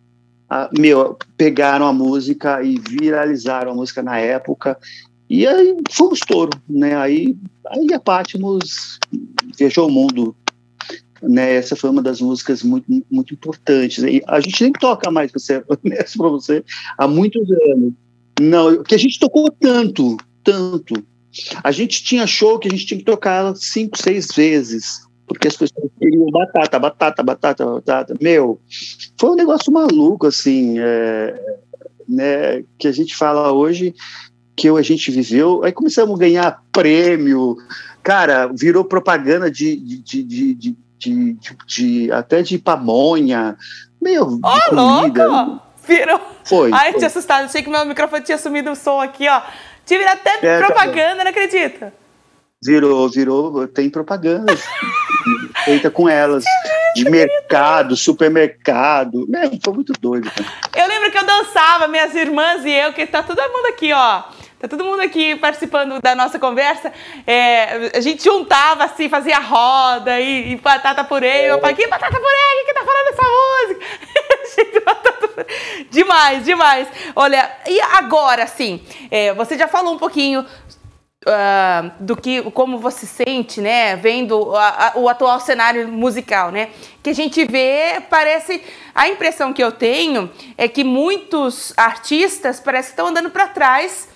A, 0.49 0.70
meu, 0.78 1.16
pegaram 1.37 1.87
a 1.87 1.93
música 1.93 2.62
e 2.62 2.78
viralizaram 2.78 3.72
a 3.72 3.74
música 3.74 4.03
na 4.03 4.18
época. 4.18 4.78
E 5.28 5.47
aí 5.47 5.74
foi 5.91 6.09
um 6.09 6.12
estouro, 6.12 6.51
né? 6.68 6.95
Aí, 6.95 7.35
aí 7.68 7.95
a 7.95 7.99
Patmos 7.99 8.99
viajou 9.57 9.89
o 9.89 9.91
mundo 9.91 10.37
né? 11.23 11.55
Essa 11.55 11.77
foi 11.77 11.91
uma 11.91 12.03
das 12.03 12.20
músicas 12.20 12.62
muito, 12.62 12.87
muito 13.11 13.35
importantes. 13.35 14.03
E 14.03 14.23
a 14.27 14.41
gente 14.41 14.62
nem 14.62 14.73
toca 14.73 15.11
mais, 15.11 15.31
para 15.31 15.41
ser 15.41 15.64
honesto 15.68 16.18
para 16.18 16.29
você, 16.29 16.64
há 16.99 17.07
muitos 17.07 17.49
anos. 17.51 17.93
Não, 18.41 18.83
que 18.83 18.95
a 18.95 18.99
gente 18.99 19.18
tocou 19.18 19.51
tanto, 19.51 20.16
tanto. 20.43 20.95
A 21.62 21.70
gente 21.70 22.03
tinha 22.03 22.27
show 22.27 22.59
que 22.59 22.68
a 22.68 22.70
gente 22.70 22.87
tinha 22.87 22.99
que 22.99 23.05
tocar 23.05 23.55
cinco, 23.57 23.97
seis 23.97 24.29
vezes, 24.35 25.07
porque 25.27 25.49
as 25.49 25.57
pessoas 25.57 25.91
queriam 25.99 26.27
batata, 26.27 26.79
batata, 26.79 27.23
batata, 27.23 27.64
batata. 27.66 28.14
Meu, 28.20 28.61
foi 29.18 29.31
um 29.31 29.35
negócio 29.35 29.73
maluco, 29.73 30.27
assim, 30.27 30.79
é, 30.79 31.59
né, 32.09 32.64
que 32.79 32.89
a 32.89 32.93
gente 32.93 33.14
fala 33.16 33.53
hoje 33.53 33.95
que 34.55 34.68
a 34.68 34.83
gente 34.83 35.11
viveu. 35.11 35.64
Aí 35.64 35.73
começamos 35.73 36.14
a 36.14 36.18
ganhar 36.18 36.62
prêmio, 36.70 37.57
cara, 38.03 38.47
virou 38.47 38.85
propaganda 38.85 39.51
de, 39.51 39.77
de, 39.77 40.23
de, 40.23 40.55
de 40.55 40.77
de, 41.03 41.35
de, 41.35 41.57
de 41.67 42.13
até 42.13 42.43
de 42.43 42.59
pamonha, 42.59 43.57
meio 44.01 44.41
oh, 44.43 44.51
de 44.51 44.69
comida. 44.71 45.27
Louco! 45.27 45.63
Virou. 45.87 46.21
Foi. 46.45 46.71
Ai, 46.73 46.93
tinha 46.93 47.09
assustado. 47.09 47.47
Achei 47.47 47.63
que 47.63 47.69
meu 47.69 47.85
microfone 47.85 48.23
tinha 48.23 48.39
sumido 48.39 48.71
o 48.71 48.77
som 48.77 49.01
aqui, 49.01 49.29
ó. 49.29 49.43
Tive 49.85 50.05
até 50.05 50.39
é, 50.41 50.61
tá 50.61 50.67
propaganda, 50.67 51.17
tá 51.17 51.25
não 51.25 51.31
acredita? 51.31 51.93
Virou, 52.65 53.09
virou, 53.09 53.67
tem 53.67 53.91
propaganda 53.91 54.55
feita 55.65 55.91
com 55.91 56.09
elas. 56.09 56.45
de 56.95 57.11
mercado, 57.11 57.97
supermercado. 57.97 59.27
É, 59.35 59.51
foi 59.63 59.75
muito 59.75 59.93
doido. 59.95 60.31
Cara. 60.31 60.49
Eu 60.77 60.87
lembro 60.87 61.11
que 61.11 61.19
eu 61.19 61.27
dançava, 61.27 61.89
minhas 61.89 62.15
irmãs 62.15 62.65
e 62.65 62.71
eu, 62.71 62.93
que 62.93 63.05
tá 63.05 63.25
todo 63.25 63.41
mundo 63.41 63.67
aqui, 63.67 63.93
ó. 63.93 64.23
Tá 64.63 64.69
todo 64.69 64.85
mundo 64.85 65.01
aqui 65.01 65.35
participando 65.35 66.01
da 66.01 66.15
nossa 66.15 66.39
conversa. 66.39 66.93
É, 67.27 67.99
a 67.99 68.01
gente 68.01 68.23
juntava 68.23 68.85
assim, 68.85 69.09
fazia 69.09 69.41
roda 69.41 70.21
e, 70.21 70.53
e 70.53 70.57
batata 70.57 71.03
purê. 71.03 71.51
Eu 71.51 71.59
falei, 71.59 71.75
que 71.75 71.89
batata 71.89 72.15
purê? 72.15 72.65
Que 72.65 72.73
tá 72.73 72.85
falando 72.85 73.09
essa 73.09 73.23
música? 73.67 73.87
demais, 75.91 76.45
demais. 76.45 76.87
Olha, 77.17 77.51
e 77.67 77.81
agora 77.81 78.47
sim, 78.47 78.81
é, 79.11 79.35
você 79.35 79.59
já 79.59 79.67
falou 79.67 79.95
um 79.95 79.99
pouquinho 79.99 80.47
Uh, 81.25 81.93
do 82.01 82.17
que 82.17 82.43
como 82.51 82.79
você 82.79 83.07
sente, 83.07 83.61
né, 83.61 83.95
vendo 83.95 84.57
a, 84.57 84.89
a, 84.89 84.99
o 84.99 85.09
atual 85.09 85.39
cenário 85.39 85.87
musical, 85.87 86.51
né, 86.51 86.71
que 87.01 87.11
a 87.11 87.15
gente 87.15 87.45
vê 87.45 88.03
parece 88.11 88.61
a 88.93 89.09
impressão 89.09 89.53
que 89.53 89.63
eu 89.63 89.71
tenho 89.71 90.29
é 90.59 90.67
que 90.67 90.83
muitos 90.83 91.73
artistas 91.77 92.59
parece 92.59 92.89
que 92.89 92.95
estão 92.95 93.07
andando 93.07 93.31
para 93.31 93.47
trás 93.47 94.09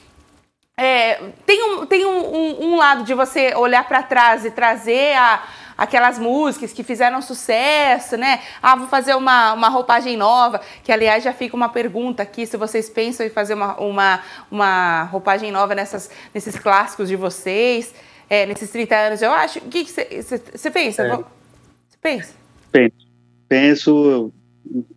é, 0.78 1.30
tem 1.46 1.62
um, 1.62 1.86
tem 1.86 2.04
um, 2.04 2.36
um, 2.36 2.64
um, 2.66 2.76
lado 2.76 3.02
de 3.02 3.14
você 3.14 3.54
olhar 3.54 3.88
para 3.88 4.02
trás 4.02 4.44
e 4.44 4.50
trazer 4.50 5.16
a, 5.16 5.42
aquelas 5.78 6.18
músicas 6.18 6.70
que 6.70 6.82
fizeram 6.82 7.22
sucesso, 7.22 8.18
né? 8.18 8.42
Ah, 8.60 8.76
vou 8.76 8.86
fazer 8.86 9.14
uma, 9.14 9.54
uma 9.54 9.70
roupagem 9.70 10.18
nova, 10.18 10.60
que 10.84 10.92
aliás 10.92 11.24
já 11.24 11.32
fica 11.32 11.56
uma 11.56 11.70
pergunta 11.70 12.22
aqui, 12.22 12.44
se 12.44 12.58
vocês 12.58 12.90
pensam 12.90 13.24
em 13.24 13.30
fazer 13.30 13.54
uma, 13.54 13.74
uma, 13.80 14.22
uma 14.50 15.04
roupagem 15.04 15.50
nova 15.50 15.74
nessas, 15.74 16.10
nesses 16.34 16.58
clássicos 16.58 17.08
de 17.08 17.16
vocês, 17.16 17.94
é, 18.28 18.44
nesses 18.44 18.70
30 18.70 18.96
anos, 18.96 19.22
eu 19.22 19.32
acho. 19.32 19.60
O 19.60 19.68
que 19.70 19.82
você 19.82 20.70
pensa? 20.70 21.06
É. 21.06 21.16
Você 21.16 21.98
pensa? 22.02 22.34
Penso. 22.70 23.06
Penso, 23.48 24.32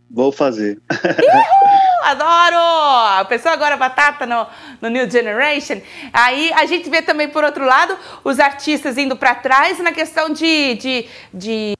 vou 0.09 0.31
fazer. 0.31 0.81
adoro! 2.03 3.27
Pensou 3.27 3.51
agora 3.51 3.77
batata 3.77 4.25
no, 4.25 4.47
no 4.81 4.89
New 4.89 5.09
Generation? 5.09 5.81
Aí 6.11 6.51
a 6.53 6.65
gente 6.65 6.89
vê 6.89 7.01
também, 7.01 7.29
por 7.29 7.43
outro 7.43 7.65
lado, 7.65 7.97
os 8.23 8.39
artistas 8.39 8.97
indo 8.97 9.15
para 9.15 9.35
trás 9.35 9.79
na 9.79 9.91
questão 9.91 10.31
de, 10.31 10.75
de, 10.75 11.05
de 11.33 11.73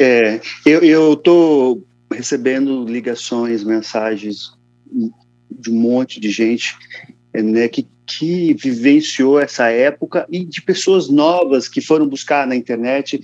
É, 0.00 0.40
eu 0.64 1.14
estou 1.14 1.84
recebendo 2.12 2.84
ligações, 2.84 3.64
mensagens 3.64 4.52
de 5.50 5.70
um 5.72 5.74
monte 5.74 6.20
de 6.20 6.30
gente 6.30 6.76
né, 7.34 7.68
que 7.68 7.86
que 8.08 8.54
vivenciou 8.54 9.38
essa 9.38 9.68
época 9.68 10.26
e 10.30 10.42
de 10.44 10.62
pessoas 10.62 11.08
novas 11.10 11.68
que 11.68 11.82
foram 11.82 12.08
buscar 12.08 12.46
na 12.46 12.56
internet 12.56 13.20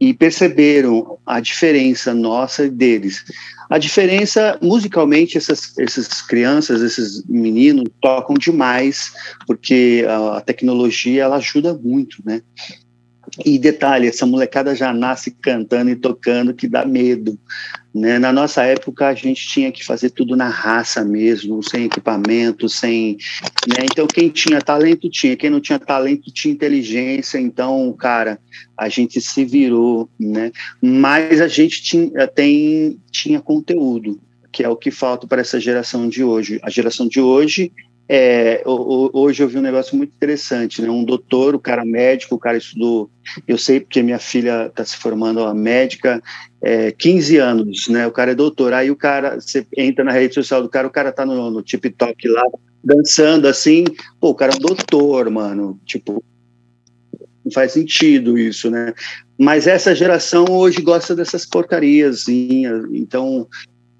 e 0.00 0.14
perceberam 0.14 1.18
a 1.26 1.40
diferença 1.40 2.14
nossa 2.14 2.64
e 2.64 2.70
deles. 2.70 3.24
A 3.68 3.78
diferença, 3.78 4.56
musicalmente, 4.62 5.36
essas, 5.36 5.76
essas 5.76 6.22
crianças, 6.22 6.80
esses 6.80 7.24
meninos 7.26 7.84
tocam 8.00 8.36
demais, 8.36 9.12
porque 9.46 10.06
a, 10.08 10.38
a 10.38 10.40
tecnologia 10.40 11.24
ela 11.24 11.36
ajuda 11.36 11.74
muito, 11.74 12.22
né? 12.24 12.40
E 13.44 13.58
detalhe, 13.58 14.08
essa 14.08 14.24
molecada 14.24 14.74
já 14.74 14.92
nasce 14.92 15.30
cantando 15.30 15.90
e 15.90 15.96
tocando 15.96 16.54
que 16.54 16.66
dá 16.66 16.84
medo. 16.84 17.38
Né? 17.98 18.16
Na 18.16 18.32
nossa 18.32 18.62
época, 18.62 19.08
a 19.08 19.14
gente 19.14 19.48
tinha 19.48 19.72
que 19.72 19.84
fazer 19.84 20.10
tudo 20.10 20.36
na 20.36 20.48
raça 20.48 21.04
mesmo, 21.04 21.60
sem 21.64 21.86
equipamento, 21.86 22.68
sem. 22.68 23.18
Né? 23.66 23.86
Então, 23.90 24.06
quem 24.06 24.28
tinha 24.28 24.60
talento 24.60 25.10
tinha, 25.10 25.36
quem 25.36 25.50
não 25.50 25.60
tinha 25.60 25.80
talento 25.80 26.32
tinha 26.32 26.54
inteligência. 26.54 27.38
Então, 27.38 27.92
cara, 27.92 28.38
a 28.76 28.88
gente 28.88 29.20
se 29.20 29.44
virou, 29.44 30.08
né? 30.18 30.52
Mas 30.80 31.40
a 31.40 31.48
gente 31.48 31.82
tinha, 31.82 32.28
tem, 32.28 33.00
tinha 33.10 33.40
conteúdo, 33.40 34.20
que 34.52 34.62
é 34.62 34.68
o 34.68 34.76
que 34.76 34.92
falta 34.92 35.26
para 35.26 35.40
essa 35.40 35.58
geração 35.58 36.08
de 36.08 36.22
hoje. 36.22 36.60
A 36.62 36.70
geração 36.70 37.08
de 37.08 37.20
hoje 37.20 37.72
é, 38.08 38.62
hoje 38.64 39.42
eu 39.42 39.48
vi 39.48 39.58
um 39.58 39.62
negócio 39.62 39.94
muito 39.94 40.14
interessante, 40.14 40.80
né? 40.80 40.88
Um 40.88 41.04
doutor, 41.04 41.54
o 41.54 41.60
cara 41.60 41.84
médico, 41.84 42.36
o 42.36 42.38
cara 42.38 42.56
estudou, 42.56 43.10
eu 43.46 43.58
sei 43.58 43.80
porque 43.80 44.02
minha 44.02 44.18
filha 44.18 44.68
está 44.68 44.82
se 44.82 44.96
formando 44.96 45.44
a 45.44 45.52
médica, 45.52 46.22
é, 46.62 46.90
15 46.90 47.36
anos, 47.36 47.88
né? 47.88 48.06
O 48.06 48.10
cara 48.10 48.30
é 48.30 48.34
doutor, 48.34 48.72
aí 48.72 48.90
o 48.90 48.96
cara, 48.96 49.38
você 49.38 49.66
entra 49.76 50.02
na 50.02 50.12
rede 50.12 50.34
social 50.34 50.62
do 50.62 50.70
cara, 50.70 50.86
o 50.86 50.90
cara 50.90 51.12
tá 51.12 51.26
no, 51.26 51.50
no 51.50 51.62
TikTok 51.62 52.28
lá, 52.28 52.44
dançando 52.82 53.46
assim, 53.46 53.84
pô, 54.18 54.30
o 54.30 54.34
cara 54.34 54.52
é 54.52 54.56
um 54.56 54.60
doutor, 54.60 55.28
mano, 55.28 55.78
tipo, 55.84 56.24
não 57.44 57.52
faz 57.52 57.72
sentido 57.72 58.38
isso, 58.38 58.70
né? 58.70 58.94
Mas 59.38 59.66
essa 59.66 59.94
geração 59.94 60.46
hoje 60.48 60.80
gosta 60.80 61.14
dessas 61.14 61.44
porcarias, 61.44 62.26
então 62.26 63.46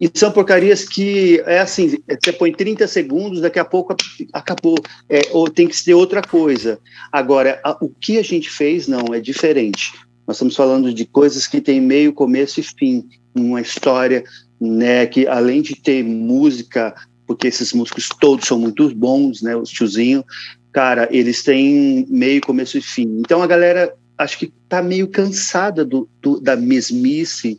e 0.00 0.10
são 0.14 0.30
porcarias 0.30 0.84
que 0.84 1.42
é 1.46 1.58
assim, 1.58 1.98
você 2.08 2.32
põe 2.32 2.52
30 2.52 2.86
segundos, 2.86 3.40
daqui 3.40 3.58
a 3.58 3.64
pouco 3.64 3.96
acabou, 4.32 4.76
é, 5.08 5.20
ou 5.32 5.50
tem 5.50 5.66
que 5.66 5.76
ser 5.76 5.94
outra 5.94 6.22
coisa. 6.22 6.78
Agora, 7.10 7.60
a, 7.64 7.76
o 7.80 7.88
que 7.88 8.18
a 8.18 8.22
gente 8.22 8.48
fez 8.48 8.86
não 8.86 9.12
é 9.12 9.20
diferente. 9.20 9.92
Nós 10.26 10.36
estamos 10.36 10.54
falando 10.54 10.92
de 10.92 11.04
coisas 11.04 11.46
que 11.46 11.60
têm 11.60 11.80
meio, 11.80 12.12
começo 12.12 12.60
e 12.60 12.62
fim, 12.62 13.08
uma 13.34 13.60
história, 13.60 14.22
né, 14.60 15.06
que 15.06 15.26
além 15.26 15.62
de 15.62 15.74
ter 15.74 16.04
música, 16.04 16.94
porque 17.26 17.48
esses 17.48 17.72
músicos 17.72 18.08
todos 18.20 18.46
são 18.46 18.58
muito 18.58 18.94
bons, 18.94 19.42
né, 19.42 19.56
os 19.56 19.70
tiozinho, 19.70 20.24
cara, 20.72 21.08
eles 21.10 21.42
têm 21.42 22.06
meio, 22.08 22.40
começo 22.40 22.78
e 22.78 22.82
fim. 22.82 23.18
Então 23.18 23.42
a 23.42 23.46
galera 23.46 23.92
acho 24.18 24.38
que 24.38 24.52
tá 24.68 24.82
meio 24.82 25.06
cansada 25.08 25.84
do, 25.84 26.08
do, 26.20 26.40
da 26.40 26.56
mesmice 26.56 27.58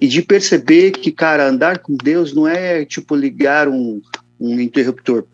e 0.00 0.08
de 0.08 0.22
perceber 0.22 0.92
que, 0.92 1.12
cara, 1.12 1.46
andar 1.46 1.80
com 1.80 1.94
Deus 1.96 2.34
não 2.34 2.48
é 2.48 2.84
tipo 2.86 3.14
ligar 3.14 3.68
um, 3.68 4.00
um 4.40 4.58
interruptor 4.58 5.26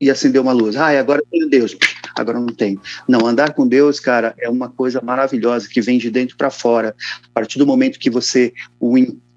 e 0.00 0.10
acender 0.10 0.40
uma 0.40 0.52
luz. 0.52 0.76
Ah, 0.76 0.98
agora 0.98 1.22
tenho 1.30 1.48
Deus, 1.50 1.76
agora 2.16 2.40
não 2.40 2.46
tem. 2.46 2.80
Não, 3.06 3.26
andar 3.26 3.52
com 3.52 3.68
Deus, 3.68 4.00
cara, 4.00 4.34
é 4.38 4.48
uma 4.48 4.70
coisa 4.70 5.02
maravilhosa 5.02 5.68
que 5.68 5.82
vem 5.82 5.98
de 5.98 6.10
dentro 6.10 6.36
para 6.38 6.50
fora. 6.50 6.96
A 7.24 7.28
partir 7.34 7.58
do 7.58 7.66
momento 7.66 7.98
que 7.98 8.08
você 8.08 8.54
o, 8.80 8.96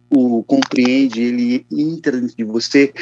o 0.10 0.44
compreende, 0.44 1.22
ele 1.22 1.66
entra 1.70 2.14
dentro 2.14 2.38
de 2.38 2.44
você, 2.46 2.94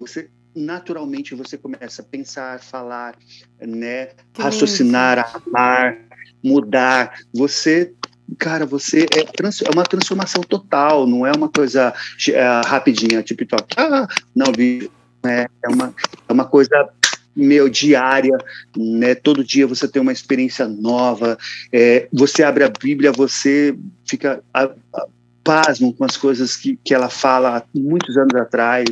você 0.00 0.28
naturalmente 0.54 1.34
você 1.34 1.56
começa 1.56 2.02
a 2.02 2.04
pensar, 2.04 2.60
falar, 2.60 3.16
né, 3.60 4.06
que 4.32 4.42
raciocinar, 4.42 5.32
lindo. 5.32 5.42
amar, 5.46 5.98
mudar. 6.42 7.20
Você, 7.32 7.92
cara, 8.38 8.66
você 8.66 9.06
é, 9.16 9.24
trans, 9.24 9.62
é 9.62 9.70
uma 9.72 9.84
transformação 9.84 10.42
total, 10.42 11.06
não 11.06 11.26
é 11.26 11.32
uma 11.32 11.48
coisa 11.48 11.92
é, 12.28 12.60
rapidinha, 12.66 13.22
tipo, 13.22 13.44
ah, 13.76 14.08
não, 14.34 14.52
vi, 14.56 14.90
é, 15.24 15.46
é, 15.64 15.68
uma, 15.68 15.94
é 16.28 16.32
uma 16.32 16.44
coisa 16.44 16.88
meu 17.34 17.68
diária, 17.68 18.36
né? 18.76 19.14
Todo 19.14 19.44
dia 19.44 19.66
você 19.66 19.86
tem 19.86 20.02
uma 20.02 20.12
experiência 20.12 20.66
nova. 20.66 21.38
É, 21.72 22.08
você 22.12 22.42
abre 22.42 22.64
a 22.64 22.68
Bíblia, 22.68 23.12
você 23.12 23.76
fica 24.04 24.42
a, 24.52 24.64
a, 24.64 25.06
pasmo 25.42 25.94
com 25.94 26.04
as 26.04 26.16
coisas 26.16 26.56
que, 26.56 26.78
que 26.84 26.94
ela 26.94 27.08
fala 27.08 27.58
há 27.58 27.62
muitos 27.74 28.16
anos 28.16 28.34
atrás. 28.34 28.86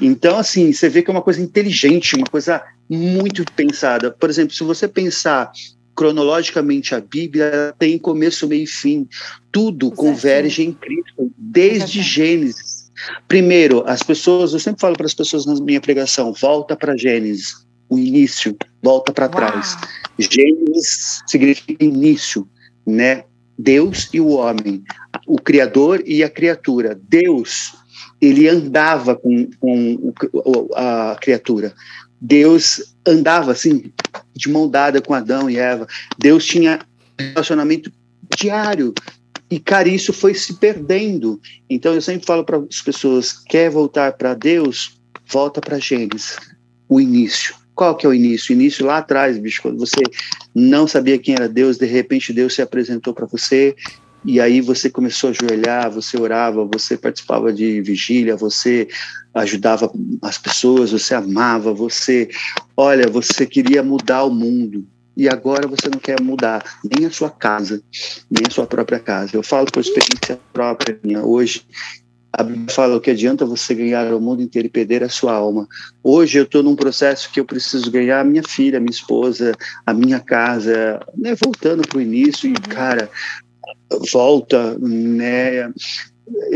Então, 0.00 0.38
assim, 0.38 0.72
você 0.72 0.88
vê 0.88 1.02
que 1.02 1.10
é 1.10 1.12
uma 1.12 1.22
coisa 1.22 1.40
inteligente, 1.40 2.16
uma 2.16 2.26
coisa 2.26 2.62
muito 2.88 3.44
pensada. 3.54 4.10
Por 4.10 4.30
exemplo, 4.30 4.54
se 4.54 4.64
você 4.64 4.88
pensar 4.88 5.52
cronologicamente 5.94 6.94
a 6.94 7.00
Bíblia 7.00 7.74
tem 7.78 7.98
começo, 7.98 8.48
meio 8.48 8.64
e 8.64 8.66
fim. 8.66 9.08
Tudo 9.50 9.86
Exato. 9.86 9.96
converge 9.96 10.62
em 10.62 10.72
Cristo, 10.72 11.30
desde 11.36 11.98
Exato. 11.98 12.14
Gênesis. 12.14 12.92
Primeiro, 13.26 13.82
as 13.86 14.02
pessoas, 14.02 14.52
eu 14.52 14.60
sempre 14.60 14.80
falo 14.80 14.96
para 14.96 15.06
as 15.06 15.14
pessoas 15.14 15.44
na 15.46 15.54
minha 15.56 15.80
pregação, 15.80 16.32
volta 16.32 16.76
para 16.76 16.96
Gênesis, 16.96 17.66
o 17.88 17.98
início, 17.98 18.56
volta 18.82 19.12
para 19.12 19.28
trás. 19.28 19.76
Gênesis 20.18 21.22
significa 21.26 21.84
início, 21.84 22.48
né? 22.86 23.24
Deus 23.58 24.08
e 24.12 24.20
o 24.20 24.28
homem, 24.28 24.82
o 25.26 25.36
Criador 25.36 26.02
e 26.06 26.22
a 26.22 26.30
criatura. 26.30 26.98
Deus, 27.08 27.74
ele 28.20 28.48
andava 28.48 29.14
com, 29.14 29.48
com 29.60 30.12
a 30.74 31.16
criatura. 31.20 31.74
Deus 32.24 32.94
andava 33.04 33.50
assim, 33.50 33.92
de 34.32 34.48
mão 34.48 34.70
dada 34.70 35.02
com 35.02 35.12
Adão 35.12 35.50
e 35.50 35.58
Eva. 35.58 35.88
Deus 36.16 36.46
tinha 36.46 36.78
relacionamento 37.18 37.92
diário. 38.38 38.94
E, 39.50 39.58
cara, 39.58 39.88
isso 39.88 40.12
foi 40.12 40.32
se 40.32 40.54
perdendo. 40.54 41.40
Então, 41.68 41.94
eu 41.94 42.00
sempre 42.00 42.24
falo 42.24 42.44
para 42.44 42.58
as 42.58 42.80
pessoas: 42.80 43.32
quer 43.32 43.68
voltar 43.70 44.12
para 44.12 44.34
Deus? 44.34 45.00
Volta 45.26 45.60
para 45.60 45.80
Gênesis, 45.80 46.36
o 46.88 47.00
início. 47.00 47.56
Qual 47.74 47.96
que 47.96 48.06
é 48.06 48.08
o 48.08 48.14
início? 48.14 48.54
O 48.54 48.58
início 48.58 48.86
lá 48.86 48.98
atrás, 48.98 49.36
bicho, 49.38 49.60
quando 49.60 49.78
você 49.78 50.02
não 50.54 50.86
sabia 50.86 51.18
quem 51.18 51.34
era 51.34 51.48
Deus, 51.48 51.76
de 51.76 51.86
repente 51.86 52.32
Deus 52.32 52.54
se 52.54 52.62
apresentou 52.62 53.12
para 53.12 53.26
você 53.26 53.74
e 54.24 54.40
aí 54.40 54.60
você 54.60 54.88
começou 54.88 55.28
a 55.28 55.32
ajoelhar, 55.32 55.90
você 55.90 56.20
orava, 56.20 56.64
você 56.64 56.96
participava 56.96 57.52
de 57.52 57.80
vigília, 57.80 58.36
você 58.36 58.86
ajudava 59.34 59.92
as 60.20 60.38
pessoas, 60.38 60.92
você 60.92 61.14
amava, 61.14 61.72
você, 61.72 62.28
olha, 62.76 63.08
você 63.08 63.46
queria 63.46 63.82
mudar 63.82 64.24
o 64.24 64.30
mundo. 64.30 64.86
E 65.16 65.28
agora 65.28 65.68
você 65.68 65.88
não 65.90 65.98
quer 65.98 66.20
mudar 66.20 66.64
nem 66.82 67.06
a 67.06 67.10
sua 67.10 67.28
casa, 67.28 67.82
nem 68.30 68.44
a 68.46 68.50
sua 68.50 68.66
própria 68.66 68.98
casa. 68.98 69.36
Eu 69.36 69.42
falo 69.42 69.66
por 69.70 69.80
experiência 69.80 70.40
própria 70.52 70.98
minha. 71.02 71.22
Hoje, 71.22 71.62
a 72.32 72.42
Bíblia 72.42 72.66
fala 72.70 72.98
que 72.98 73.10
adianta 73.10 73.44
você 73.44 73.74
ganhar 73.74 74.12
o 74.14 74.20
mundo 74.20 74.42
inteiro 74.42 74.66
e 74.66 74.70
perder 74.70 75.04
a 75.04 75.10
sua 75.10 75.34
alma. 75.34 75.68
Hoje 76.02 76.38
eu 76.38 76.44
estou 76.44 76.62
num 76.62 76.74
processo 76.74 77.30
que 77.30 77.38
eu 77.38 77.44
preciso 77.44 77.90
ganhar 77.90 78.20
a 78.20 78.24
minha 78.24 78.42
filha, 78.42 78.78
a 78.78 78.80
minha 78.80 78.90
esposa, 78.90 79.52
a 79.84 79.92
minha 79.92 80.18
casa, 80.18 80.98
né? 81.14 81.34
voltando 81.34 81.86
para 81.86 81.98
o 81.98 82.00
início. 82.00 82.48
E, 82.48 82.52
uhum. 82.52 82.74
cara, 82.74 83.10
volta, 84.10 84.78
né? 84.78 85.70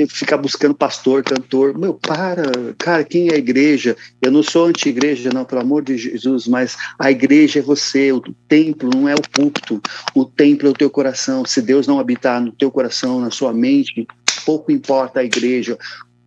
Ficar 0.08 0.36
buscando 0.36 0.74
pastor, 0.74 1.22
cantor. 1.22 1.76
Meu, 1.76 1.94
para, 1.94 2.74
cara, 2.78 3.04
quem 3.04 3.28
é 3.28 3.34
a 3.34 3.38
igreja? 3.38 3.96
Eu 4.20 4.30
não 4.30 4.42
sou 4.42 4.66
anti-igreja, 4.66 5.30
não, 5.32 5.44
pelo 5.44 5.60
amor 5.60 5.82
de 5.82 5.96
Jesus, 5.96 6.46
mas 6.46 6.76
a 6.98 7.10
igreja 7.10 7.58
é 7.58 7.62
você, 7.62 8.12
o 8.12 8.20
templo 8.48 8.90
não 8.94 9.08
é 9.08 9.14
o 9.14 9.22
púlpito, 9.22 9.80
o 10.14 10.24
templo 10.24 10.68
é 10.68 10.70
o 10.70 10.74
teu 10.74 10.90
coração. 10.90 11.44
Se 11.44 11.60
Deus 11.60 11.86
não 11.86 11.98
habitar 11.98 12.40
no 12.40 12.52
teu 12.52 12.70
coração, 12.70 13.20
na 13.20 13.30
sua 13.30 13.52
mente, 13.52 14.06
pouco 14.44 14.70
importa 14.70 15.20
a 15.20 15.24
igreja, 15.24 15.78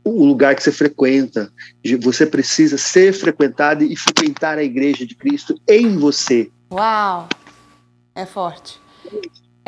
o 0.03 0.25
lugar 0.25 0.55
que 0.55 0.63
você 0.63 0.71
frequenta. 0.71 1.51
Você 2.01 2.25
precisa 2.25 2.77
ser 2.77 3.13
frequentado 3.13 3.83
e 3.83 3.95
frequentar 3.95 4.57
a 4.57 4.63
igreja 4.63 5.05
de 5.05 5.15
Cristo 5.15 5.59
em 5.67 5.97
você. 5.97 6.49
Uau! 6.71 7.27
É 8.15 8.25
forte. 8.25 8.79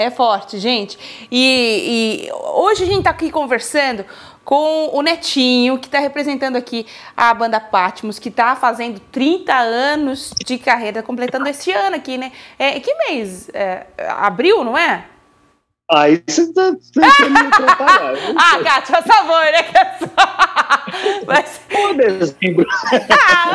É 0.02 0.10
forte, 0.10 0.58
gente. 0.58 0.97
E, 1.32 2.28
e 2.28 2.32
hoje 2.34 2.84
a 2.84 2.86
gente 2.88 2.99
está 2.99 3.12
aqui 3.12 3.30
conversando 3.30 4.04
com 4.43 4.89
o 4.93 5.02
Netinho, 5.02 5.78
que 5.78 5.88
está 5.88 5.99
representando 5.99 6.56
aqui 6.56 6.86
a 7.16 7.34
banda 7.34 7.60
Patmos, 7.60 8.18
que 8.18 8.30
está 8.30 8.56
fazendo 8.56 8.99
30 9.12 9.54
anos 9.54 10.34
de 10.43 10.58
carreira, 10.58 11.04
completando 11.04 11.47
esse 11.47 11.72
ano 11.72 11.95
aqui, 11.95 12.18
né? 12.18 12.32
É, 12.58 12.80
que 12.80 12.93
mês? 12.95 13.49
É, 13.54 13.86
abril, 14.18 14.64
não 14.64 14.78
é? 14.78 15.06
Aí 15.93 16.24
você 16.26 16.52
tá 16.54 16.72
tentando 16.93 17.30
me 17.32 17.47
atrapalhar. 17.47 18.14
ah, 18.38 18.64
Kátia, 18.64 19.02
por 19.02 19.14
favor, 19.14 19.43
né? 19.43 19.99
Mas... 21.28 21.62
Por 21.70 21.95
dezembro. 21.95 22.66
ah, 23.10 23.51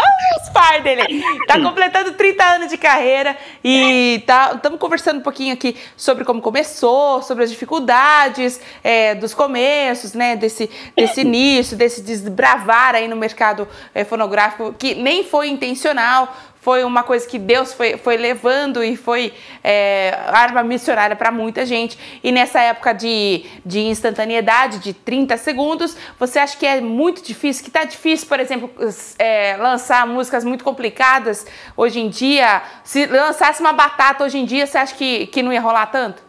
dele. 0.86 1.24
Tá 1.46 1.60
completando 1.60 2.12
30 2.12 2.44
anos 2.44 2.68
de 2.68 2.76
carreira 2.76 3.36
e 3.64 4.22
tá, 4.26 4.52
estamos 4.54 4.78
conversando 4.78 5.18
um 5.18 5.22
pouquinho 5.22 5.52
aqui 5.52 5.76
sobre 5.96 6.24
como 6.24 6.40
começou, 6.40 7.22
sobre 7.22 7.42
as 7.42 7.50
dificuldades 7.50 8.60
é, 8.84 9.14
dos 9.14 9.34
começos, 9.34 10.12
né? 10.12 10.36
Desse, 10.36 10.70
desse 10.94 11.22
início, 11.22 11.76
desse 11.76 12.02
desbravar 12.02 12.94
aí 12.94 13.08
no 13.08 13.16
mercado 13.16 13.66
é, 13.94 14.04
fonográfico, 14.04 14.74
que 14.78 14.94
nem 14.94 15.24
foi 15.24 15.48
intencional, 15.48 16.34
foi 16.66 16.82
uma 16.82 17.04
coisa 17.04 17.24
que 17.24 17.38
Deus 17.38 17.72
foi, 17.72 17.96
foi 17.96 18.16
levando 18.16 18.82
e 18.82 18.96
foi 18.96 19.32
é, 19.62 20.18
arma 20.32 20.64
missionária 20.64 21.14
para 21.14 21.30
muita 21.30 21.64
gente. 21.64 21.96
E 22.24 22.32
nessa 22.32 22.60
época 22.60 22.92
de, 22.92 23.44
de 23.64 23.82
instantaneidade, 23.82 24.80
de 24.80 24.92
30 24.92 25.36
segundos, 25.36 25.96
você 26.18 26.40
acha 26.40 26.58
que 26.58 26.66
é 26.66 26.80
muito 26.80 27.22
difícil? 27.22 27.64
Que 27.64 27.70
tá 27.70 27.84
difícil, 27.84 28.26
por 28.26 28.40
exemplo, 28.40 28.68
é, 29.16 29.56
lançar 29.56 30.04
músicas 30.08 30.42
muito 30.42 30.64
complicadas 30.64 31.46
hoje 31.76 32.00
em 32.00 32.08
dia? 32.08 32.60
Se 32.82 33.06
lançasse 33.06 33.60
uma 33.60 33.72
batata 33.72 34.24
hoje 34.24 34.36
em 34.36 34.44
dia, 34.44 34.66
você 34.66 34.76
acha 34.76 34.96
que, 34.96 35.28
que 35.28 35.44
não 35.44 35.52
ia 35.52 35.60
rolar 35.60 35.86
tanto? 35.86 36.20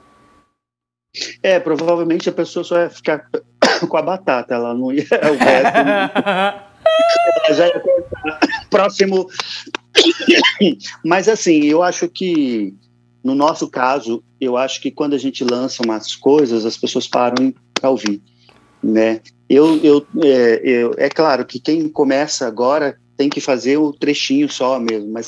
É, 1.41 1.59
provavelmente 1.59 2.29
a 2.29 2.31
pessoa 2.31 2.63
só 2.63 2.77
ia 2.77 2.91
ficar 2.91 3.27
com 3.89 3.97
a 3.97 4.03
batata, 4.03 4.53
ela 4.53 4.75
não 4.75 4.91
ia. 4.91 5.03
O 5.03 5.35
resto. 5.43 6.67
já 7.55 7.65
ia 7.65 7.81
Próximo 8.69 9.27
Mas 11.03 11.27
assim, 11.27 11.63
eu 11.63 11.83
acho 11.83 12.07
que 12.07 12.73
no 13.23 13.35
nosso 13.35 13.67
caso, 13.67 14.23
eu 14.39 14.55
acho 14.55 14.81
que 14.81 14.89
quando 14.89 15.13
a 15.13 15.17
gente 15.17 15.43
lança 15.43 15.83
umas 15.83 16.15
coisas, 16.15 16.65
as 16.65 16.77
pessoas 16.77 17.07
param 17.07 17.53
para 17.73 17.89
ouvir, 17.89 18.21
né? 18.81 19.19
Eu, 19.49 19.77
eu, 19.83 20.07
é, 20.23 20.61
eu, 20.63 20.95
é 20.97 21.09
claro 21.09 21.45
que 21.45 21.59
quem 21.59 21.89
começa 21.89 22.47
agora 22.47 22.97
tem 23.17 23.29
que 23.29 23.41
fazer 23.41 23.77
o 23.77 23.91
trechinho 23.91 24.49
só 24.49 24.79
mesmo, 24.79 25.11
mas 25.11 25.25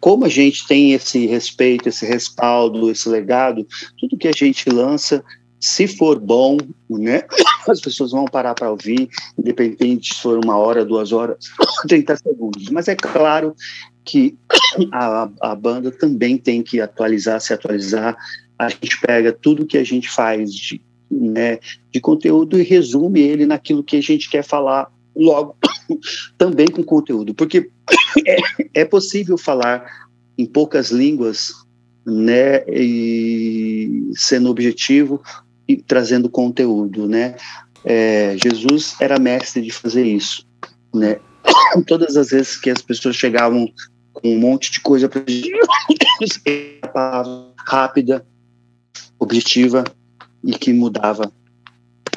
como 0.00 0.24
a 0.24 0.28
gente 0.28 0.66
tem 0.66 0.92
esse 0.92 1.26
respeito, 1.26 1.88
esse 1.88 2.04
respaldo, 2.04 2.90
esse 2.90 3.08
legado, 3.08 3.66
tudo 3.98 4.18
que 4.18 4.28
a 4.28 4.32
gente 4.32 4.68
lança 4.68 5.24
se 5.60 5.86
for 5.86 6.18
bom, 6.18 6.58
né, 6.90 7.22
as 7.68 7.80
pessoas 7.80 8.10
vão 8.10 8.24
parar 8.24 8.52
para 8.52 8.70
ouvir, 8.70 9.08
independente 9.38 10.12
se 10.12 10.20
for 10.20 10.44
uma 10.44 10.58
hora, 10.58 10.84
duas 10.84 11.12
horas, 11.12 11.38
30 11.86 12.16
segundos. 12.16 12.68
Mas 12.70 12.88
é 12.88 12.96
claro 12.96 13.54
que 14.04 14.36
a, 14.92 15.28
a 15.40 15.54
banda 15.54 15.90
também 15.90 16.36
tem 16.36 16.62
que 16.62 16.80
atualizar, 16.80 17.40
se 17.40 17.52
atualizar. 17.52 18.16
A 18.58 18.68
gente 18.68 19.00
pega 19.00 19.32
tudo 19.32 19.66
que 19.66 19.78
a 19.78 19.84
gente 19.84 20.08
faz 20.08 20.54
de, 20.54 20.80
né, 21.10 21.58
de 21.90 22.00
conteúdo 22.00 22.58
e 22.58 22.62
resume 22.62 23.20
ele 23.20 23.46
naquilo 23.46 23.82
que 23.82 23.96
a 23.96 24.02
gente 24.02 24.30
quer 24.30 24.44
falar 24.44 24.90
logo, 25.14 25.56
também 26.38 26.68
com 26.68 26.82
conteúdo, 26.82 27.34
porque 27.34 27.70
é, 28.26 28.36
é 28.82 28.84
possível 28.84 29.36
falar 29.36 29.84
em 30.38 30.46
poucas 30.46 30.90
línguas 30.90 31.52
né, 32.04 32.64
e 32.68 34.10
sendo 34.14 34.50
objetivo, 34.50 35.22
e 35.68 35.76
trazendo 35.76 36.28
conteúdo, 36.28 37.08
né? 37.08 37.36
É, 37.84 38.36
Jesus 38.42 38.94
era 39.00 39.18
mestre 39.18 39.62
de 39.62 39.70
fazer 39.70 40.04
isso, 40.04 40.46
né? 40.94 41.18
Todas 41.86 42.16
as 42.16 42.30
vezes 42.30 42.56
que 42.56 42.70
as 42.70 42.82
pessoas 42.82 43.16
chegavam 43.16 43.66
com 44.12 44.34
um 44.34 44.38
monte 44.38 44.70
de 44.70 44.80
coisa 44.80 45.08
para 45.08 45.22
rápida, 47.66 48.26
objetiva 49.18 49.84
e 50.44 50.52
que 50.52 50.72
mudava 50.72 51.32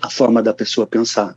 a 0.02 0.10
forma 0.10 0.42
da 0.42 0.54
pessoa 0.54 0.88
pensar. 0.88 1.36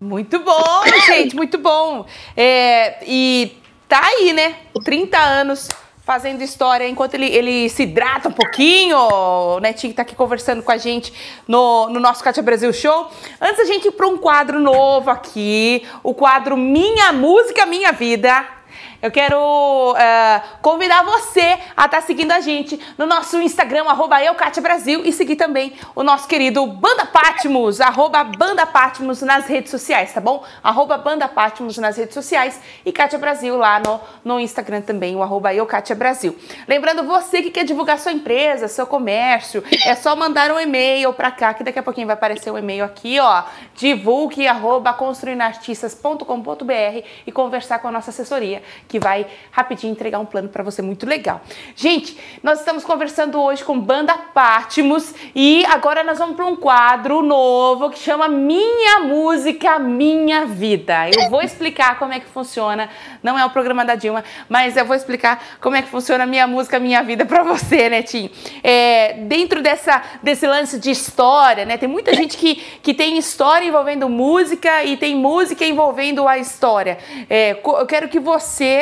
Muito 0.00 0.38
bom, 0.40 0.82
gente, 1.06 1.34
muito 1.34 1.58
bom. 1.58 2.06
É, 2.36 3.04
e 3.06 3.52
tá 3.88 4.00
aí, 4.04 4.32
né? 4.32 4.56
30 4.84 5.18
anos 5.18 5.68
fazendo 6.06 6.40
história 6.40 6.88
enquanto 6.88 7.14
ele, 7.14 7.26
ele 7.26 7.68
se 7.68 7.82
hidrata 7.82 8.28
um 8.28 8.32
pouquinho. 8.32 8.96
O 8.96 9.58
Netinho 9.58 9.92
tá 9.92 10.02
aqui 10.02 10.14
conversando 10.14 10.62
com 10.62 10.70
a 10.70 10.76
gente 10.76 11.12
no, 11.48 11.88
no 11.88 11.98
nosso 11.98 12.22
Cátia 12.22 12.44
Brasil 12.44 12.72
Show. 12.72 13.10
Antes 13.40 13.58
a 13.58 13.64
gente 13.64 13.88
ir 13.88 13.90
para 13.90 14.06
um 14.06 14.16
quadro 14.16 14.60
novo 14.60 15.10
aqui, 15.10 15.84
o 16.04 16.14
quadro 16.14 16.56
Minha 16.56 17.12
Música, 17.12 17.66
Minha 17.66 17.90
Vida. 17.90 18.55
Eu 19.02 19.10
quero 19.10 19.38
uh, 19.38 20.58
convidar 20.62 21.04
você 21.04 21.58
a 21.76 21.84
estar 21.84 21.88
tá 21.88 22.00
seguindo 22.00 22.32
a 22.32 22.40
gente 22.40 22.80
no 22.96 23.04
nosso 23.04 23.40
Instagram, 23.40 23.84
arroba 23.88 24.16
Brasil, 24.62 25.02
e 25.04 25.12
seguir 25.12 25.36
também 25.36 25.74
o 25.94 26.02
nosso 26.02 26.26
querido 26.26 26.66
Banda 26.66 27.04
Patmos, 27.04 27.80
arroba 27.80 28.24
Banda 28.24 28.64
Patmos 28.64 29.20
nas 29.22 29.46
redes 29.46 29.70
sociais, 29.70 30.12
tá 30.12 30.20
bom? 30.20 30.44
Arroba 30.62 30.96
Banda 30.96 31.28
Patmos 31.28 31.76
nas 31.76 31.96
redes 31.96 32.14
sociais 32.14 32.60
e 32.84 32.92
Kátia 32.92 33.18
Brasil 33.18 33.56
lá 33.56 33.80
no, 33.80 34.00
no 34.24 34.40
Instagram 34.40 34.80
também, 34.80 35.14
o 35.14 35.22
arroba 35.22 35.50
Brasil. 35.96 36.36
Lembrando, 36.66 37.04
você 37.04 37.42
que 37.42 37.50
quer 37.50 37.64
divulgar 37.64 37.98
sua 37.98 38.12
empresa, 38.12 38.66
seu 38.66 38.86
comércio, 38.86 39.62
é 39.84 39.94
só 39.94 40.16
mandar 40.16 40.50
um 40.50 40.58
e-mail 40.58 41.12
para 41.12 41.30
cá, 41.30 41.52
que 41.52 41.62
daqui 41.62 41.78
a 41.78 41.82
pouquinho 41.82 42.06
vai 42.06 42.14
aparecer 42.14 42.50
um 42.50 42.58
e-mail 42.58 42.84
aqui, 42.84 43.20
ó, 43.20 43.42
divulgue 43.74 44.48
arroba 44.48 44.92
construinartistas.com.br 44.94 47.06
e 47.26 47.32
conversar 47.32 47.78
com 47.78 47.88
a 47.88 47.92
nossa 47.92 48.10
assessoria 48.10 48.62
que 48.88 48.98
vai 48.98 49.26
rapidinho 49.50 49.92
entregar 49.92 50.18
um 50.18 50.24
plano 50.24 50.48
para 50.48 50.62
você 50.62 50.82
muito 50.82 51.06
legal. 51.06 51.40
Gente, 51.74 52.16
nós 52.42 52.60
estamos 52.60 52.84
conversando 52.84 53.40
hoje 53.40 53.64
com 53.64 53.78
Banda 53.78 54.14
Patmos 54.16 55.14
e 55.34 55.64
agora 55.66 56.02
nós 56.02 56.18
vamos 56.18 56.36
para 56.36 56.46
um 56.46 56.56
quadro 56.56 57.22
novo 57.22 57.90
que 57.90 57.98
chama 57.98 58.28
Minha 58.28 59.00
Música, 59.00 59.78
Minha 59.78 60.46
Vida. 60.46 61.10
Eu 61.10 61.28
vou 61.30 61.42
explicar 61.42 61.98
como 61.98 62.12
é 62.12 62.20
que 62.20 62.26
funciona, 62.26 62.88
não 63.22 63.38
é 63.38 63.44
o 63.44 63.50
programa 63.50 63.84
da 63.84 63.94
Dilma, 63.94 64.24
mas 64.48 64.76
eu 64.76 64.84
vou 64.84 64.94
explicar 64.94 65.42
como 65.60 65.76
é 65.76 65.82
que 65.82 65.88
funciona 65.88 66.26
Minha 66.26 66.46
Música, 66.46 66.78
Minha 66.78 67.02
Vida 67.02 67.24
para 67.24 67.42
você, 67.42 67.88
né, 67.88 68.02
Tim? 68.02 68.30
É, 68.62 69.14
dentro 69.14 69.62
dessa, 69.62 70.02
desse 70.22 70.46
lance 70.46 70.78
de 70.78 70.90
história, 70.90 71.64
né, 71.64 71.76
tem 71.76 71.88
muita 71.88 72.14
gente 72.14 72.36
que, 72.36 72.56
que 72.82 72.94
tem 72.94 73.18
história 73.18 73.66
envolvendo 73.66 74.08
música 74.08 74.84
e 74.84 74.96
tem 74.96 75.16
música 75.16 75.64
envolvendo 75.64 76.26
a 76.28 76.38
história. 76.38 76.98
É, 77.28 77.52
eu 77.52 77.86
quero 77.86 78.08
que 78.08 78.20
você 78.20 78.75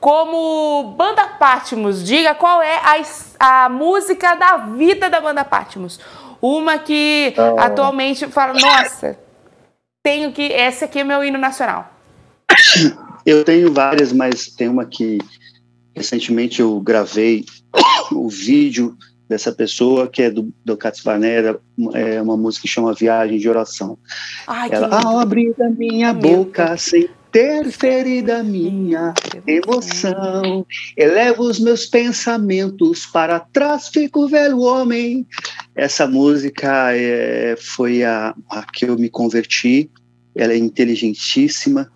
como 0.00 0.94
Banda 0.96 1.26
Patmos, 1.26 2.04
diga 2.04 2.34
qual 2.34 2.62
é 2.62 2.76
a, 2.76 3.64
a 3.64 3.68
música 3.68 4.34
da 4.34 4.56
vida 4.56 5.10
da 5.10 5.20
Banda 5.20 5.44
Patmos. 5.44 6.00
Uma 6.40 6.78
que 6.78 7.34
ah. 7.36 7.66
atualmente 7.66 8.26
fala, 8.28 8.54
nossa, 8.54 9.18
tenho 10.02 10.32
que. 10.32 10.42
Esse 10.42 10.84
aqui 10.84 11.00
é 11.00 11.04
meu 11.04 11.22
hino 11.22 11.38
nacional. 11.38 11.92
Eu 13.26 13.44
tenho 13.44 13.72
várias, 13.72 14.12
mas 14.12 14.46
tem 14.46 14.68
uma 14.68 14.86
que 14.86 15.18
recentemente 15.94 16.60
eu 16.60 16.80
gravei 16.80 17.44
o 18.12 18.28
vídeo 18.28 18.96
dessa 19.28 19.52
pessoa, 19.52 20.08
que 20.08 20.22
é 20.22 20.30
do, 20.30 20.52
do 20.64 20.76
Cats 20.76 21.04
Vanera, 21.04 21.60
é 21.94 22.20
uma 22.20 22.36
música 22.36 22.62
que 22.62 22.68
chama 22.68 22.92
Viagem 22.92 23.38
de 23.38 23.48
Oração. 23.48 23.96
Ai, 24.46 24.70
Ela, 24.72 24.88
a 24.88 25.22
abrir 25.22 25.54
da 25.56 25.70
minha 25.70 26.12
boca 26.12 26.76
sem 26.76 27.08
ter 27.30 27.70
ferida 27.70 28.42
minha 28.42 29.14
emoção, 29.46 30.66
eleva 30.96 31.42
os 31.42 31.58
meus 31.58 31.86
pensamentos 31.86 33.06
para 33.06 33.40
trás, 33.40 33.88
fico 33.88 34.28
velho 34.28 34.60
homem. 34.60 35.26
Essa 35.74 36.06
música 36.06 36.92
é, 36.94 37.56
foi 37.56 38.02
a, 38.04 38.34
a 38.50 38.62
que 38.62 38.86
eu 38.86 38.96
me 38.96 39.08
converti, 39.08 39.90
ela 40.34 40.52
é 40.52 40.56
inteligentíssima, 40.56 41.90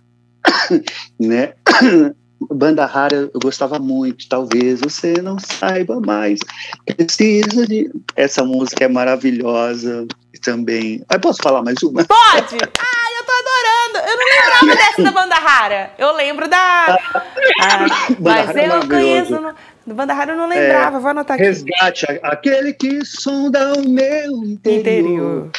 né? 1.19 1.55
Banda 2.51 2.85
rara 2.85 3.31
eu 3.33 3.41
gostava 3.43 3.79
muito, 3.79 4.29
talvez 4.29 4.81
você 4.81 5.15
não 5.23 5.39
saiba 5.39 5.99
mais. 6.01 6.41
Preciso 6.85 7.67
de. 7.67 7.91
Essa 8.17 8.45
música 8.45 8.85
é 8.85 8.89
maravilhosa 8.89 10.07
também. 10.45 11.03
Ah, 11.09 11.19
posso 11.19 11.43
falar 11.43 11.63
mais 11.63 11.83
uma? 11.83 12.05
Pode! 12.05 12.57
Ah, 12.57 13.09
eu 13.19 13.25
tô 13.25 13.33
adorando! 13.33 14.11
Eu 14.11 14.17
não 14.17 14.25
lembrava 14.25 14.77
dessa 14.77 15.03
da 15.03 15.11
Banda 15.11 15.35
Rara. 15.37 15.91
Eu 15.99 16.15
lembro 16.15 16.49
da. 16.49 16.99
Ah, 17.61 17.87
mas 18.21 18.57
eu 18.57 18.89
conheço. 18.89 19.41
No... 19.41 19.55
Do 19.87 19.95
Banda 19.95 20.15
Rara 20.15 20.33
eu 20.33 20.37
não 20.37 20.49
lembrava, 20.49 20.97
é, 20.97 21.01
vou 21.01 21.11
anotar 21.11 21.35
aqui. 21.35 21.45
Resgate, 21.45 22.07
aquele 22.23 22.73
que 22.73 23.05
sonda 23.05 23.75
o 23.75 23.89
meu 23.89 24.33
interior. 24.45 24.81
interior. 24.81 25.51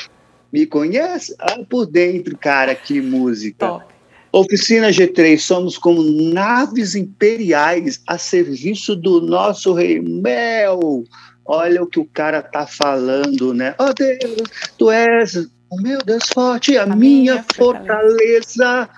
Me 0.52 0.66
conhece 0.66 1.36
ah, 1.40 1.60
por 1.70 1.86
dentro, 1.86 2.38
cara, 2.38 2.74
que 2.74 3.02
música. 3.02 3.68
Top. 3.68 3.96
Oficina 4.32 4.90
G3, 4.90 5.40
somos 5.40 5.78
como 5.78 6.04
naves 6.04 6.94
imperiais 6.94 8.02
a 8.06 8.18
serviço 8.18 8.94
do 8.94 9.22
nosso 9.22 9.74
rei 9.74 10.02
Mel. 10.02 11.06
Olha 11.46 11.84
o 11.84 11.88
que 11.88 12.00
o 12.00 12.06
cara 12.06 12.42
tá 12.42 12.66
falando, 12.66 13.54
né? 13.54 13.76
Oh 13.78 13.94
Deus, 13.94 14.50
tu 14.78 14.90
és 14.90 15.48
o 15.70 15.82
meu 15.82 16.00
Deus 16.00 16.24
forte, 16.34 16.78
a, 16.78 16.84
a 16.84 16.86
minha, 16.88 17.34
minha 17.34 17.46
fortaleza. 17.56 18.90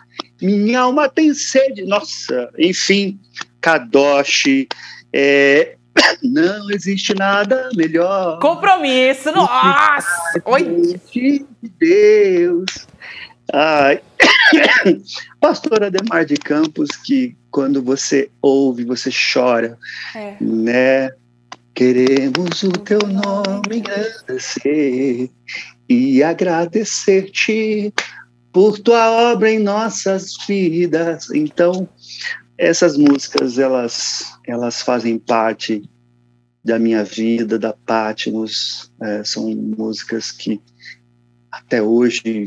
Minha 0.41 0.81
alma 0.81 1.09
tem 1.09 1.33
sede. 1.33 1.83
Nossa, 1.83 2.49
enfim, 2.57 3.19
Kadoshi. 3.59 4.67
É, 5.11 5.75
não 6.23 6.69
existe 6.71 7.13
nada 7.13 7.69
melhor. 7.75 8.39
Compromisso, 8.39 9.31
nossa! 9.31 10.41
Oi! 10.45 10.99
Deus. 11.79 12.87
Ai. 13.53 14.01
Pastora 15.39 15.89
Demar 15.89 16.25
de 16.25 16.35
Campos, 16.35 16.89
que 16.91 17.35
quando 17.49 17.81
você 17.81 18.29
ouve, 18.41 18.83
você 18.83 19.09
chora, 19.33 19.77
é. 20.15 20.35
né? 20.39 21.09
Queremos 21.77 22.63
o 22.63 22.71
teu 22.71 22.97
nome 22.97 23.83
agradecer 23.85 25.29
e 25.87 26.23
agradecer-te 26.23 27.93
por 28.51 28.79
tua 28.79 29.31
obra 29.31 29.51
em 29.51 29.59
nossas 29.59 30.35
vidas. 30.47 31.29
Então, 31.29 31.87
essas 32.57 32.97
músicas, 32.97 33.59
elas, 33.59 34.23
elas 34.47 34.81
fazem 34.81 35.19
parte 35.19 35.87
da 36.65 36.79
minha 36.79 37.03
vida, 37.03 37.59
da 37.59 37.73
Patmos, 37.73 38.91
é, 38.99 39.23
são 39.23 39.47
músicas 39.51 40.31
que 40.31 40.59
até 41.51 41.79
hoje 41.79 42.45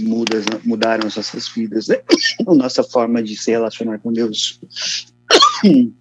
mudas, 0.00 0.44
mudaram 0.64 1.08
as 1.08 1.16
nossas 1.16 1.48
vidas, 1.48 1.88
né? 1.88 1.96
a 2.46 2.54
nossa 2.54 2.84
forma 2.84 3.20
de 3.20 3.36
se 3.36 3.50
relacionar 3.50 3.98
com 3.98 4.12
Deus. 4.12 4.60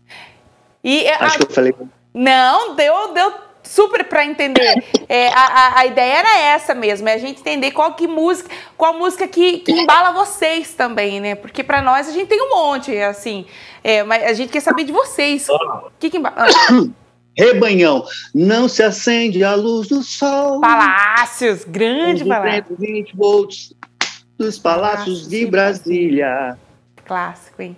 E 0.82 1.10
Acho 1.10 1.36
a... 1.36 1.38
que 1.40 1.44
eu 1.44 1.50
falei. 1.50 1.74
Não, 2.14 2.76
deu, 2.76 3.14
deu 3.14 3.34
super 3.64 4.04
para 4.06 4.26
entender. 4.26 4.84
É, 5.08 5.30
a, 5.30 5.80
a, 5.80 5.86
ideia 5.86 6.20
era 6.20 6.40
essa 6.40 6.74
mesmo, 6.74 7.08
é 7.08 7.14
a 7.14 7.18
gente 7.18 7.40
entender 7.40 7.72
qual 7.72 7.94
que 7.94 8.08
música, 8.08 8.50
qual 8.76 8.98
música 8.98 9.28
que, 9.28 9.60
que 9.60 9.72
embala 9.72 10.12
vocês 10.12 10.74
também, 10.74 11.20
né? 11.20 11.36
Porque 11.36 11.64
para 11.64 11.82
nós 11.82 12.08
a 12.08 12.12
gente 12.12 12.28
tem 12.28 12.42
um 12.42 12.50
monte, 12.50 12.98
assim. 12.98 13.46
É, 13.84 14.04
mas 14.04 14.24
a 14.24 14.34
gente 14.34 14.52
quer 14.52 14.62
saber 14.62 14.84
de 14.84 14.92
vocês. 14.92 15.48
O 15.50 15.92
que, 16.00 16.10
que 16.10 16.18
embala? 16.18 16.36
Ah. 16.38 17.00
Rebanhão, 17.38 18.06
não 18.36 18.68
se 18.68 18.84
acende 18.84 19.44
a 19.46 19.56
luz 19.56 19.88
do 19.88 20.04
sol. 20.04 20.60
Palácios, 20.60 21.64
grande 21.64 22.26
palácio. 22.26 22.76
20 22.78 23.16
volts 23.16 23.74
dos 24.38 24.60
palácios 24.60 25.28
de 25.28 25.46
Brasília. 25.46 26.58
Clássico, 27.06 27.62
hein? 27.62 27.78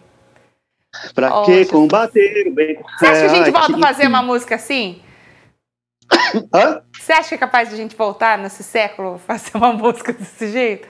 Pra 1.14 1.44
que 1.44 1.66
combater 1.66 2.48
o 2.48 2.54
bem? 2.54 2.78
Você 3.00 3.06
acha 3.06 3.22
que 3.22 3.26
a 3.26 3.36
gente 3.36 3.52
volta 3.52 3.76
a 3.76 3.80
fazer 3.80 4.08
uma 4.08 4.22
música 4.22 4.56
assim? 4.56 5.02
Hã? 6.54 6.82
Você 7.00 7.14
acha 7.14 7.30
que 7.30 7.36
é 7.36 7.38
capaz 7.38 7.70
de 7.70 7.76
a 7.76 7.78
gente 7.78 7.96
voltar 7.96 8.38
nesse 8.38 8.64
século 8.64 9.18
fazer 9.18 9.52
uma 9.56 9.74
música 9.74 10.12
desse 10.12 10.52
jeito? 10.52 10.88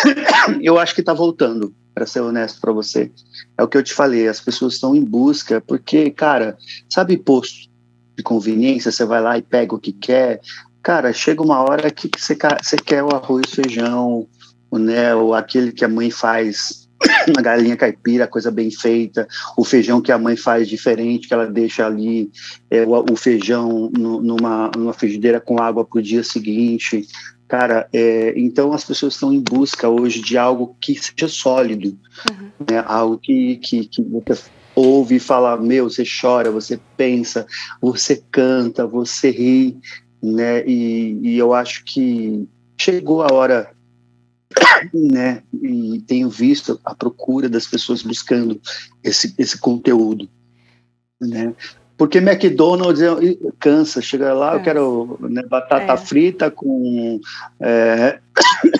Eu 0.60 0.78
acho 0.78 0.94
que 0.94 1.02
tá 1.02 1.14
voltando, 1.14 1.74
para 1.94 2.06
ser 2.06 2.20
honesto 2.20 2.60
para 2.60 2.72
você. 2.72 3.10
É 3.56 3.62
o 3.62 3.68
que 3.68 3.76
eu 3.76 3.82
te 3.82 3.94
falei, 3.94 4.28
as 4.28 4.40
pessoas 4.40 4.74
estão 4.74 4.94
em 4.94 5.04
busca, 5.04 5.60
porque, 5.60 6.10
cara, 6.10 6.56
sabe 6.88 7.16
posto 7.16 7.68
de 8.16 8.22
conveniência, 8.22 8.92
você 8.92 9.04
vai 9.04 9.20
lá 9.20 9.38
e 9.38 9.42
pega 9.42 9.74
o 9.74 9.78
que 9.78 9.92
quer. 9.92 10.40
Cara, 10.82 11.12
chega 11.12 11.42
uma 11.42 11.60
hora 11.62 11.90
que 11.90 12.10
você, 12.16 12.36
você 12.62 12.76
quer 12.76 13.02
o 13.02 13.14
arroz, 13.14 13.50
feijão, 13.50 14.26
né, 14.72 15.14
ou 15.14 15.34
aquele 15.34 15.72
que 15.72 15.84
a 15.84 15.88
mãe 15.88 16.10
faz, 16.10 16.88
a 17.36 17.40
galinha 17.40 17.76
caipira, 17.76 18.26
coisa 18.26 18.50
bem 18.50 18.70
feita, 18.70 19.26
o 19.56 19.64
feijão 19.64 20.00
que 20.00 20.12
a 20.12 20.18
mãe 20.18 20.36
faz 20.36 20.68
diferente, 20.68 21.28
que 21.28 21.34
ela 21.34 21.46
deixa 21.46 21.86
ali, 21.86 22.30
é, 22.70 22.84
o, 22.84 23.12
o, 23.12 23.16
feijão 23.16 23.90
no, 23.96 24.20
numa, 24.20 24.70
numa 24.76 24.92
frigideira 24.92 25.40
com 25.40 25.60
água 25.60 25.84
para 25.84 25.98
o 25.98 26.02
dia 26.02 26.22
seguinte. 26.22 27.06
Cara, 27.48 27.88
é, 27.92 28.32
então 28.36 28.72
as 28.72 28.84
pessoas 28.84 29.14
estão 29.14 29.32
em 29.32 29.40
busca 29.40 29.88
hoje 29.88 30.20
de 30.20 30.38
algo 30.38 30.76
que 30.80 30.94
seja 30.94 31.26
sólido, 31.26 31.98
uhum. 32.30 32.50
né, 32.70 32.84
algo 32.86 33.18
que, 33.18 33.56
que, 33.56 33.86
que 33.86 34.02
ouve 34.74 35.16
e 35.16 35.20
fala, 35.20 35.56
meu, 35.56 35.90
você 35.90 36.04
chora, 36.04 36.50
você 36.50 36.78
pensa, 36.96 37.46
você 37.80 38.22
canta, 38.30 38.86
você 38.86 39.30
ri, 39.30 39.76
né? 40.22 40.64
E, 40.66 41.18
e 41.22 41.38
eu 41.38 41.52
acho 41.52 41.84
que 41.84 42.46
chegou 42.78 43.22
a 43.22 43.32
hora, 43.32 43.70
né? 44.92 45.42
E 45.52 46.02
tenho 46.06 46.28
visto 46.28 46.80
a 46.84 46.94
procura 46.94 47.48
das 47.48 47.66
pessoas 47.66 48.02
buscando 48.02 48.60
esse, 49.02 49.34
esse 49.38 49.58
conteúdo, 49.58 50.28
né? 51.20 51.54
Porque 51.96 52.16
McDonald's 52.16 53.02
cansa, 53.58 54.00
chega 54.00 54.32
lá, 54.32 54.54
é. 54.54 54.56
eu 54.56 54.62
quero 54.62 55.18
né, 55.20 55.42
batata 55.42 55.92
é. 55.92 55.96
frita 55.98 56.50
com 56.50 57.20
é, 57.60 58.18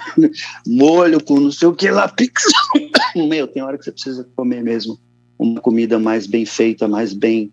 molho, 0.66 1.22
com 1.22 1.38
não 1.38 1.52
sei 1.52 1.68
o 1.68 1.74
que 1.74 1.90
lá, 1.90 2.08
pizza. 2.08 2.48
Meu, 3.14 3.46
tem 3.46 3.62
hora 3.62 3.76
que 3.76 3.84
você 3.84 3.92
precisa 3.92 4.26
comer 4.34 4.62
mesmo 4.62 4.98
uma 5.38 5.60
comida 5.60 5.98
mais 5.98 6.26
bem 6.26 6.46
feita, 6.46 6.88
mais 6.88 7.12
bem 7.12 7.52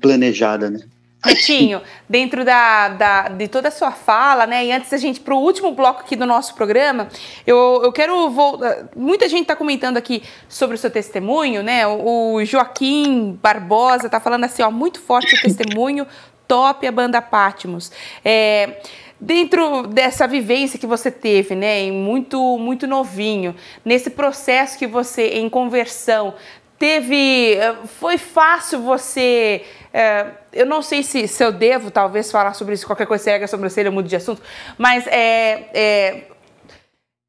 planejada, 0.00 0.70
né? 0.70 0.80
Netinho, 1.24 1.80
dentro 2.08 2.44
da, 2.44 2.88
da, 2.88 3.28
de 3.28 3.48
toda 3.48 3.68
a 3.68 3.70
sua 3.70 3.92
fala, 3.92 4.46
né? 4.46 4.66
E 4.66 4.72
antes 4.72 4.90
da 4.90 4.96
gente 4.98 5.20
para 5.20 5.34
o 5.34 5.38
último 5.38 5.72
bloco 5.72 6.00
aqui 6.00 6.14
do 6.16 6.26
nosso 6.26 6.54
programa, 6.54 7.08
eu, 7.46 7.80
eu 7.82 7.92
quero 7.92 8.30
voltar. 8.30 8.88
Muita 8.94 9.28
gente 9.28 9.42
está 9.42 9.56
comentando 9.56 9.96
aqui 9.96 10.22
sobre 10.48 10.76
o 10.76 10.78
seu 10.78 10.90
testemunho, 10.90 11.62
né? 11.62 11.86
O, 11.86 12.34
o 12.34 12.44
Joaquim 12.44 13.38
Barbosa 13.42 14.06
está 14.06 14.20
falando 14.20 14.44
assim, 14.44 14.62
ó, 14.62 14.70
muito 14.70 15.00
forte 15.00 15.34
o 15.34 15.40
testemunho, 15.40 16.06
top 16.46 16.86
a 16.86 16.92
banda 16.92 17.22
Patmos. 17.22 17.90
É, 18.24 18.80
dentro 19.20 19.86
dessa 19.86 20.26
vivência 20.26 20.78
que 20.78 20.86
você 20.86 21.10
teve, 21.10 21.54
né, 21.54 21.90
muito 21.90 22.58
muito 22.58 22.86
novinho, 22.86 23.54
nesse 23.84 24.10
processo 24.10 24.78
que 24.78 24.86
você 24.86 25.28
em 25.28 25.48
conversão 25.48 26.34
teve, 26.78 27.54
eh, 27.54 27.76
foi 27.86 28.18
fácil 28.18 28.80
você 28.80 29.64
é, 29.96 30.26
eu 30.52 30.66
não 30.66 30.82
sei 30.82 31.04
se, 31.04 31.28
se, 31.28 31.44
eu 31.44 31.52
devo, 31.52 31.88
talvez, 31.88 32.28
falar 32.28 32.52
sobre 32.54 32.74
isso, 32.74 32.84
qualquer 32.84 33.06
coisa, 33.06 33.22
se 33.22 33.30
erga 33.30 33.44
a 33.44 33.48
sobrancelha, 33.48 33.86
eu 33.86 33.92
mudo 33.92 34.08
de 34.08 34.16
assunto, 34.16 34.42
mas 34.76 35.06
é, 35.06 35.70
é 35.72 36.22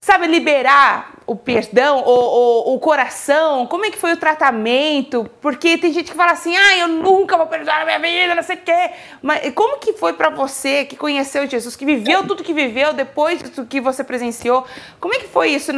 sabe, 0.02 0.26
liberar 0.26 1.14
o 1.28 1.36
perdão, 1.36 2.00
o, 2.00 2.72
o, 2.72 2.74
o, 2.76 2.80
coração, 2.80 3.68
como 3.68 3.86
é 3.86 3.92
que 3.92 3.98
foi 3.98 4.14
o 4.14 4.18
do 5.10 5.30
Porque 5.42 5.78
tem 5.78 5.94
gente 5.94 6.10
que 6.10 6.18
fala 6.18 6.32
assim, 6.32 6.56
ah, 6.56 6.78
eu 6.78 6.88
nunca 6.88 7.38
vou 7.38 7.46
perdoar 7.46 7.82
a 7.82 7.86
minha 7.86 8.00
vida, 8.00 8.34
não 8.34 8.44
sei 8.44 8.56
o 8.56 8.62
quê. 8.62 8.92
Mas 9.22 9.52
como 9.54 9.80
que 9.80 9.94
foi 9.94 10.14
para 10.14 10.30
você 10.30 10.86
que 10.86 10.96
conheceu 10.96 11.48
Jesus, 11.48 11.76
que 11.76 11.86
viveu 11.86 12.26
tudo 12.28 12.44
que 12.44 12.54
viveu 12.54 12.94
depois 12.94 13.42
do 13.44 13.66
que 13.66 13.82
você 13.82 14.04
presenciou? 14.04 14.66
Como 15.00 15.14
é 15.14 15.20
que 15.20 15.28
foi 15.28 15.50
isso 15.50 15.72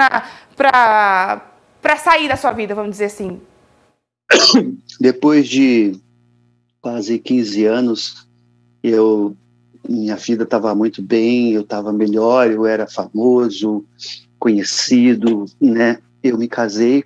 para 0.55 1.41
sair 1.97 2.27
da 2.27 2.35
sua 2.35 2.51
vida, 2.51 2.75
vamos 2.75 2.91
dizer 2.91 3.05
assim? 3.05 3.41
Depois 4.99 5.47
de 5.47 5.99
quase 6.81 7.19
15 7.19 7.65
anos, 7.65 8.27
eu 8.83 9.35
minha 9.87 10.17
vida 10.17 10.43
estava 10.43 10.75
muito 10.75 11.01
bem, 11.01 11.53
eu 11.53 11.61
estava 11.61 11.93
melhor, 11.93 12.51
eu 12.51 12.65
era 12.65 12.85
famoso, 12.85 13.85
conhecido, 14.37 15.45
né? 15.61 15.99
Eu 16.21 16.37
me 16.37 16.47
casei 16.47 17.05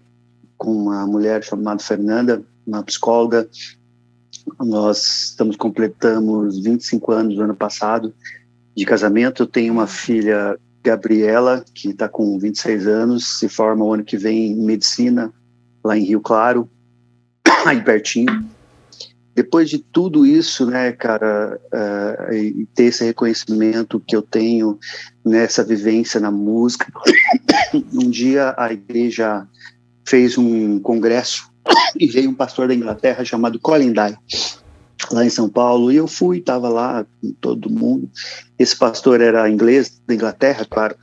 com 0.58 0.72
uma 0.72 1.06
mulher 1.06 1.44
chamada 1.44 1.84
Fernanda, 1.84 2.44
uma 2.66 2.82
psicóloga. 2.82 3.48
Nós 4.60 5.30
estamos 5.30 5.56
completamos 5.56 6.60
25 6.64 7.12
anos 7.12 7.36
no 7.36 7.44
ano 7.44 7.56
passado 7.56 8.14
de 8.76 8.86
casamento. 8.86 9.44
Eu 9.44 9.48
tenho 9.48 9.74
uma 9.74 9.86
filha, 9.86 10.58
Gabriela, 10.84 11.64
que 11.76 11.90
está 11.90 12.10
com 12.10 12.40
26 12.40 12.88
anos, 12.88 13.40
se 13.40 13.48
forma 13.48 13.86
o 13.86 13.94
ano 13.94 14.04
que 14.04 14.18
vem 14.18 14.54
em 14.54 14.56
medicina 14.56 15.32
lá 15.84 15.96
em 15.98 16.04
Rio 16.04 16.22
Claro, 16.22 16.68
aí 17.66 17.82
pertinho 17.84 18.50
depois 19.34 19.70
de 19.70 19.80
tudo 19.80 20.26
isso, 20.26 20.66
né, 20.66 20.92
cara, 20.92 21.60
uh, 21.74 22.34
e 22.34 22.66
ter 22.76 22.86
esse 22.86 23.04
reconhecimento 23.06 24.00
que 24.00 24.16
eu 24.16 24.22
tenho 24.22 24.78
nessa 25.24 25.64
vivência 25.64 26.20
na 26.20 26.30
música, 26.30 26.92
um 27.94 28.10
dia 28.10 28.54
a 28.58 28.74
igreja 28.74 29.48
fez 30.06 30.38
um 30.38 30.80
congresso 30.80 31.50
e 31.98 32.08
veio 32.08 32.30
um 32.30 32.36
pastor 32.36 32.68
da 32.68 32.76
Inglaterra 32.76 33.24
chamado 33.24 33.60
Colin 33.60 33.94
Dye, 33.94 34.18
lá 35.12 35.26
em 35.26 35.30
São 35.30 35.48
Paulo, 35.48 35.92
e 35.92 35.96
eu 35.96 36.08
fui, 36.08 36.40
estava 36.40 36.68
lá 36.68 37.06
com 37.22 37.32
todo 37.40 37.70
mundo. 37.70 38.10
Esse 38.60 38.76
pastor 38.76 39.22
era 39.22 39.50
inglês 39.50 40.02
da 40.06 40.14
Inglaterra, 40.14 40.68
claro. 40.70 40.96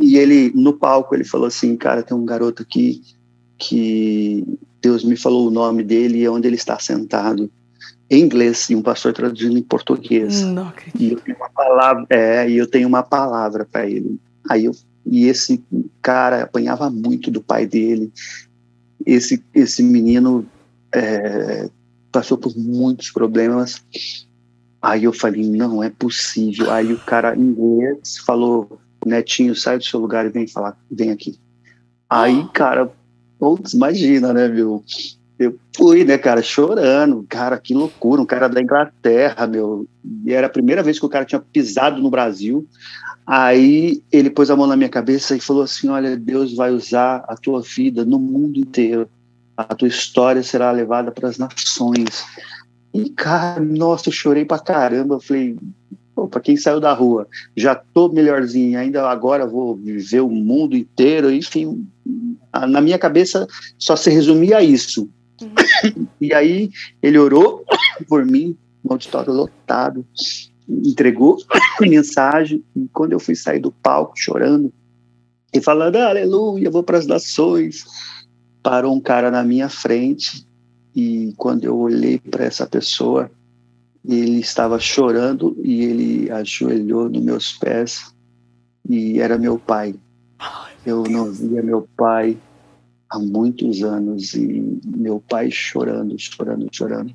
e 0.00 0.18
ele, 0.18 0.52
no 0.54 0.74
palco, 0.74 1.14
ele 1.14 1.24
falou 1.24 1.46
assim, 1.46 1.74
cara, 1.74 2.02
tem 2.02 2.16
um 2.16 2.26
garoto 2.26 2.62
aqui 2.62 3.00
que 3.58 4.44
Deus 4.80 5.04
me 5.04 5.16
falou 5.16 5.48
o 5.48 5.50
nome 5.50 5.82
dele 5.82 6.20
e 6.20 6.28
onde 6.28 6.46
ele 6.46 6.56
está 6.56 6.78
sentado 6.78 7.50
em 8.10 8.22
inglês 8.22 8.70
e 8.70 8.74
um 8.74 8.82
pastor 8.82 9.12
traduzindo 9.12 9.58
em 9.58 9.62
português. 9.62 10.42
Não 10.42 10.68
acredito. 10.68 11.02
E 11.02 11.10
eu 11.12 11.20
tenho 11.20 11.36
uma 11.36 11.50
palavra, 11.50 12.06
é, 12.08 12.50
e 12.50 12.56
eu 12.56 12.66
tenho 12.66 12.88
uma 12.88 13.02
palavra 13.02 13.66
para 13.70 13.86
ele. 13.86 14.18
Aí 14.48 14.64
eu 14.64 14.72
e 15.10 15.26
esse 15.26 15.62
cara 16.02 16.42
apanhava 16.42 16.90
muito 16.90 17.30
do 17.30 17.42
pai 17.42 17.66
dele. 17.66 18.12
Esse 19.04 19.42
esse 19.54 19.82
menino 19.82 20.46
é, 20.94 21.68
passou 22.12 22.38
por 22.38 22.56
muitos 22.56 23.10
problemas. 23.10 23.82
Aí 24.80 25.04
eu 25.04 25.12
falei, 25.12 25.44
não 25.48 25.82
é 25.82 25.90
possível. 25.90 26.70
Aí 26.70 26.92
o 26.92 26.98
cara 26.98 27.34
em 27.34 27.40
inglês 27.40 28.18
falou, 28.18 28.78
netinho, 29.04 29.54
sai 29.54 29.78
do 29.78 29.84
seu 29.84 29.98
lugar 29.98 30.24
e 30.26 30.30
vem 30.30 30.46
falar, 30.46 30.78
vem 30.90 31.10
aqui. 31.10 31.38
Aí, 32.08 32.46
cara, 32.54 32.90
Putz, 33.38 33.74
imagina, 33.74 34.32
né, 34.32 34.48
meu? 34.48 34.82
Eu 35.38 35.56
fui, 35.76 36.04
né, 36.04 36.18
cara, 36.18 36.42
chorando. 36.42 37.24
Cara, 37.28 37.58
que 37.58 37.72
loucura. 37.72 38.20
Um 38.20 38.26
cara 38.26 38.48
da 38.48 38.60
Inglaterra, 38.60 39.46
meu. 39.46 39.86
E 40.24 40.32
era 40.32 40.48
a 40.48 40.50
primeira 40.50 40.82
vez 40.82 40.98
que 40.98 41.06
o 41.06 41.08
cara 41.08 41.24
tinha 41.24 41.40
pisado 41.40 42.02
no 42.02 42.10
Brasil. 42.10 42.66
Aí 43.24 44.02
ele 44.10 44.30
pôs 44.30 44.50
a 44.50 44.56
mão 44.56 44.66
na 44.66 44.76
minha 44.76 44.88
cabeça 44.88 45.36
e 45.36 45.40
falou 45.40 45.62
assim: 45.62 45.88
Olha, 45.88 46.16
Deus 46.16 46.54
vai 46.56 46.72
usar 46.72 47.24
a 47.28 47.36
tua 47.36 47.62
vida 47.62 48.04
no 48.04 48.18
mundo 48.18 48.58
inteiro. 48.58 49.08
A 49.56 49.74
tua 49.74 49.88
história 49.88 50.42
será 50.42 50.70
levada 50.72 51.12
para 51.12 51.28
as 51.28 51.38
nações. 51.38 52.24
E, 52.92 53.10
cara, 53.10 53.60
nossa, 53.60 54.08
eu 54.08 54.12
chorei 54.12 54.44
pra 54.44 54.58
caramba. 54.58 55.16
Eu 55.16 55.20
falei, 55.20 55.56
para 56.26 56.40
quem 56.40 56.56
saiu 56.56 56.80
da 56.80 56.92
rua, 56.92 57.28
já 57.56 57.74
tô 57.74 58.08
melhorzinho, 58.08 58.78
ainda 58.78 59.08
agora 59.08 59.46
vou 59.46 59.76
viver 59.76 60.20
o 60.20 60.30
mundo 60.30 60.76
inteiro, 60.76 61.30
enfim, 61.30 61.86
na 62.52 62.80
minha 62.80 62.98
cabeça 62.98 63.46
só 63.78 63.96
se 63.96 64.10
resumia 64.10 64.58
a 64.58 64.62
isso. 64.62 65.08
Uhum. 65.40 66.06
E 66.20 66.34
aí 66.34 66.70
ele 67.00 67.18
orou 67.18 67.64
por 68.08 68.24
mim, 68.24 68.56
um 68.84 68.92
auditório 68.92 69.32
lotado, 69.32 70.04
entregou 70.68 71.38
a 71.80 71.86
mensagem, 71.86 72.62
e 72.74 72.88
quando 72.92 73.12
eu 73.12 73.20
fui 73.20 73.34
sair 73.34 73.60
do 73.60 73.70
palco 73.70 74.14
chorando 74.16 74.72
e 75.54 75.60
falando, 75.60 75.96
aleluia, 75.96 76.70
vou 76.70 76.82
para 76.82 76.98
as 76.98 77.06
nações, 77.06 77.84
parou 78.62 78.94
um 78.94 79.00
cara 79.00 79.30
na 79.30 79.44
minha 79.44 79.68
frente, 79.68 80.46
e 80.94 81.32
quando 81.36 81.64
eu 81.64 81.78
olhei 81.78 82.18
para 82.18 82.44
essa 82.44 82.66
pessoa, 82.66 83.30
ele 84.04 84.40
estava 84.40 84.78
chorando 84.78 85.56
e 85.62 85.82
ele 85.84 86.30
ajoelhou 86.30 87.08
nos 87.08 87.22
meus 87.22 87.52
pés 87.52 88.12
e 88.88 89.20
era 89.20 89.38
meu 89.38 89.58
pai. 89.58 89.94
Eu 90.88 91.02
não 91.02 91.30
via 91.30 91.62
meu 91.62 91.86
pai 91.98 92.34
há 93.10 93.18
muitos 93.18 93.82
anos 93.82 94.32
e 94.32 94.80
meu 94.86 95.20
pai 95.20 95.50
chorando, 95.50 96.18
chorando, 96.18 96.66
chorando. 96.72 97.14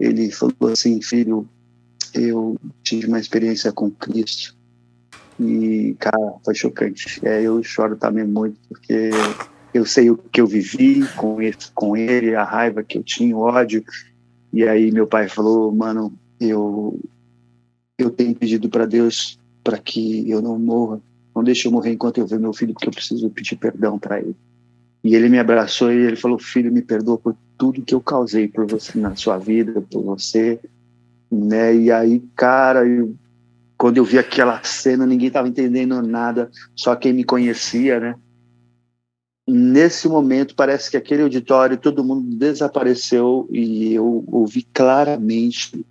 Ele 0.00 0.30
falou 0.30 0.72
assim, 0.72 0.98
filho, 1.02 1.46
eu 2.14 2.58
tive 2.82 3.06
uma 3.06 3.20
experiência 3.20 3.70
com 3.72 3.90
Cristo 3.90 4.56
e, 5.38 5.94
cara, 5.98 6.16
foi 6.42 6.54
chocante. 6.54 7.20
É, 7.22 7.42
eu 7.42 7.62
choro 7.62 7.94
também 7.94 8.24
muito 8.24 8.58
porque 8.70 9.10
eu 9.74 9.84
sei 9.84 10.08
o 10.10 10.16
que 10.16 10.40
eu 10.40 10.46
vivi 10.46 11.06
com 11.14 11.42
ele, 11.42 11.58
com 11.74 11.94
ele, 11.94 12.34
a 12.34 12.42
raiva 12.42 12.82
que 12.82 12.96
eu 12.96 13.02
tinha, 13.02 13.36
o 13.36 13.40
ódio 13.40 13.84
e 14.50 14.66
aí 14.66 14.90
meu 14.90 15.06
pai 15.06 15.28
falou, 15.28 15.70
mano, 15.70 16.10
eu 16.40 16.98
eu 17.98 18.08
tenho 18.08 18.34
pedido 18.34 18.70
para 18.70 18.86
Deus 18.86 19.38
para 19.62 19.76
que 19.76 20.30
eu 20.30 20.40
não 20.40 20.58
morra, 20.58 21.02
não 21.38 21.44
deixe 21.44 21.66
eu 21.68 21.72
morrer 21.72 21.92
enquanto 21.92 22.18
eu 22.18 22.26
ver 22.26 22.38
meu 22.38 22.52
filho, 22.52 22.74
porque 22.74 22.88
eu 22.88 22.92
preciso 22.92 23.30
pedir 23.30 23.56
perdão 23.56 23.98
para 23.98 24.18
ele. 24.18 24.36
E 25.04 25.14
ele 25.14 25.28
me 25.28 25.38
abraçou 25.38 25.92
e 25.92 25.96
ele 25.96 26.16
falou, 26.16 26.38
filho, 26.38 26.72
me 26.72 26.82
perdoa 26.82 27.16
por 27.16 27.36
tudo 27.56 27.82
que 27.82 27.94
eu 27.94 28.00
causei 28.00 28.48
por 28.48 28.66
você 28.66 28.98
na 28.98 29.14
sua 29.14 29.38
vida, 29.38 29.80
por 29.80 30.02
você, 30.02 30.58
né? 31.30 31.74
E 31.74 31.92
aí, 31.92 32.22
cara, 32.34 32.84
eu, 32.86 33.14
quando 33.76 33.98
eu 33.98 34.04
vi 34.04 34.18
aquela 34.18 34.60
cena, 34.64 35.06
ninguém 35.06 35.28
estava 35.28 35.48
entendendo 35.48 36.02
nada, 36.02 36.50
só 36.74 36.96
quem 36.96 37.12
me 37.12 37.22
conhecia, 37.22 38.00
né? 38.00 38.14
nesse 39.48 40.06
momento 40.06 40.54
parece 40.54 40.90
que 40.90 40.96
aquele 40.96 41.22
auditório 41.22 41.78
todo 41.78 42.04
mundo 42.04 42.36
desapareceu 42.36 43.48
e 43.50 43.94
eu 43.94 44.22
ouvi 44.26 44.62
claramente 44.74 45.86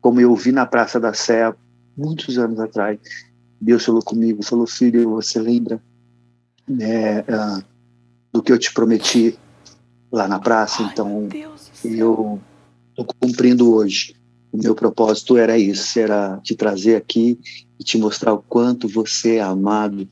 como 0.00 0.20
eu 0.20 0.30
ouvi 0.30 0.52
na 0.52 0.64
Praça 0.64 1.00
da 1.00 1.12
Sé 1.12 1.52
muitos 1.96 2.38
anos 2.38 2.60
atrás 2.60 3.00
Deus 3.60 3.84
falou 3.84 4.02
comigo 4.02 4.42
falou 4.42 4.66
filho 4.66 5.10
você 5.10 5.38
lembra 5.40 5.82
né, 6.68 7.20
uh, 7.20 7.64
do 8.32 8.42
que 8.42 8.52
eu 8.52 8.58
te 8.58 8.72
prometi 8.72 9.38
lá 10.10 10.28
na 10.28 10.38
praça. 10.38 10.82
Ai, 10.82 10.90
então, 10.92 11.28
eu 11.84 12.40
estou 12.90 13.06
cumprindo 13.20 13.72
hoje. 13.74 14.14
O 14.52 14.58
meu 14.58 14.74
propósito 14.74 15.36
era 15.36 15.56
isso, 15.56 15.98
era 15.98 16.38
te 16.42 16.54
trazer 16.54 16.96
aqui 16.96 17.38
e 17.78 17.84
te 17.84 17.98
mostrar 17.98 18.32
o 18.32 18.42
quanto 18.42 18.88
você 18.88 19.36
é 19.36 19.40
amado 19.40 20.08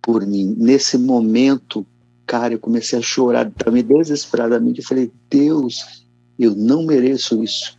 por 0.00 0.24
mim. 0.26 0.54
Nesse 0.56 0.96
momento, 0.96 1.84
cara, 2.26 2.54
eu 2.54 2.58
comecei 2.58 2.98
a 2.98 3.02
chorar 3.02 3.50
também 3.50 3.82
desesperadamente. 3.82 4.80
Eu 4.80 4.86
falei, 4.86 5.10
Deus, 5.28 6.04
eu 6.38 6.54
não 6.54 6.84
mereço 6.84 7.42
isso. 7.42 7.76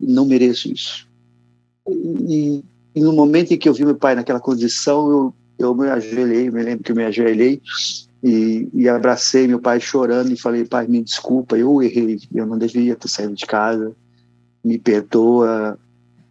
Não 0.00 0.24
mereço 0.24 0.72
isso. 0.72 1.06
E, 1.88 2.64
e 2.96 3.00
no 3.00 3.12
momento 3.12 3.52
em 3.52 3.58
que 3.58 3.68
eu 3.68 3.74
vi 3.74 3.84
meu 3.84 3.94
pai 3.94 4.14
naquela 4.14 4.40
condição, 4.40 5.10
eu, 5.10 5.34
eu 5.58 5.74
me 5.74 5.86
ajoelhei, 5.86 6.50
me 6.50 6.62
lembro 6.62 6.82
que 6.82 6.92
eu 6.92 6.96
me 6.96 7.04
ajoelhei 7.04 7.60
e, 8.22 8.66
e, 8.72 8.88
abracei 8.88 9.46
meu 9.46 9.60
pai 9.60 9.78
chorando 9.78 10.32
e 10.32 10.40
falei, 10.40 10.64
pai, 10.64 10.86
me 10.88 11.02
desculpa, 11.02 11.58
eu 11.58 11.82
errei, 11.82 12.18
eu 12.34 12.46
não 12.46 12.56
devia 12.56 12.96
ter 12.96 13.08
saído 13.08 13.34
de 13.34 13.44
casa, 13.44 13.94
me 14.64 14.78
perdoa. 14.78 15.78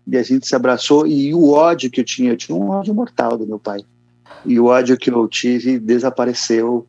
E 0.07 0.17
a 0.17 0.23
gente 0.23 0.47
se 0.47 0.55
abraçou 0.55 1.05
e 1.05 1.35
o 1.35 1.51
ódio 1.51 1.91
que 1.91 2.01
eu 2.01 2.03
tinha, 2.03 2.31
eu 2.31 2.37
tinha 2.37 2.57
um 2.57 2.69
ódio 2.69 2.95
mortal 2.95 3.37
do 3.37 3.45
meu 3.45 3.59
pai. 3.59 3.81
E 4.43 4.59
o 4.59 4.65
ódio 4.65 4.97
que 4.97 5.11
eu 5.11 5.27
tive 5.27 5.77
desapareceu 5.77 6.87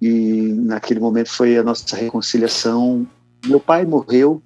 e 0.00 0.52
naquele 0.58 1.00
momento 1.00 1.30
foi 1.30 1.56
a 1.56 1.62
nossa 1.62 1.96
reconciliação. 1.96 3.06
Meu 3.46 3.58
pai 3.58 3.86
morreu, 3.86 4.42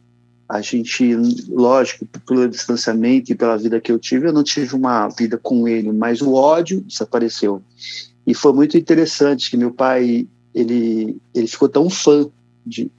a 0.49 0.61
gente, 0.61 1.15
lógico, 1.49 2.07
pelo 2.27 2.49
distanciamento 2.49 3.33
e 3.33 3.35
pela 3.35 3.57
vida 3.57 3.81
que 3.81 3.91
eu 3.91 3.99
tive, 3.99 4.29
eu 4.29 4.33
não 4.33 4.43
tive 4.43 4.75
uma 4.75 5.09
vida 5.09 5.39
com 5.39 5.67
ele, 5.67 5.91
mas 5.91 6.21
o 6.21 6.35
ódio 6.35 6.81
desapareceu. 6.83 7.63
E 8.27 8.35
foi 8.35 8.53
muito 8.53 8.77
interessante 8.77 9.51
que 9.51 9.57
meu 9.57 9.71
pai, 9.71 10.27
ele, 10.55 11.17
ele 11.35 11.47
ficou 11.47 11.69
tão 11.69 11.89
fã 11.89 12.29
de, 12.65 12.91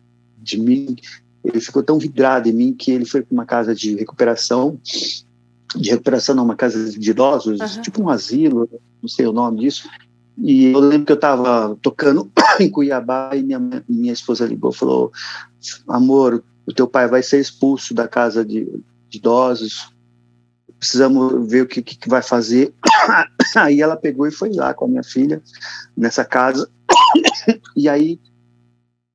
de 0.41 0.59
mim, 0.59 0.95
ele 1.43 1.59
ficou 1.59 1.83
tão 1.83 1.99
vidrado 1.99 2.49
em 2.49 2.53
mim 2.53 2.73
que 2.73 2.91
ele 2.91 3.05
foi 3.05 3.21
para 3.21 3.33
uma 3.33 3.45
casa 3.45 3.75
de 3.75 3.95
recuperação, 3.95 4.79
de 5.75 5.89
recuperação 5.91 6.35
não, 6.35 6.43
uma 6.43 6.55
casa 6.55 6.97
de 6.97 7.11
idosos, 7.11 7.59
uhum. 7.59 7.81
tipo 7.81 8.01
um 8.01 8.09
asilo, 8.09 8.67
não 9.01 9.09
sei 9.09 9.27
o 9.27 9.33
nome 9.33 9.59
disso. 9.59 9.87
E 10.37 10.65
eu 10.65 10.79
lembro 10.79 11.05
que 11.05 11.11
eu 11.11 11.15
estava 11.15 11.77
tocando 11.81 12.29
em 12.59 12.69
Cuiabá 12.69 13.31
e 13.33 13.43
minha, 13.43 13.59
minha 13.87 14.13
esposa 14.13 14.45
ligou 14.45 14.71
falou: 14.71 15.11
Amor, 15.87 16.43
o 16.67 16.73
teu 16.73 16.87
pai 16.87 17.07
vai 17.07 17.21
ser 17.21 17.39
expulso 17.39 17.93
da 17.93 18.07
casa 18.07 18.43
de, 18.43 18.65
de 19.09 19.17
idosos, 19.17 19.93
precisamos 20.79 21.49
ver 21.49 21.61
o 21.61 21.67
que, 21.67 21.81
que 21.81 22.09
vai 22.09 22.21
fazer. 22.21 22.73
Aí 23.55 23.81
ela 23.81 23.95
pegou 23.95 24.27
e 24.27 24.31
foi 24.31 24.51
lá 24.51 24.73
com 24.73 24.85
a 24.85 24.87
minha 24.87 25.03
filha 25.03 25.41
nessa 25.95 26.23
casa. 26.23 26.69
E 27.77 27.89
aí 27.89 28.19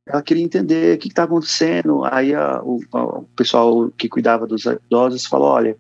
ela 0.07 0.23
queria 0.23 0.45
entender 0.45 0.95
o 0.95 0.99
que 0.99 1.09
está 1.09 1.25
acontecendo. 1.25 2.05
Aí 2.05 2.35
a, 2.35 2.63
o, 2.63 2.81
a, 2.93 3.05
o, 3.05 3.23
pessoal 3.35 3.91
que 3.97 4.09
cuidava 4.09 4.47
dos 4.47 4.65
idosos 4.67 5.25
falou: 5.27 5.49
olha, 5.49 5.77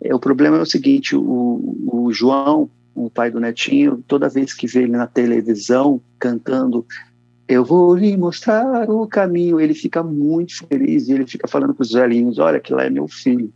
é, 0.00 0.14
o 0.14 0.18
problema 0.18 0.56
é 0.56 0.60
o 0.60 0.66
seguinte: 0.66 1.14
o, 1.16 1.76
o 1.92 2.12
João, 2.12 2.70
o 2.94 3.10
pai 3.10 3.30
do 3.30 3.40
netinho, 3.40 4.02
toda 4.06 4.28
vez 4.28 4.54
que 4.54 4.66
vê 4.66 4.84
ele 4.84 4.92
na 4.92 5.06
televisão 5.06 6.00
cantando 6.18 6.86
eu 7.50 7.64
vou 7.64 7.96
lhe 7.96 8.16
mostrar 8.16 8.88
o 8.88 9.06
caminho. 9.08 9.60
Ele 9.60 9.74
fica 9.74 10.04
muito 10.04 10.56
feliz 10.68 11.08
e 11.08 11.12
ele 11.12 11.26
fica 11.26 11.48
falando 11.48 11.74
para 11.74 11.82
os 11.82 11.90
velhinhos: 11.90 12.38
Olha, 12.38 12.60
que 12.60 12.72
lá 12.72 12.84
é 12.84 12.90
meu 12.90 13.08
filho. 13.08 13.52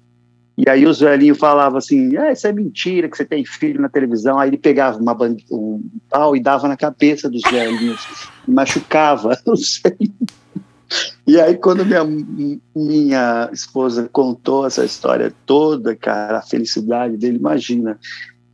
E 0.59 0.68
aí 0.68 0.84
os 0.84 0.99
velhinhos 0.99 1.38
falavam 1.38 1.78
assim: 1.78 2.16
ah, 2.16 2.32
Isso 2.32 2.47
é 2.47 2.53
mentira 2.53 3.09
que 3.09 3.16
você 3.16 3.24
tem 3.24 3.45
filho 3.45 3.80
na 3.80 3.88
televisão. 3.88 4.36
Aí 4.36 4.51
ele 4.51 4.59
pegava 4.59 4.99
uma 4.99 5.16
um 5.51 5.80
pau 6.11 6.34
e 6.34 6.40
dava 6.40 6.66
na 6.66 6.76
cabeça 6.76 7.30
dos 7.30 7.42
velhinhos, 7.49 8.28
machucava 8.49 9.38
os 9.47 9.80
velhinhos. 9.80 10.45
E 11.26 11.40
aí, 11.40 11.57
quando 11.57 11.86
minha, 11.86 12.05
minha 12.74 13.49
esposa 13.53 14.09
contou 14.12 14.66
essa 14.66 14.84
história 14.84 15.32
toda, 15.47 15.97
cara, 15.97 16.38
a 16.38 16.42
felicidade 16.42 17.16
dele, 17.16 17.38
imagina. 17.38 17.99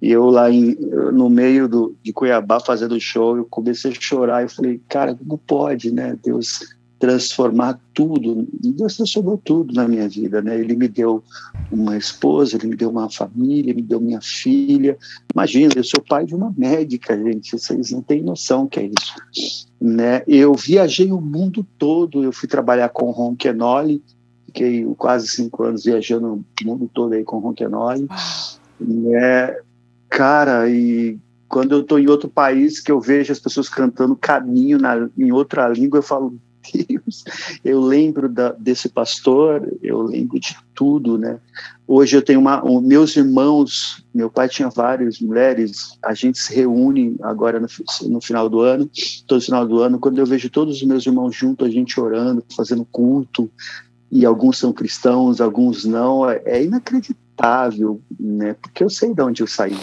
E 0.01 0.11
eu 0.11 0.31
lá 0.31 0.51
em, 0.51 0.77
no 1.13 1.29
meio 1.29 1.69
do, 1.69 1.95
de 2.03 2.13
Cuiabá 2.13 2.59
fazendo 2.59 2.99
show, 2.99 3.37
eu 3.37 3.45
comecei 3.45 3.91
a 3.91 3.95
chorar. 3.95 4.43
Eu 4.43 4.49
falei, 4.49 4.81
cara, 4.89 5.15
como 5.15 5.37
pode, 5.39 5.93
né? 5.93 6.17
Deus 6.23 6.61
transformar 7.01 7.81
tudo. 7.95 8.47
Deus 8.53 8.97
transformou 8.97 9.39
tudo 9.39 9.73
na 9.73 9.89
minha 9.89 10.07
vida, 10.07 10.43
né? 10.43 10.61
Ele 10.61 10.77
me 10.77 10.87
deu 10.87 11.25
uma 11.73 11.97
esposa, 11.97 12.57
ele 12.57 12.69
me 12.69 12.77
deu 12.77 12.91
uma 12.91 13.11
família, 13.11 13.71
ele 13.71 13.81
me 13.81 13.89
deu 13.89 13.99
minha 13.99 14.21
filha. 14.21 14.99
Imagina, 15.35 15.73
eu 15.75 15.83
sou 15.83 16.03
pai 16.03 16.27
de 16.27 16.35
uma 16.35 16.55
médica, 16.57 17.17
gente. 17.17 17.59
Vocês 17.59 17.91
não 17.91 18.03
têm 18.03 18.23
noção 18.23 18.69
que 18.69 18.81
é 18.81 18.85
isso, 18.85 19.67
né? 19.81 20.23
Eu 20.29 20.55
viajei 20.55 21.11
o 21.11 21.21
mundo 21.21 21.67
todo. 21.79 22.23
Eu 22.23 22.33
fui 22.33 22.49
trabalhar 22.49 22.91
com 22.91 23.11
Ron 23.11 23.35
Kenoli, 23.35 24.03
fiquei 24.47 24.85
quase 24.99 25.27
cinco 25.29 25.63
anos 25.65 25.85
viajando 25.85 26.45
o 26.63 26.67
mundo 26.67 26.89
todo 26.93 27.15
aí 27.15 27.25
com 27.25 27.39
Ron 27.39 27.55
Kenoli. 27.55 28.07
Né? 28.79 29.57
Cara, 30.11 30.69
e 30.69 31.17
quando 31.49 31.73
eu 31.73 31.81
estou 31.81 31.99
em 31.99 32.09
outro 32.09 32.29
país 32.29 32.81
que 32.81 32.91
eu 32.91 33.01
vejo 33.01 33.33
as 33.33 33.39
pessoas 33.39 33.69
cantando 33.69 34.17
caminho 34.17 34.77
na, 34.77 35.09
em 35.17 35.31
outra 35.31 35.69
língua, 35.69 35.99
eu 35.99 36.03
falo, 36.03 36.37
Deus, 36.75 37.25
eu 37.65 37.81
lembro 37.81 38.29
da, 38.29 38.53
desse 38.53 38.89
pastor, 38.89 39.73
eu 39.83 40.03
lembro 40.03 40.39
de 40.39 40.57
tudo, 40.75 41.17
né? 41.17 41.39
Hoje 41.87 42.17
eu 42.17 42.23
tenho 42.23 42.41
uma, 42.41 42.63
um, 42.65 42.81
meus 42.81 43.17
irmãos, 43.17 44.05
meu 44.13 44.29
pai 44.29 44.49
tinha 44.49 44.69
várias 44.69 45.21
mulheres, 45.21 45.97
a 46.05 46.13
gente 46.13 46.39
se 46.39 46.55
reúne 46.55 47.17
agora 47.23 47.59
no, 47.59 47.69
no, 48.09 48.21
final 48.21 48.49
do 48.49 48.61
ano, 48.61 48.91
todo 49.27 49.41
final 49.41 49.67
do 49.67 49.81
ano, 49.81 49.99
quando 49.99 50.19
eu 50.19 50.27
vejo 50.27 50.51
todos 50.51 50.77
os 50.77 50.83
meus 50.83 51.07
irmãos 51.07 51.35
juntos, 51.35 51.67
a 51.67 51.71
gente 51.71 51.99
orando, 52.01 52.45
fazendo 52.55 52.85
culto, 52.85 53.51
e 54.11 54.27
alguns 54.27 54.59
são 54.59 54.73
cristãos, 54.73 55.41
alguns 55.41 55.85
não, 55.85 56.29
é, 56.29 56.43
é 56.45 56.65
inacreditável, 56.65 58.01
né? 58.19 58.55
Porque 58.61 58.83
eu 58.83 58.91
sei 58.91 59.15
de 59.15 59.23
onde 59.23 59.43
eu 59.43 59.47
saí 59.47 59.79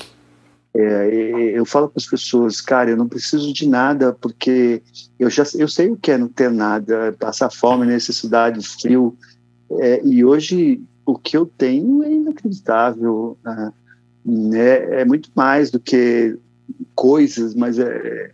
é, 0.74 1.52
eu 1.54 1.66
falo 1.66 1.90
para 1.90 2.00
as 2.00 2.06
pessoas, 2.06 2.62
cara, 2.62 2.90
eu 2.90 2.98
não 2.98 3.08
preciso 3.08 3.52
de 3.52 3.68
nada 3.68 4.14
porque 4.14 4.82
eu 5.20 5.30
já 5.30 5.44
eu 5.56 5.68
sei 5.68 5.90
o 5.90 5.98
que 5.98 6.12
é 6.12 6.18
não 6.18 6.28
ter 6.28 6.52
nada, 6.52 7.16
passar 7.20 7.50
fome, 7.50 7.86
necessidade, 7.86 8.66
frio. 8.68 9.18
É, 9.72 10.02
e 10.06 10.24
hoje 10.24 10.82
o 11.06 11.18
que 11.18 11.36
eu 11.36 11.46
tenho 11.46 12.04
é 12.04 12.12
inacreditável, 12.12 13.38
né? 14.26 15.02
é 15.02 15.06
muito 15.06 15.30
mais 15.34 15.72
do 15.72 15.80
que 15.80 16.38
coisas, 16.94 17.56
mas 17.56 17.80
é, 17.80 18.32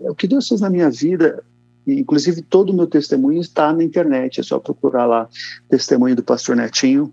é 0.00 0.10
o 0.10 0.14
que 0.14 0.28
Deus 0.28 0.46
fez 0.46 0.60
na 0.60 0.70
minha 0.70 0.90
vida. 0.90 1.42
Inclusive 1.86 2.42
todo 2.42 2.70
o 2.70 2.76
meu 2.76 2.86
testemunho 2.86 3.40
está 3.40 3.72
na 3.72 3.82
internet, 3.82 4.38
é 4.38 4.42
só 4.42 4.58
procurar 4.58 5.06
lá 5.06 5.28
testemunho 5.68 6.14
do 6.14 6.22
Pastor 6.22 6.54
Netinho 6.54 7.12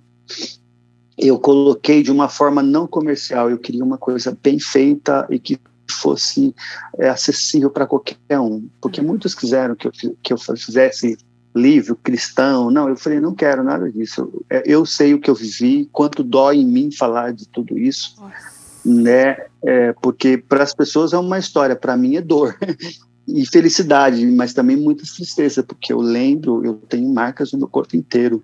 eu 1.18 1.40
coloquei 1.40 2.04
de 2.04 2.12
uma 2.12 2.30
forma 2.30 2.62
não 2.62 2.88
comercial. 2.88 3.50
Eu 3.50 3.58
queria 3.58 3.84
uma 3.84 3.98
coisa 3.98 4.38
bem 4.42 4.60
feita 4.60 5.26
e 5.30 5.40
que 5.40 5.60
fosse 5.90 6.54
é, 7.00 7.10
acessível 7.10 7.70
para 7.70 7.88
qualquer 7.88 8.40
um, 8.40 8.68
porque 8.82 9.02
muitos 9.02 9.34
quiseram 9.34 9.76
que 9.76 9.88
eu, 9.88 9.92
que 10.22 10.34
eu 10.34 10.38
fizesse 10.38 11.18
livro 11.56 11.96
cristão. 11.96 12.70
Não, 12.70 12.88
eu 12.90 12.96
falei, 12.96 13.20
não 13.20 13.34
quero 13.34 13.64
nada 13.64 13.92
disso. 13.92 14.22
Eu, 14.22 14.46
é, 14.50 14.64
eu 14.66 14.86
sei 14.86 15.14
o 15.14 15.20
que 15.20 15.30
eu 15.30 15.36
vivi, 15.36 15.90
quanto 15.92 16.24
dói 16.24 16.58
em 16.58 16.66
mim 16.66 16.92
falar 16.92 17.34
de 17.34 17.48
tudo 17.48 17.78
isso, 17.78 18.16
né? 18.86 19.38
É, 19.64 19.94
porque 20.02 20.38
para 20.38 20.64
as 20.64 20.74
pessoas 20.74 21.14
é 21.14 21.18
uma 21.18 21.40
história, 21.40 21.76
para 21.76 21.98
mim 21.98 22.16
é 22.16 22.22
dor. 22.22 22.56
e 23.28 23.46
felicidade, 23.46 24.26
mas 24.28 24.54
também 24.54 24.78
muita 24.78 25.04
tristeza, 25.04 25.62
porque 25.62 25.92
eu 25.92 26.00
lembro, 26.00 26.64
eu 26.64 26.76
tenho 26.76 27.14
marcas 27.14 27.52
no 27.52 27.60
meu 27.60 27.68
corpo 27.68 27.96
inteiro. 27.96 28.42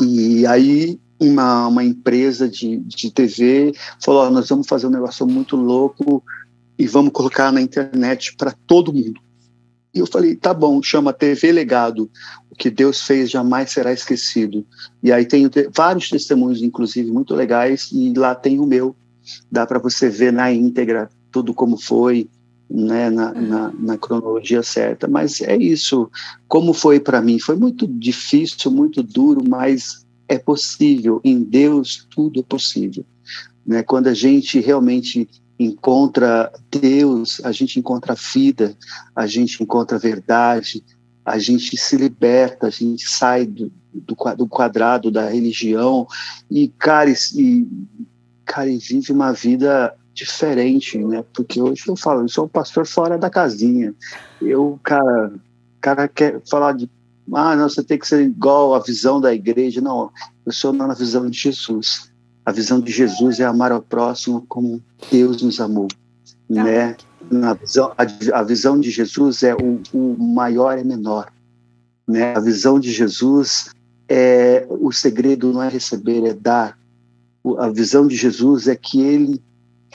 E 0.00 0.44
aí 0.46 0.98
uma, 1.20 1.68
uma 1.68 1.84
empresa 1.84 2.48
de, 2.48 2.78
de 2.78 3.10
TV 3.10 3.74
falou: 4.02 4.26
oh, 4.26 4.30
nós 4.30 4.48
vamos 4.48 4.66
fazer 4.66 4.86
um 4.86 4.90
negócio 4.90 5.26
muito 5.26 5.54
louco 5.54 6.24
e 6.78 6.86
vamos 6.86 7.12
colocar 7.12 7.52
na 7.52 7.60
internet 7.60 8.34
para 8.36 8.54
todo 8.66 8.92
mundo. 8.92 9.20
E 9.94 9.98
eu 9.98 10.06
falei: 10.06 10.34
tá 10.34 10.54
bom, 10.54 10.82
chama 10.82 11.12
TV 11.12 11.52
Legado. 11.52 12.10
O 12.50 12.56
que 12.56 12.70
Deus 12.70 13.02
fez 13.02 13.30
jamais 13.30 13.70
será 13.70 13.92
esquecido. 13.92 14.64
E 15.02 15.12
aí 15.12 15.26
tem 15.26 15.48
vários 15.74 16.08
testemunhos, 16.08 16.62
inclusive, 16.62 17.10
muito 17.12 17.34
legais, 17.34 17.90
e 17.92 18.12
lá 18.14 18.34
tem 18.34 18.58
o 18.58 18.66
meu. 18.66 18.96
Dá 19.52 19.66
para 19.66 19.78
você 19.78 20.08
ver 20.08 20.32
na 20.32 20.50
íntegra 20.50 21.10
tudo 21.30 21.52
como 21.52 21.76
foi. 21.76 22.28
Né, 22.72 23.10
na, 23.10 23.32
na, 23.32 23.72
na, 23.76 23.98
cronologia 23.98 24.62
certa, 24.62 25.08
mas 25.08 25.40
é 25.40 25.56
isso. 25.56 26.08
Como 26.46 26.72
foi 26.72 27.00
para 27.00 27.20
mim? 27.20 27.36
Foi 27.40 27.56
muito 27.56 27.84
difícil, 27.84 28.70
muito 28.70 29.02
duro, 29.02 29.42
mas 29.44 30.06
é 30.30 30.38
possível. 30.38 31.20
Em 31.24 31.42
Deus, 31.42 32.06
tudo 32.08 32.38
é 32.38 32.42
possível. 32.44 33.04
Né? 33.66 33.82
Quando 33.82 34.06
a 34.06 34.14
gente 34.14 34.60
realmente 34.60 35.28
encontra 35.58 36.50
Deus, 36.70 37.40
a 37.44 37.50
gente 37.50 37.80
encontra 37.80 38.14
vida, 38.14 38.74
a 39.14 39.26
gente 39.26 39.60
encontra 39.60 39.98
verdade, 39.98 40.82
a 41.24 41.36
gente 41.36 41.76
se 41.76 41.96
liberta, 41.96 42.68
a 42.68 42.70
gente 42.70 43.06
sai 43.08 43.44
do, 43.44 43.70
do 43.92 44.46
quadrado 44.48 45.10
da 45.10 45.28
religião 45.28 46.06
e, 46.48 46.68
cara, 46.68 47.10
e, 47.10 47.66
cara, 48.44 48.70
e 48.70 48.78
vive 48.78 49.12
uma 49.12 49.32
vida 49.32 49.94
diferente, 50.14 50.96
né? 50.96 51.24
Porque 51.34 51.60
hoje 51.60 51.82
eu 51.88 51.96
falo, 51.96 52.22
eu 52.22 52.28
sou 52.28 52.44
um 52.44 52.48
pastor 52.48 52.86
fora 52.86 53.18
da 53.18 53.28
casinha. 53.28 53.94
Eu, 54.40 54.78
cara, 54.82 55.32
cara 55.80 56.08
quer 56.08 56.40
falar 56.48 56.72
de 56.72 56.88
ah, 57.32 57.54
não, 57.54 57.68
você 57.68 57.82
tem 57.82 57.98
que 57.98 58.06
ser 58.06 58.22
igual 58.22 58.74
à 58.74 58.80
visão 58.80 59.20
da 59.20 59.32
igreja. 59.34 59.80
Não, 59.80 60.10
eu 60.44 60.52
sou 60.52 60.72
na 60.72 60.92
visão 60.94 61.28
de 61.28 61.38
Jesus. 61.38 62.10
A 62.44 62.52
visão 62.52 62.80
de 62.80 62.90
Jesus 62.90 63.38
é 63.38 63.44
amar 63.44 63.70
ao 63.70 63.82
próximo 63.82 64.44
como 64.48 64.82
Deus 65.10 65.42
nos 65.42 65.60
amou, 65.60 65.88
ah, 65.92 66.64
né? 66.64 66.96
Na 67.30 67.54
visão, 67.54 67.92
a, 67.96 68.38
a, 68.38 68.42
visão 68.42 68.80
de 68.80 68.90
Jesus 68.90 69.42
é 69.42 69.54
o, 69.54 69.80
o 69.92 70.16
maior 70.18 70.78
é 70.78 70.82
menor, 70.82 71.30
né? 72.08 72.34
A 72.34 72.40
visão 72.40 72.80
de 72.80 72.90
Jesus 72.90 73.70
é 74.08 74.66
o 74.68 74.90
segredo 74.90 75.52
não 75.52 75.62
é 75.62 75.68
receber, 75.68 76.24
é 76.24 76.34
dar. 76.34 76.76
A 77.58 77.68
visão 77.68 78.06
de 78.06 78.16
Jesus 78.16 78.66
é 78.66 78.74
que 78.74 79.00
ele 79.00 79.40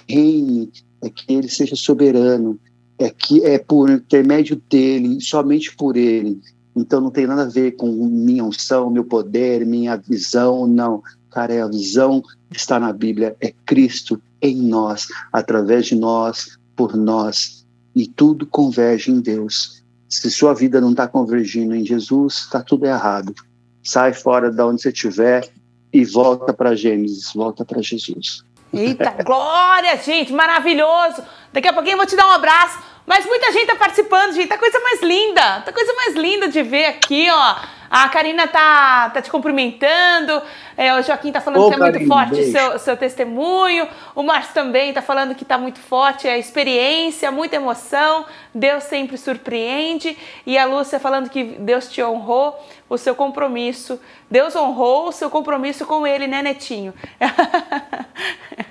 reine, 0.07 0.71
é 1.01 1.09
que 1.09 1.33
ele 1.33 1.49
seja 1.49 1.75
soberano, 1.75 2.59
é 2.97 3.09
que 3.09 3.43
é 3.43 3.59
por 3.59 3.89
intermédio 3.89 4.61
dele, 4.69 5.19
somente 5.19 5.75
por 5.75 5.97
ele, 5.97 6.39
então 6.75 6.99
não 6.99 7.09
tem 7.09 7.25
nada 7.25 7.43
a 7.43 7.49
ver 7.49 7.71
com 7.71 7.89
minha 7.91 8.43
unção, 8.43 8.89
meu 8.89 9.05
poder, 9.05 9.65
minha 9.65 9.95
visão, 9.95 10.67
não. 10.67 11.01
Cara, 11.31 11.53
é 11.53 11.61
a 11.61 11.67
visão 11.67 12.21
que 12.49 12.57
está 12.57 12.79
na 12.79 12.93
Bíblia, 12.93 13.35
é 13.39 13.53
Cristo 13.65 14.21
em 14.41 14.55
nós, 14.55 15.07
através 15.31 15.87
de 15.87 15.95
nós, 15.95 16.57
por 16.75 16.95
nós. 16.95 17.65
E 17.95 18.07
tudo 18.07 18.45
converge 18.45 19.11
em 19.11 19.19
Deus. 19.19 19.83
Se 20.07 20.29
sua 20.29 20.53
vida 20.53 20.79
não 20.79 20.91
está 20.91 21.07
convergindo 21.07 21.73
em 21.73 21.85
Jesus, 21.85 22.35
está 22.35 22.61
tudo 22.61 22.85
errado. 22.85 23.33
Sai 23.81 24.13
fora 24.13 24.51
de 24.51 24.61
onde 24.61 24.81
você 24.81 24.89
estiver 24.89 25.49
e 25.91 26.05
volta 26.05 26.53
para 26.53 26.75
Gênesis, 26.75 27.31
volta 27.33 27.65
para 27.65 27.81
Jesus. 27.81 28.44
Eita, 28.75 29.11
glória, 29.23 29.95
gente, 29.97 30.33
maravilhoso. 30.33 31.23
Daqui 31.53 31.67
a 31.67 31.73
pouquinho 31.73 31.93
eu 31.93 31.97
vou 31.97 32.05
te 32.05 32.15
dar 32.15 32.27
um 32.27 32.31
abraço. 32.31 32.77
Mas 33.05 33.25
muita 33.25 33.51
gente 33.51 33.67
tá 33.67 33.75
participando, 33.75 34.33
gente. 34.33 34.47
Tá 34.47 34.57
coisa 34.57 34.79
mais 34.79 35.01
linda. 35.01 35.61
Tá 35.61 35.71
coisa 35.71 35.93
mais 35.93 36.15
linda 36.15 36.47
de 36.47 36.61
ver 36.61 36.85
aqui, 36.87 37.27
ó. 37.29 37.55
A 37.97 38.09
Karina 38.09 38.45
tá, 38.45 39.09
tá 39.09 39.21
te 39.21 39.31
cumprimentando. 39.31 40.41
É, 40.75 40.93
o 40.99 41.01
Joaquim 41.01 41.31
tá 41.31 41.39
falando 41.39 41.63
Ô, 41.63 41.69
que 41.69 41.75
é 41.75 41.77
muito 41.77 42.05
forte 42.05 42.41
o 42.41 42.51
seu, 42.51 42.77
seu 42.77 42.97
testemunho. 42.97 43.87
O 44.13 44.21
Márcio 44.21 44.53
também 44.53 44.91
tá 44.91 45.01
falando 45.01 45.33
que 45.33 45.45
tá 45.45 45.57
muito 45.57 45.79
forte 45.79 46.27
a 46.27 46.37
experiência, 46.37 47.31
muita 47.31 47.55
emoção. 47.55 48.25
Deus 48.53 48.83
sempre 48.83 49.17
surpreende. 49.17 50.17
E 50.45 50.57
a 50.57 50.65
Lúcia 50.65 50.99
falando 50.99 51.29
que 51.29 51.41
Deus 51.57 51.87
te 51.87 52.03
honrou 52.03 52.59
o 52.89 52.97
seu 52.97 53.15
compromisso. 53.15 53.97
Deus 54.29 54.57
honrou 54.57 55.07
o 55.07 55.11
seu 55.13 55.29
compromisso 55.29 55.85
com 55.85 56.05
ele, 56.05 56.27
né, 56.27 56.41
Netinho? 56.41 56.93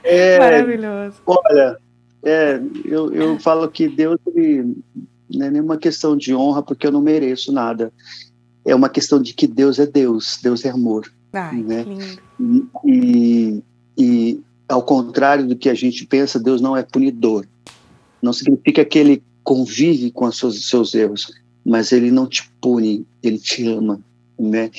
É, 0.07 0.39
Maravilhoso. 0.39 1.17
Olha, 1.25 1.79
é, 2.23 2.61
eu, 2.85 3.11
eu 3.15 3.39
falo 3.39 3.67
que 3.71 3.89
Deus 3.89 4.19
ele, 4.27 4.77
não 5.31 5.47
é 5.47 5.51
nenhuma 5.51 5.79
questão 5.79 6.15
de 6.15 6.35
honra, 6.35 6.63
porque 6.63 6.87
eu 6.87 6.93
não 6.93 7.01
mereço 7.01 7.51
nada. 7.51 7.91
É 8.65 8.75
uma 8.75 8.89
questão 8.89 9.21
de 9.21 9.35
que 9.35 9.47
Deus 9.47 9.79
é 9.79 9.87
Deus, 9.87 10.39
Deus 10.43 10.65
é 10.65 10.71
amor. 10.71 11.13
Ai, 11.33 11.63
né? 11.63 11.85
E, 12.85 13.63
e, 13.99 14.41
ao 14.69 14.83
contrário 14.83 15.47
do 15.47 15.57
que 15.57 15.69
a 15.69 15.75
gente 15.75 16.07
pensa, 16.07 16.39
Deus 16.39 16.61
não 16.61 16.77
é 16.77 16.83
punidor. 16.83 17.47
Não 18.23 18.33
significa 18.33 18.85
que 18.85 18.99
ele 18.99 19.23
convive 19.43 20.11
com 20.11 20.27
os 20.27 20.39
seus, 20.39 20.69
seus 20.69 20.95
erros, 20.95 21.33
mas 21.65 21.93
ele 21.93 22.11
não 22.11 22.27
te 22.27 22.49
pune, 22.61 23.07
ele 23.23 23.39
te 23.39 23.67
ama, 23.67 24.01
né? 24.39 24.71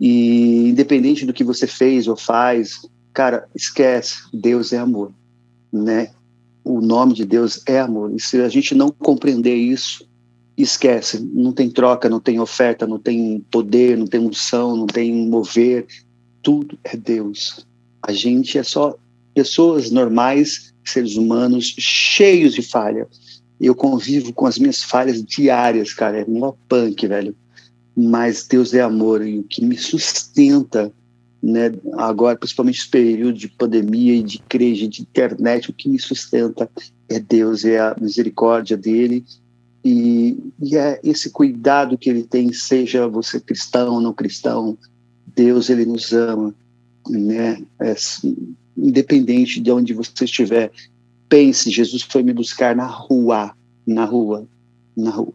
E 0.00 0.68
independente 0.68 1.26
do 1.26 1.32
que 1.32 1.42
você 1.42 1.66
fez 1.66 2.06
ou 2.06 2.16
faz, 2.16 2.86
cara, 3.12 3.48
esquece, 3.54 4.22
Deus 4.32 4.72
é 4.72 4.78
amor, 4.78 5.12
né? 5.72 6.10
o 6.64 6.80
nome 6.80 7.14
de 7.14 7.24
Deus 7.24 7.62
é 7.66 7.80
amor. 7.80 8.12
E 8.14 8.20
se 8.20 8.40
a 8.40 8.48
gente 8.48 8.74
não 8.74 8.90
compreender 8.90 9.54
isso, 9.54 10.06
esquece. 10.56 11.20
Não 11.32 11.52
tem 11.52 11.70
troca, 11.70 12.08
não 12.08 12.20
tem 12.20 12.40
oferta, 12.40 12.86
não 12.86 12.98
tem 12.98 13.44
poder, 13.50 13.96
não 13.96 14.06
tem 14.06 14.20
unção, 14.20 14.76
não 14.76 14.86
tem 14.86 15.12
mover. 15.28 15.86
Tudo 16.42 16.78
é 16.84 16.96
Deus. 16.96 17.66
A 18.02 18.12
gente 18.12 18.58
é 18.58 18.62
só 18.62 18.96
pessoas 19.34 19.90
normais, 19.90 20.72
seres 20.84 21.16
humanos, 21.16 21.74
cheios 21.78 22.54
de 22.54 22.62
falha. 22.62 23.06
Eu 23.60 23.74
convivo 23.74 24.32
com 24.32 24.46
as 24.46 24.58
minhas 24.58 24.82
falhas 24.82 25.22
diárias, 25.24 25.94
cara. 25.94 26.20
É 26.20 26.24
uma 26.24 26.52
punk, 26.68 27.06
velho. 27.06 27.34
Mas 27.96 28.46
Deus 28.46 28.74
é 28.74 28.80
amor 28.80 29.24
e 29.26 29.38
o 29.38 29.44
que 29.44 29.64
me 29.64 29.76
sustenta 29.76 30.92
né, 31.42 31.72
agora, 31.94 32.38
principalmente 32.38 32.78
esse 32.78 32.88
período 32.88 33.36
de 33.36 33.48
pandemia 33.48 34.14
e 34.14 34.22
de 34.22 34.38
crise, 34.38 34.86
de 34.86 35.02
internet, 35.02 35.70
o 35.70 35.72
que 35.72 35.88
me 35.88 35.98
sustenta 35.98 36.70
é 37.08 37.18
Deus, 37.18 37.64
é 37.64 37.80
a 37.80 37.96
misericórdia 38.00 38.76
dele 38.76 39.24
e, 39.84 40.38
e 40.60 40.76
é 40.76 41.00
esse 41.02 41.30
cuidado 41.30 41.98
que 41.98 42.08
ele 42.08 42.22
tem, 42.22 42.52
seja 42.52 43.08
você 43.08 43.40
cristão 43.40 43.94
ou 43.94 44.00
não 44.00 44.12
cristão, 44.12 44.78
Deus, 45.34 45.70
ele 45.70 45.84
nos 45.84 46.12
ama, 46.12 46.54
né? 47.08 47.62
É, 47.80 47.94
independente 48.76 49.60
de 49.60 49.70
onde 49.70 49.92
você 49.92 50.24
estiver, 50.24 50.70
pense, 51.28 51.70
Jesus 51.70 52.02
foi 52.02 52.22
me 52.22 52.32
buscar 52.32 52.76
na 52.76 52.86
rua, 52.86 53.54
na 53.86 54.04
rua, 54.04 54.46
na 54.96 55.10
rua. 55.10 55.32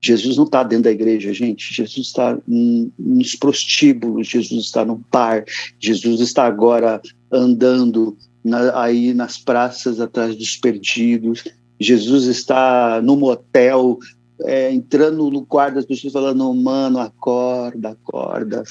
Jesus 0.00 0.36
não 0.36 0.44
está 0.44 0.62
dentro 0.62 0.84
da 0.84 0.92
igreja, 0.92 1.32
gente. 1.32 1.74
Jesus 1.74 2.06
está 2.06 2.38
nos 2.46 3.34
prostíbulos, 3.34 4.28
Jesus 4.28 4.66
está 4.66 4.84
no 4.84 5.00
par, 5.10 5.44
Jesus 5.78 6.20
está 6.20 6.46
agora 6.46 7.00
andando 7.30 8.16
na, 8.44 8.80
aí 8.80 9.12
nas 9.12 9.38
praças 9.38 10.00
atrás 10.00 10.36
dos 10.36 10.56
perdidos. 10.56 11.44
Jesus 11.80 12.24
está 12.24 13.00
no 13.02 13.16
motel, 13.16 13.98
é, 14.42 14.72
entrando 14.72 15.30
no 15.30 15.44
quarto 15.44 15.76
das 15.76 15.84
pessoas 15.84 16.12
falando: 16.12 16.52
mano, 16.54 16.98
acorda, 16.98 17.90
acorda. 17.90 18.64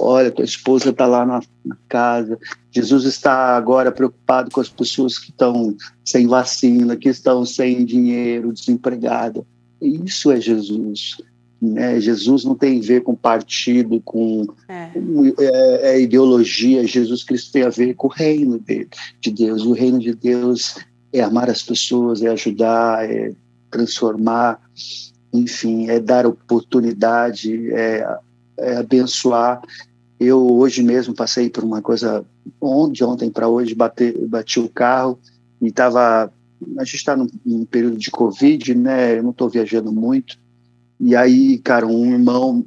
Olha, 0.00 0.30
tua 0.30 0.44
esposa 0.44 0.90
está 0.90 1.06
lá 1.06 1.26
na, 1.26 1.40
na, 1.64 1.76
casa. 1.88 2.38
Jesus 2.70 3.04
está 3.04 3.56
agora 3.56 3.90
preocupado 3.90 4.48
com 4.50 4.60
as 4.60 4.68
pessoas 4.68 5.18
que 5.18 5.30
estão 5.30 5.76
sem 6.04 6.26
vacina, 6.28 6.96
que 6.96 7.08
estão 7.08 7.44
sem 7.44 7.84
dinheiro, 7.84 8.52
desempregadas 8.52 9.42
isso 9.80 10.30
é 10.30 10.40
Jesus. 10.40 11.16
Né? 11.60 12.00
Jesus 12.00 12.44
não 12.44 12.54
tem 12.54 12.78
a 12.78 12.82
ver 12.82 13.02
com 13.02 13.14
partido, 13.14 14.00
com, 14.04 14.46
é. 14.68 14.90
é, 15.38 15.94
é, 15.94 16.00
ideologia. 16.00 16.86
Jesus 16.86 17.24
Cristo 17.24 17.52
tem 17.52 17.62
a 17.62 17.70
ver 17.70 17.94
com 17.94 18.06
o 18.06 18.10
reino 18.10 18.58
de, 18.58 18.88
de 19.20 19.30
Deus. 19.30 19.64
O 19.64 19.72
reino 19.72 19.98
de 19.98 20.14
Deus 20.14 20.76
é 21.12 21.20
amar 21.20 21.48
as 21.48 21.62
pessoas, 21.62 22.22
é 22.22 22.28
ajudar, 22.28 23.08
é 23.08 23.32
transformar, 23.70 24.60
enfim, 25.32 25.88
é 25.88 26.00
dar 26.00 26.26
oportunidade, 26.26 27.72
é, 27.72 28.18
é 28.58 28.76
abençoar. 28.76 29.60
Eu 30.18 30.44
hoje 30.56 30.82
mesmo 30.82 31.14
passei 31.14 31.48
por 31.48 31.64
uma 31.64 31.80
coisa, 31.80 32.24
ontem, 32.60 33.04
ontem 33.04 33.30
para 33.30 33.48
hoje, 33.48 33.74
bati, 33.74 34.12
bati 34.26 34.58
o 34.58 34.68
carro 34.68 35.18
e 35.60 35.68
estava 35.68 36.32
a 36.76 36.84
gente 36.84 36.96
está 36.96 37.16
num, 37.16 37.28
num, 37.44 37.64
período 37.64 37.96
de 37.96 38.10
Covid, 38.10 38.74
né? 38.74 39.18
Eu 39.18 39.22
não 39.22 39.30
estou 39.30 39.48
viajando 39.48 39.92
muito. 39.92 40.38
E 40.98 41.14
aí, 41.14 41.58
cara, 41.58 41.86
um 41.86 42.12
irmão, 42.12 42.64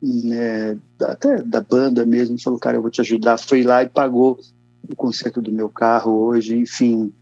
né, 0.00 0.78
até 1.00 1.42
da 1.42 1.60
banda 1.60 2.06
mesmo, 2.06 2.40
falou: 2.40 2.58
Cara, 2.58 2.76
eu 2.76 2.82
vou 2.82 2.90
te 2.90 3.00
ajudar. 3.00 3.38
Foi 3.38 3.62
lá 3.62 3.82
e 3.82 3.88
pagou 3.88 4.38
o 4.88 4.94
conserto 4.94 5.40
do 5.40 5.50
meu 5.50 5.68
carro 5.68 6.12
hoje, 6.12 6.56
enfim. 6.56 7.12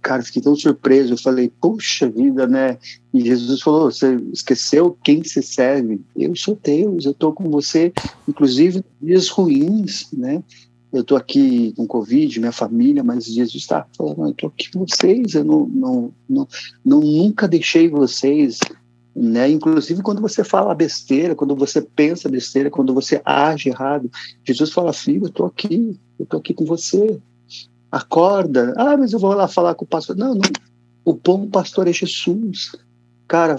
Cara, 0.00 0.22
fiquei 0.22 0.42
tão 0.42 0.56
surpreso. 0.56 1.14
Eu 1.14 1.18
falei: 1.18 1.52
Puxa 1.60 2.08
vida, 2.08 2.46
né? 2.46 2.78
E 3.14 3.24
Jesus 3.24 3.62
falou: 3.62 3.90
Você 3.90 4.16
esqueceu 4.32 4.96
quem 5.04 5.22
se 5.22 5.42
serve? 5.42 6.00
Eu 6.16 6.34
sou 6.34 6.58
Deus, 6.62 7.04
eu 7.04 7.12
estou 7.12 7.32
com 7.32 7.48
você, 7.50 7.92
inclusive 8.28 8.84
dias 9.00 9.28
ruins, 9.28 10.08
né? 10.12 10.42
eu 10.92 11.00
estou 11.00 11.16
aqui 11.16 11.72
com 11.74 11.86
Covid, 11.86 12.38
minha 12.38 12.52
família, 12.52 13.02
mas 13.02 13.24
Jesus 13.24 13.54
está 13.54 13.86
falando, 13.96 14.26
eu 14.26 14.30
estou 14.30 14.50
aqui 14.50 14.70
com 14.70 14.84
vocês, 14.86 15.34
eu 15.34 15.42
não, 15.42 15.66
não, 15.66 16.14
não, 16.28 16.48
não, 16.84 17.00
nunca 17.00 17.48
deixei 17.48 17.88
vocês, 17.88 18.58
né? 19.16 19.48
Inclusive 19.48 20.02
quando 20.02 20.20
você 20.20 20.44
fala 20.44 20.74
besteira, 20.74 21.34
quando 21.34 21.56
você 21.56 21.80
pensa 21.80 22.28
besteira, 22.28 22.70
quando 22.70 22.92
você 22.92 23.22
age 23.24 23.70
errado, 23.70 24.10
Jesus 24.44 24.70
fala, 24.70 24.92
filho, 24.92 25.24
eu 25.24 25.28
estou 25.28 25.46
aqui, 25.46 25.98
eu 26.18 26.24
estou 26.24 26.38
aqui 26.38 26.52
com 26.52 26.66
você, 26.66 27.18
acorda, 27.92 28.72
ah, 28.78 28.96
mas 28.96 29.12
eu 29.12 29.18
vou 29.18 29.34
lá 29.34 29.46
falar 29.46 29.74
com 29.74 29.84
o 29.84 29.88
pastor, 29.88 30.16
não, 30.16 30.34
não, 30.34 30.50
o 31.04 31.12
bom 31.12 31.46
pastor 31.46 31.86
é 31.86 31.92
Jesus, 31.92 32.72
cara, 33.28 33.56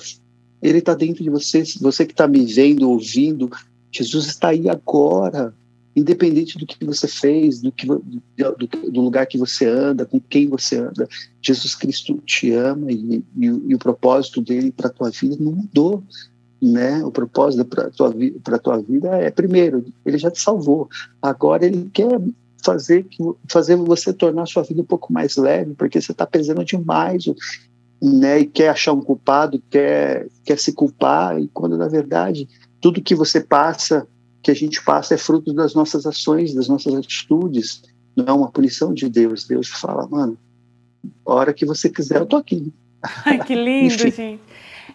ele 0.59 0.79
está 0.79 0.95
dentro 0.95 1.23
de 1.23 1.29
você, 1.29 1.63
você 1.79 2.03
que 2.03 2.13
está 2.13 2.27
me 2.27 2.43
vendo, 2.43 2.89
ouvindo, 2.89 3.51
Jesus 3.91 4.25
está 4.25 4.49
aí 4.49 4.67
agora, 4.67 5.53
independente 5.95 6.57
do 6.57 6.65
que 6.65 6.83
você 6.83 7.07
fez, 7.07 7.61
do, 7.61 7.71
que, 7.71 7.85
do, 7.85 8.01
do, 8.91 9.01
lugar 9.01 9.27
que 9.27 9.37
você 9.37 9.67
anda, 9.67 10.05
com 10.05 10.19
quem 10.19 10.47
você 10.47 10.79
anda, 10.79 11.07
Jesus 11.41 11.75
Cristo 11.75 12.17
te 12.25 12.51
ama 12.51 12.91
e, 12.91 13.23
e, 13.37 13.45
e 13.45 13.75
o 13.75 13.77
propósito 13.77 14.41
dele 14.41 14.71
para 14.71 14.87
a 14.87 14.91
tua 14.91 15.11
vida 15.11 15.37
não 15.39 15.51
mudou. 15.51 16.03
Né? 16.59 17.03
O 17.03 17.11
propósito 17.11 17.65
para 17.65 17.89
tua, 17.89 18.11
tua 18.59 18.81
vida 18.81 19.09
é, 19.17 19.29
primeiro, 19.29 19.85
ele 20.05 20.17
já 20.17 20.31
te 20.31 20.39
salvou. 20.39 20.89
Agora 21.21 21.65
ele 21.65 21.89
quer 21.93 22.19
fazer, 22.63 23.05
fazer 23.49 23.75
você 23.75 24.13
tornar 24.13 24.43
a 24.43 24.47
sua 24.47 24.63
vida 24.63 24.81
um 24.81 24.85
pouco 24.85 25.11
mais 25.11 25.35
leve, 25.35 25.73
porque 25.75 26.01
você 26.01 26.11
está 26.11 26.25
pesando 26.25 26.63
demais. 26.63 27.25
né, 28.01 28.39
e 28.39 28.45
quer 28.45 28.69
achar 28.69 28.91
um 28.93 29.01
culpado, 29.01 29.61
quer, 29.69 30.27
quer 30.45 30.59
se 30.59 30.73
culpar, 30.73 31.39
e 31.39 31.47
quando 31.47 31.77
na 31.77 31.87
verdade 31.87 32.47
tudo 32.81 33.01
que 33.01 33.15
você 33.15 33.39
passa, 33.39 34.05
que 34.41 34.51
a 34.51 34.53
gente 34.53 34.83
passa, 34.83 35.13
é 35.13 35.17
fruto 35.17 35.53
das 35.53 35.73
nossas 35.73 36.05
ações, 36.05 36.53
das 36.53 36.67
nossas 36.67 36.93
atitudes, 36.93 37.81
não 38.13 38.25
é 38.25 38.33
uma 38.33 38.51
punição 38.51 38.93
de 38.93 39.07
Deus. 39.07 39.47
Deus 39.47 39.69
fala, 39.69 40.05
mano, 40.05 40.37
a 41.25 41.33
hora 41.33 41.53
que 41.53 41.65
você 41.65 41.89
quiser, 41.89 42.19
eu 42.19 42.25
tô 42.25 42.35
aqui. 42.35 42.73
Ai, 43.25 43.41
que 43.41 43.55
lindo, 43.55 43.95
gente. 43.97 44.39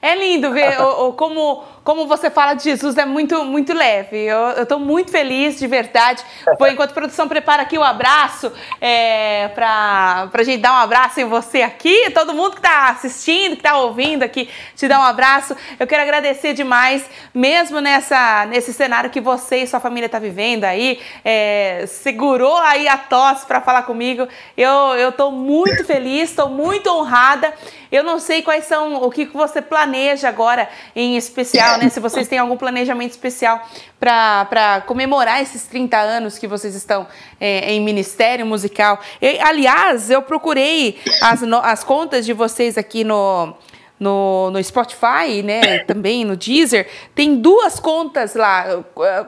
É 0.02 0.14
lindo 0.14 0.52
ver 0.52 0.78
o, 0.82 1.08
o, 1.08 1.12
como, 1.14 1.64
como 1.88 2.06
você 2.06 2.28
fala 2.28 2.52
de 2.52 2.64
Jesus, 2.64 2.98
é 2.98 3.06
muito, 3.06 3.42
muito 3.46 3.72
leve. 3.72 4.18
Eu 4.18 4.62
estou 4.62 4.78
muito 4.78 5.10
feliz, 5.10 5.58
de 5.58 5.66
verdade. 5.66 6.22
Foi 6.58 6.72
enquanto 6.72 6.90
a 6.90 6.92
produção 6.92 7.26
prepara 7.26 7.62
aqui 7.62 7.78
o 7.78 7.82
abraço, 7.82 8.52
é, 8.78 9.48
para 9.54 10.28
a 10.30 10.42
gente 10.42 10.60
dar 10.60 10.74
um 10.74 10.82
abraço 10.82 11.18
em 11.18 11.24
você 11.24 11.62
aqui, 11.62 12.10
todo 12.10 12.34
mundo 12.34 12.50
que 12.50 12.58
está 12.58 12.90
assistindo, 12.90 13.52
que 13.52 13.60
está 13.60 13.78
ouvindo 13.78 14.22
aqui, 14.22 14.50
te 14.76 14.86
dar 14.86 15.00
um 15.00 15.02
abraço. 15.02 15.56
Eu 15.80 15.86
quero 15.86 16.02
agradecer 16.02 16.52
demais, 16.52 17.08
mesmo 17.32 17.80
nessa, 17.80 18.44
nesse 18.44 18.74
cenário 18.74 19.08
que 19.08 19.18
você 19.18 19.62
e 19.62 19.66
sua 19.66 19.80
família 19.80 20.08
estão 20.08 20.20
tá 20.20 20.26
vivendo 20.26 20.64
aí, 20.64 21.00
é, 21.24 21.86
segurou 21.86 22.58
aí 22.58 22.86
a 22.86 22.98
tosse 22.98 23.46
para 23.46 23.62
falar 23.62 23.84
comigo. 23.84 24.28
Eu 24.54 25.08
estou 25.08 25.32
muito 25.32 25.86
feliz, 25.86 26.28
estou 26.28 26.50
muito 26.50 26.90
honrada. 26.90 27.54
Eu 27.90 28.04
não 28.04 28.18
sei 28.18 28.42
quais 28.42 28.64
são, 28.66 29.02
o 29.02 29.10
que 29.10 29.24
você 29.24 29.62
planeja 29.62 30.28
agora 30.28 30.68
em 30.94 31.16
especial, 31.16 31.77
né? 31.78 31.88
Se 31.88 32.00
vocês 32.00 32.28
têm 32.28 32.38
algum 32.38 32.56
planejamento 32.56 33.12
especial 33.12 33.66
para 33.98 34.82
comemorar 34.86 35.42
esses 35.42 35.66
30 35.66 35.96
anos 35.96 36.38
que 36.38 36.46
vocês 36.46 36.74
estão 36.74 37.06
é, 37.40 37.72
em 37.72 37.80
ministério 37.80 38.44
musical. 38.44 39.00
E, 39.20 39.38
aliás, 39.40 40.10
eu 40.10 40.22
procurei 40.22 40.98
as, 41.22 41.42
as 41.42 41.84
contas 41.84 42.26
de 42.26 42.32
vocês 42.32 42.76
aqui 42.76 43.04
no, 43.04 43.54
no, 43.98 44.50
no 44.50 44.62
Spotify, 44.62 45.42
né? 45.42 45.80
Também 45.80 46.24
no 46.24 46.36
Deezer. 46.36 46.88
Tem 47.14 47.36
duas 47.36 47.80
contas 47.80 48.34
lá. 48.34 48.84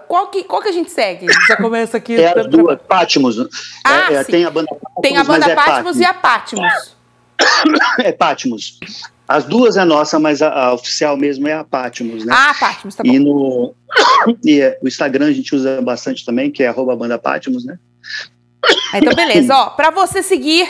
Qual 0.07 0.28
que, 0.28 0.44
qual 0.44 0.62
que 0.62 0.68
a 0.68 0.72
gente 0.72 0.90
segue? 0.90 1.26
Já 1.48 1.57
começa 1.57 1.96
aqui. 1.96 2.20
É 2.20 2.38
as 2.38 2.46
duas, 2.46 2.78
Patmos. 2.88 3.38
Ah, 3.84 4.12
é, 4.12 4.14
é, 4.16 4.24
tem 4.24 4.44
a 4.44 4.51
banda 4.51 4.68
Patmos, 4.68 5.03
tem 5.03 5.16
a 5.16 5.24
banda 5.24 5.51
é 5.51 5.55
Patmos 5.55 5.98
e 5.98 6.05
a 6.05 6.14
Patmos. 6.14 7.01
É 8.01 8.12
Patmos. 8.12 8.78
As 9.31 9.45
duas 9.45 9.76
é 9.76 9.85
nossa, 9.85 10.18
mas 10.18 10.43
a, 10.43 10.53
a, 10.53 10.74
oficial 10.74 11.16
mesmo 11.16 11.47
é 11.47 11.53
a 11.53 11.62
Patmos, 11.62 12.24
né? 12.24 12.35
Ah, 12.37 12.53
Patmos, 12.59 12.97
tá 12.97 13.05
bom. 13.05 13.12
E 13.12 13.18
no 13.20 13.72
e 14.45 14.61
é, 14.61 14.76
o 14.83 14.89
Instagram 14.89 15.26
a 15.26 15.33
gente 15.33 15.55
usa 15.55 15.81
bastante 15.81 16.24
também, 16.24 16.51
que 16.51 16.64
é 16.64 16.66
arroba 16.66 16.97
banda 16.97 17.16
Patmos, 17.16 17.64
né? 17.64 17.78
Então, 18.93 19.14
beleza. 19.14 19.55
ó, 19.55 19.70
pra 19.78 19.91
você 19.91 20.20
seguir 20.20 20.66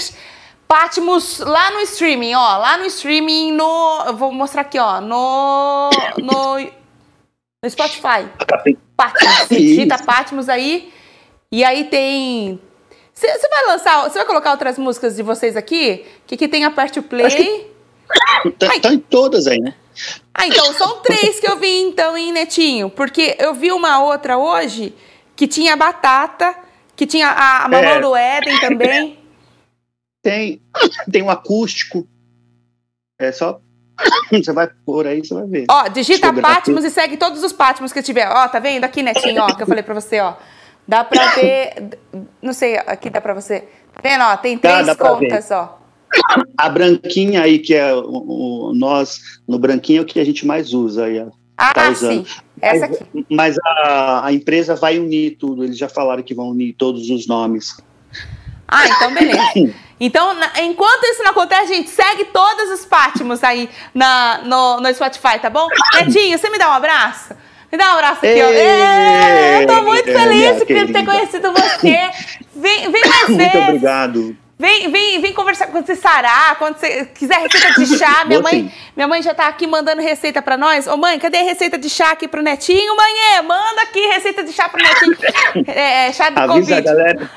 Patmos 0.68 1.38
lá 1.38 1.70
no 1.70 1.80
streaming, 1.80 2.34
ó, 2.34 2.58
lá 2.58 2.76
no 2.76 2.84
streaming, 2.84 3.52
no... 3.52 4.04
Eu 4.06 4.14
vou 4.14 4.30
mostrar 4.30 4.60
aqui, 4.60 4.78
ó, 4.78 5.00
no... 5.00 5.88
No, 6.18 6.58
no 7.64 7.70
Spotify. 7.70 8.28
Patmos. 8.94 9.48
digita 9.48 10.04
Patmos 10.04 10.50
aí. 10.50 10.92
E 11.50 11.64
aí 11.64 11.84
tem 11.84 12.60
você 13.14 13.48
vai 13.48 13.66
lançar, 13.68 14.02
você 14.02 14.18
vai 14.18 14.26
colocar 14.26 14.50
outras 14.50 14.78
músicas 14.78 15.16
de 15.16 15.22
vocês 15.22 15.56
aqui? 15.56 16.06
Que 16.26 16.34
aqui 16.34 16.46
tem 16.46 16.64
Aperte 16.64 16.98
o 16.98 17.02
Play. 17.02 17.70
Tá, 18.58 18.68
tá, 18.80 18.92
em 18.92 18.98
todas 18.98 19.46
aí, 19.46 19.60
né? 19.60 19.74
Ah, 20.34 20.46
então 20.46 20.72
são 20.74 21.00
três 21.00 21.38
que 21.38 21.48
eu 21.48 21.58
vi 21.58 21.82
então 21.82 22.16
em 22.16 22.32
Netinho. 22.32 22.88
Porque 22.90 23.36
eu 23.38 23.54
vi 23.54 23.70
uma 23.72 24.02
outra 24.02 24.38
hoje 24.38 24.94
que 25.36 25.46
tinha 25.46 25.76
Batata, 25.76 26.54
que 26.96 27.06
tinha 27.06 27.28
a, 27.28 27.64
a 27.64 27.68
Mamão 27.68 27.90
é. 27.90 28.00
do 28.00 28.16
Éden 28.16 28.60
também. 28.60 29.18
Tem, 30.22 30.60
tem 31.10 31.22
um 31.22 31.30
acústico. 31.30 32.06
É 33.18 33.32
só. 33.32 33.58
Você 34.30 34.52
vai 34.52 34.68
por 34.84 35.06
aí, 35.06 35.24
você 35.24 35.32
vai 35.32 35.46
ver. 35.46 35.64
Ó, 35.70 35.88
digita 35.88 36.30
Patmos 36.32 36.84
e 36.84 36.90
segue 36.90 37.16
todos 37.16 37.42
os 37.42 37.54
Patmos 37.54 37.90
que 37.90 38.02
tiver. 38.02 38.28
Ó, 38.28 38.48
tá 38.48 38.58
vendo 38.58 38.84
aqui, 38.84 39.02
Netinho, 39.02 39.42
ó, 39.42 39.54
que 39.54 39.62
eu 39.62 39.66
falei 39.66 39.82
pra 39.82 39.94
você, 39.94 40.20
ó. 40.20 40.34
Dá 40.86 41.04
pra 41.04 41.28
ver. 41.36 41.98
Não 42.42 42.52
sei, 42.52 42.76
aqui 42.76 43.08
dá 43.08 43.20
pra 43.20 43.32
você. 43.32 43.60
Tá 43.94 44.00
vendo, 44.02 44.24
ó? 44.24 44.36
Tem 44.36 44.58
três 44.58 44.86
dá, 44.86 44.94
dá 44.94 45.10
contas, 45.10 45.50
ó. 45.50 45.79
A 46.56 46.68
branquinha 46.68 47.42
aí, 47.42 47.58
que 47.58 47.74
é 47.74 47.94
o, 47.94 48.00
o, 48.00 48.74
nós, 48.74 49.20
no 49.46 49.58
branquinho 49.58 50.00
é 50.00 50.02
o 50.02 50.06
que 50.06 50.20
a 50.20 50.24
gente 50.24 50.46
mais 50.46 50.72
usa 50.72 51.04
aí. 51.04 51.24
Ah, 51.56 51.74
tá 51.74 51.90
usando. 51.90 52.26
sim. 52.26 52.40
Essa 52.60 52.86
aqui. 52.86 53.04
Mas, 53.12 53.24
mas 53.28 53.56
a, 53.64 54.26
a, 54.26 54.32
empresa 54.32 54.74
vai 54.74 54.98
unir 54.98 55.36
tudo. 55.38 55.64
Eles 55.64 55.78
já 55.78 55.88
falaram 55.88 56.22
que 56.22 56.34
vão 56.34 56.50
unir 56.50 56.74
todos 56.74 57.08
os 57.10 57.26
nomes. 57.26 57.76
Ah, 58.66 58.88
então 58.88 59.14
beleza. 59.14 59.74
Então, 60.02 60.32
na, 60.32 60.50
enquanto 60.62 61.04
isso 61.04 61.22
não 61.22 61.32
acontece, 61.32 61.74
a 61.74 61.76
gente 61.76 61.90
segue 61.90 62.24
todos 62.32 62.70
os 62.70 62.86
Patmos 62.86 63.44
aí 63.44 63.68
na, 63.92 64.40
no, 64.46 64.80
no 64.80 64.94
Spotify, 64.94 65.38
tá 65.38 65.50
bom? 65.50 65.68
Netinho, 65.94 66.38
você 66.38 66.48
me 66.48 66.56
dá 66.56 66.70
um 66.70 66.72
abraço? 66.72 67.34
Me 67.70 67.76
dá 67.76 67.90
um 67.90 67.98
abraço 67.98 68.24
aqui, 68.24 68.42
ó. 68.42 68.48
Ei, 68.48 69.62
eu 69.62 69.66
tô 69.66 69.82
muito 69.82 70.06
feliz 70.06 70.56
por 70.56 70.92
ter 70.92 71.04
conhecido 71.04 71.52
você. 71.52 71.98
Vem, 72.56 72.90
vem 72.90 73.02
mais 73.06 73.26
vezes. 73.26 73.52
Muito 73.52 73.68
obrigado. 73.68 74.36
Vem, 74.60 74.90
vem, 74.90 75.18
vem 75.22 75.32
conversar 75.32 75.68
quando 75.68 75.86
você 75.86 75.96
sarar, 75.96 76.58
quando 76.58 76.76
você 76.76 77.06
quiser 77.06 77.38
receita 77.38 77.80
de 77.80 77.86
chá. 77.96 78.26
Minha 78.26 78.42
mãe, 78.42 78.70
minha 78.94 79.08
mãe 79.08 79.22
já 79.22 79.32
tá 79.32 79.48
aqui 79.48 79.66
mandando 79.66 80.02
receita 80.02 80.42
para 80.42 80.58
nós. 80.58 80.86
Ô 80.86 80.98
mãe, 80.98 81.18
cadê 81.18 81.38
a 81.38 81.44
receita 81.44 81.78
de 81.78 81.88
chá 81.88 82.10
aqui 82.10 82.28
pro 82.28 82.42
netinho? 82.42 82.94
Mãe, 82.94 83.42
manda 83.42 83.80
aqui 83.80 84.00
receita 84.08 84.44
de 84.44 84.52
chá 84.52 84.68
pro 84.68 84.82
netinho. 84.82 85.16
É, 85.66 86.08
é 86.08 86.12
chá 86.12 86.28
de 86.28 86.38
Avisa 86.38 86.52
Covid. 86.52 86.74
a 86.74 86.80
galera 86.80 87.30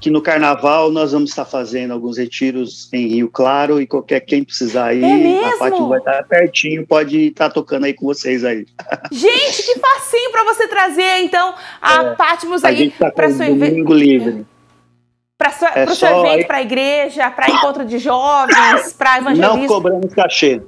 que 0.00 0.10
no 0.10 0.20
carnaval 0.20 0.90
nós 0.90 1.12
vamos 1.12 1.30
estar 1.30 1.44
fazendo 1.44 1.92
alguns 1.92 2.18
retiros 2.18 2.88
em 2.92 3.06
Rio 3.06 3.30
Claro 3.30 3.80
e 3.80 3.86
qualquer 3.86 4.20
quem 4.20 4.42
precisar 4.42 4.92
ir, 4.94 5.04
é 5.04 5.44
a 5.44 5.58
Fátima 5.58 5.88
vai 5.88 5.98
estar 5.98 6.24
pertinho, 6.24 6.84
pode 6.84 7.28
estar 7.28 7.50
tocando 7.50 7.84
aí 7.84 7.94
com 7.94 8.06
vocês 8.06 8.44
aí. 8.44 8.66
Gente, 9.12 9.62
que 9.62 9.78
facinho 9.78 10.32
para 10.32 10.42
você 10.44 10.66
trazer 10.66 11.18
então 11.18 11.54
a 11.80 12.02
é, 12.02 12.14
Patmos 12.16 12.64
aí 12.64 12.90
tá 12.90 13.10
para 13.12 13.30
seu 13.30 13.54
domingo 13.54 13.94
livre. 13.94 14.44
Para 15.42 15.80
é 15.80 15.84
o 15.84 15.94
seu 15.94 16.24
evento, 16.24 16.46
para 16.46 16.58
a 16.58 16.62
igreja, 16.62 17.28
para 17.30 17.50
encontro 17.50 17.84
de 17.84 17.98
jovens, 17.98 18.92
para 18.92 19.18
evangelismo. 19.18 19.58
Não 19.58 19.66
cobramos 19.66 20.14
cachê. 20.14 20.62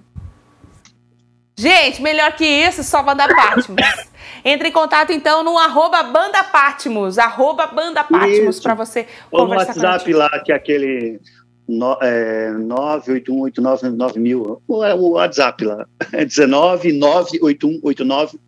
Gente, 1.56 2.02
melhor 2.02 2.32
que 2.32 2.44
isso, 2.44 2.82
só 2.82 3.00
mandar 3.02 3.28
Patmos. 3.28 3.68
Entre 4.44 4.68
em 4.68 4.72
contato, 4.72 5.12
então, 5.12 5.44
no 5.44 5.56
arroba 5.56 6.02
Banda 6.02 6.42
Patmos, 6.44 7.18
arroba 7.18 7.66
Banda 7.68 8.02
Patmos, 8.02 8.58
para 8.60 8.74
você 8.74 9.06
Ou 9.30 9.42
conversar 9.42 9.74
no 9.76 9.82
WhatsApp 9.82 10.12
lá, 10.12 10.28
que 10.40 10.52
é 10.52 10.56
aquele 10.56 11.20
no, 11.68 11.96
é, 12.02 12.50
98189 12.50 14.18
mil, 14.18 14.60
o, 14.66 14.84
é 14.84 14.94
o 14.94 15.10
WhatsApp 15.12 15.64
lá, 15.64 15.86
é 16.12 16.24
19 16.24 16.92
98189 16.92 18.38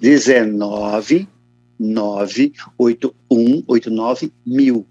19 0.00 1.28
98189 1.78 4.32
mil. 4.44 4.84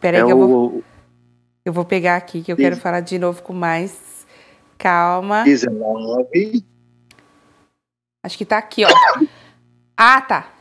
Peraí 0.00 0.20
é 0.20 0.24
que 0.24 0.32
eu 0.32 0.38
vou, 0.38 0.84
eu 1.64 1.72
vou 1.72 1.84
pegar 1.84 2.16
aqui, 2.16 2.42
que 2.42 2.52
eu 2.52 2.56
quero 2.56 2.76
falar 2.76 3.00
de 3.00 3.18
novo 3.18 3.42
com 3.42 3.52
mais 3.52 4.24
calma. 4.76 5.42
19 5.44 6.64
Acho 8.22 8.36
que 8.36 8.44
tá 8.44 8.58
aqui, 8.58 8.84
ó. 8.84 8.90
Ah, 9.96 10.20
tá. 10.20 10.52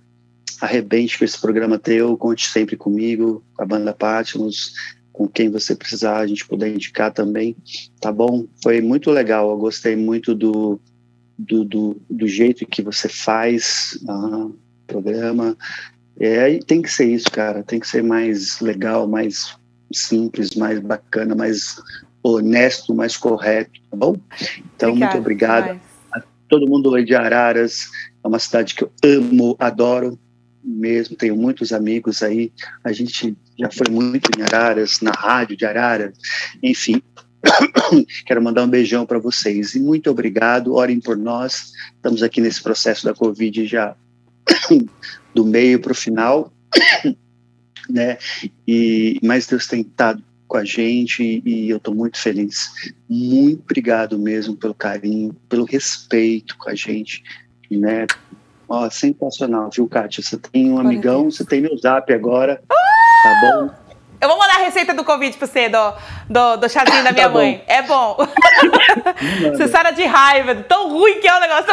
arrebente 0.60 1.18
com 1.18 1.24
esse 1.24 1.40
programa 1.40 1.78
teu, 1.78 2.16
conte 2.16 2.48
sempre 2.48 2.76
comigo, 2.76 3.42
com 3.54 3.62
a 3.62 3.66
banda 3.66 3.92
Patmos, 3.92 4.72
com 5.12 5.28
quem 5.28 5.50
você 5.50 5.74
precisar, 5.74 6.18
a 6.18 6.26
gente 6.26 6.46
puder 6.46 6.68
indicar 6.68 7.12
também, 7.12 7.56
tá 8.00 8.12
bom? 8.12 8.46
Foi 8.62 8.80
muito 8.80 9.10
legal, 9.10 9.50
eu 9.50 9.56
gostei 9.56 9.96
muito 9.96 10.34
do, 10.34 10.80
do, 11.39 11.65
do, 11.65 12.02
do 12.10 12.27
jeito 12.27 12.66
que 12.66 12.82
você 12.82 13.09
faz 13.09 13.98
o 14.02 14.55
programa. 14.86 15.56
É, 16.19 16.59
tem 16.59 16.82
que 16.82 16.90
ser 16.90 17.06
isso, 17.06 17.31
cara, 17.31 17.62
tem 17.62 17.78
que 17.78 17.86
ser 17.86 18.02
mais 18.02 18.60
legal, 18.60 19.06
mais 19.06 19.56
simples, 19.93 20.55
mais 20.56 20.81
bacana, 20.81 21.35
mais 21.35 21.81
honesto, 22.23 22.93
mais 22.94 23.16
correto, 23.16 23.81
tá 23.90 23.97
bom? 23.97 24.16
Então, 24.74 24.90
Obrigada, 24.90 25.12
muito 25.12 25.19
obrigado. 25.19 25.81
A 26.12 26.23
todo 26.48 26.69
mundo 26.69 27.02
de 27.05 27.15
Araras, 27.15 27.89
é 28.23 28.27
uma 28.27 28.39
cidade 28.40 28.74
que 28.74 28.82
eu 28.82 28.90
amo, 29.05 29.56
adoro, 29.60 30.19
mesmo, 30.65 31.16
tenho 31.16 31.36
muitos 31.36 31.73
amigos 31.73 32.23
aí, 32.23 32.52
a 32.85 32.93
gente 32.93 33.36
já 33.59 33.70
foi 33.70 33.86
muito 33.90 34.28
em 34.36 34.43
Araras, 34.43 35.01
na 35.01 35.12
rádio 35.12 35.56
de 35.56 35.65
Araras, 35.65 36.15
enfim, 36.62 37.02
Quero 38.27 38.43
mandar 38.43 38.65
um 38.65 38.69
beijão 38.69 39.06
para 39.06 39.19
vocês 39.19 39.74
e 39.74 39.81
muito 39.81 40.10
obrigado. 40.10 40.74
Orem 40.74 41.01
por 41.01 41.16
nós. 41.16 41.73
Estamos 41.97 42.23
aqui 42.23 42.40
nesse 42.40 42.62
processo 42.62 43.05
da 43.05 43.15
Covid 43.15 43.66
já 43.66 43.94
do 45.35 45.44
meio 45.44 45.81
para 45.81 45.93
o 45.93 45.94
final, 45.94 46.52
né? 47.89 48.19
E 48.66 49.19
mas 49.23 49.47
Deus 49.47 49.66
tem 49.66 49.82
estado 49.82 50.23
com 50.47 50.56
a 50.56 50.65
gente 50.65 51.43
e 51.44 51.69
eu 51.69 51.77
estou 51.77 51.94
muito 51.94 52.19
feliz. 52.19 52.70
Muito 53.09 53.62
obrigado 53.62 54.19
mesmo 54.19 54.56
pelo 54.56 54.74
carinho, 54.74 55.36
pelo 55.48 55.65
respeito 55.65 56.56
com 56.56 56.70
a 56.70 56.74
gente, 56.74 57.23
né? 57.70 58.06
Ó, 58.69 58.89
sensacional, 58.90 59.70
viu, 59.73 59.89
Kátia? 59.89 60.23
Você 60.23 60.36
tem 60.36 60.70
um 60.70 60.78
amigão, 60.78 61.31
você 61.31 61.44
tem 61.44 61.60
meu 61.60 61.77
zap 61.78 62.12
agora, 62.12 62.62
tá 62.66 63.40
bom? 63.40 63.88
Eu 64.20 64.28
vou 64.28 64.36
mandar 64.36 64.56
a 64.56 64.64
receita 64.64 64.92
do 64.92 65.04
Covid 65.04 65.36
pra 65.36 65.46
você, 65.46 65.68
do, 65.68 65.94
do, 66.28 66.56
do 66.56 66.68
chazinho 66.68 67.04
da 67.04 67.12
minha 67.12 67.28
tá 67.28 67.32
mãe. 67.34 67.62
É 67.68 67.82
bom. 67.82 68.16
você 69.52 69.68
sai 69.68 69.94
de 69.94 70.04
raiva, 70.04 70.56
tão 70.56 70.90
ruim 70.90 71.20
que 71.20 71.28
é 71.28 71.36
o 71.36 71.40
negócio. 71.40 71.66
Tô 71.66 71.72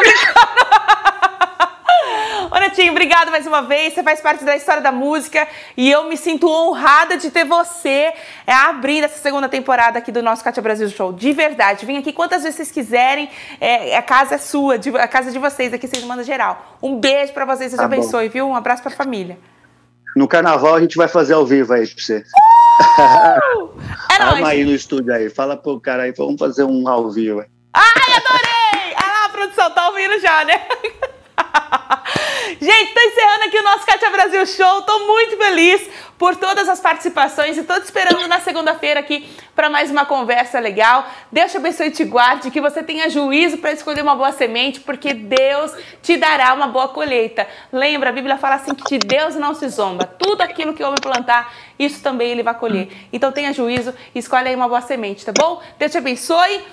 Ô, 2.52 2.60
Netinho, 2.60 2.92
obrigado 2.92 3.32
mais 3.32 3.48
uma 3.48 3.64
vez. 3.64 3.94
Você 3.94 4.04
faz 4.04 4.22
parte 4.22 4.46
da 4.46 4.56
história 4.56 4.82
da 4.82 4.92
música 4.92 5.48
e 5.76 5.90
eu 5.90 6.08
me 6.08 6.16
sinto 6.16 6.48
honrada 6.48 7.18
de 7.18 7.32
ter 7.32 7.46
você 7.46 8.14
é, 8.46 8.54
abrindo 8.54 9.06
essa 9.06 9.18
segunda 9.18 9.50
temporada 9.50 9.98
aqui 9.98 10.12
do 10.12 10.22
nosso 10.22 10.44
Cátia 10.44 10.62
Brasil 10.62 10.88
Show. 10.90 11.12
De 11.12 11.34
verdade. 11.34 11.84
Vem 11.84 11.98
aqui 11.98 12.14
quantas 12.14 12.44
vezes 12.44 12.58
vocês 12.58 12.72
quiserem. 12.72 13.28
É, 13.60 13.98
a 13.98 14.04
casa 14.04 14.36
é 14.36 14.38
sua, 14.38 14.76
a 14.76 15.08
casa 15.08 15.30
é 15.30 15.32
de 15.32 15.40
vocês 15.40 15.74
aqui, 15.74 15.88
vocês 15.88 16.04
mandam 16.04 16.24
geral. 16.24 16.78
Um 16.82 17.00
beijo 17.00 17.34
pra 17.34 17.44
vocês, 17.44 17.72
Deus 17.72 17.80
tá 17.80 17.86
abençoe, 17.86 18.30
viu? 18.30 18.48
Um 18.48 18.56
abraço 18.56 18.84
pra 18.84 18.92
família. 18.92 19.40
No 20.16 20.28
carnaval 20.28 20.76
a 20.76 20.80
gente 20.80 20.96
vai 20.96 21.08
fazer 21.08 21.34
ao 21.34 21.46
vivo 21.46 21.74
aí 21.74 21.86
pra 21.86 22.04
você. 22.04 22.24
Uh! 23.58 23.80
É 24.12 24.16
Arma 24.24 24.48
aí 24.48 24.64
no 24.64 24.72
estúdio 24.72 25.14
aí. 25.14 25.30
Fala 25.30 25.58
pro 25.58 25.80
cara 25.80 26.04
aí, 26.04 26.14
vamos 26.14 26.40
fazer 26.40 26.64
um 26.64 26.88
ao 26.88 27.12
vivo. 27.12 27.44
Ai, 27.74 28.14
adorei! 28.16 28.94
Lá, 28.94 29.26
a 29.26 29.30
produção, 29.30 29.72
tá 29.72 29.90
ouvindo 29.90 30.20
já, 30.20 30.46
né? 30.46 30.66
Gente, 32.60 32.94
tô 32.94 33.02
encerrando 33.02 33.44
aqui 33.46 33.58
o 33.58 33.64
nosso 33.64 33.86
Cátia 33.86 34.10
Brasil 34.10 34.46
Show. 34.46 34.82
Tô 34.84 35.00
muito 35.08 35.38
feliz 35.38 35.90
por 36.18 36.36
todas 36.36 36.70
as 36.70 36.80
participações 36.80 37.58
e 37.58 37.64
tô 37.64 37.74
te 37.76 37.84
esperando 37.84 38.28
na 38.28 38.40
segunda-feira 38.40 39.00
aqui 39.00 39.28
para 39.56 39.70
mais 39.70 39.92
uma 39.92 40.06
conversa 40.06 40.60
legal. 40.60 41.06
Deus 41.32 41.52
te 41.52 41.58
abençoe 41.58 41.88
e 41.88 41.92
te 41.92 42.04
guarde, 42.04 42.52
que 42.52 42.62
você 42.62 42.84
tenha 42.84 43.10
juízo 43.10 43.58
para 43.58 43.72
escolher 43.72 44.02
uma 44.02 44.16
boa 44.16 44.32
semente, 44.32 44.80
porque 44.80 45.14
Deus 45.14 45.74
te 46.02 46.18
dará 46.18 46.54
uma 46.54 46.68
boa 46.68 46.88
colheita. 46.90 47.48
Lembra, 47.72 48.10
a 48.10 48.14
Bíblia 48.14 48.38
fala 48.38 48.56
assim 48.56 48.74
que 48.74 48.98
de 48.98 49.06
Deus 49.06 49.36
não 49.36 49.54
se 49.54 49.68
zomba. 49.70 50.06
Tudo 50.06 50.42
aquilo 50.42 50.74
que 50.74 50.84
o 50.84 50.88
homem 50.88 51.00
plantar, 51.02 51.54
isso 51.78 52.02
também 52.02 52.32
ele 52.32 52.44
vai 52.44 52.54
colher. 52.54 52.90
Então 53.12 53.32
tenha 53.32 53.54
juízo 53.54 53.94
e 54.14 54.20
escolhe 54.20 54.50
aí 54.50 54.56
uma 54.56 54.68
boa 54.68 54.82
semente, 54.82 55.26
tá 55.26 55.34
bom? 55.38 55.62
Deus 55.78 55.92
te 55.92 55.98
abençoe. 55.98 56.64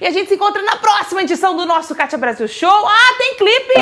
E 0.00 0.06
a 0.06 0.10
gente 0.10 0.28
se 0.28 0.34
encontra 0.34 0.62
na 0.62 0.76
próxima 0.76 1.22
edição 1.22 1.54
do 1.54 1.66
nosso 1.66 1.94
Cátia 1.94 2.16
Brasil 2.16 2.48
Show. 2.48 2.70
Ah, 2.70 3.14
tem 3.18 3.34
clipe! 3.36 3.74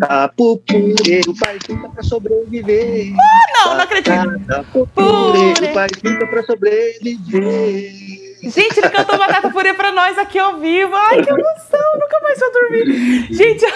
Tá, 0.00 0.28
pupure, 0.34 1.20
o 1.28 1.38
pai 1.38 1.58
fica 1.60 1.88
pra 1.90 2.02
sobreviver. 2.02 3.12
Ah, 3.12 3.52
não, 3.52 3.74
não 3.74 3.82
acredito. 3.82 4.46
Tá, 4.46 4.64
pupure, 4.72 5.52
o 5.52 5.74
pai 5.74 5.88
fica 5.94 6.26
pra 6.26 6.42
sobreviver. 6.44 7.92
Gente, 8.40 8.78
ele 8.78 8.88
cantou 8.88 9.18
Batata 9.18 9.50
Purê 9.50 9.74
pra 9.74 9.92
nós 9.92 10.16
aqui 10.16 10.38
ao 10.38 10.58
vivo. 10.58 10.94
Ai, 10.94 11.22
que 11.22 11.28
emoção, 11.28 11.98
nunca 12.00 12.20
mais 12.22 12.38
vou 12.38 12.52
dormir. 12.52 13.26
Gente, 13.30 13.66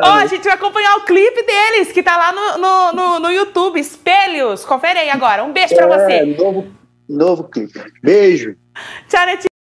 ó, 0.00 0.12
a 0.12 0.26
gente 0.26 0.44
vai 0.44 0.52
acompanhar 0.52 0.96
o 0.98 1.04
clipe 1.04 1.42
deles, 1.42 1.90
que 1.90 2.02
tá 2.02 2.16
lá 2.16 2.32
no, 2.32 2.58
no, 2.58 2.92
no, 2.92 3.18
no 3.20 3.30
YouTube, 3.32 3.80
Espelhos. 3.80 4.64
Confere 4.64 5.00
aí 5.00 5.10
agora. 5.10 5.42
Um 5.42 5.52
beijo 5.52 5.74
pra 5.74 5.86
você. 5.86 6.12
É, 6.12 6.24
novo, 6.26 6.66
novo 7.08 7.44
clipe. 7.44 7.82
Beijo. 8.02 8.54
Tchau, 9.08 9.26
Netinho. 9.26 9.53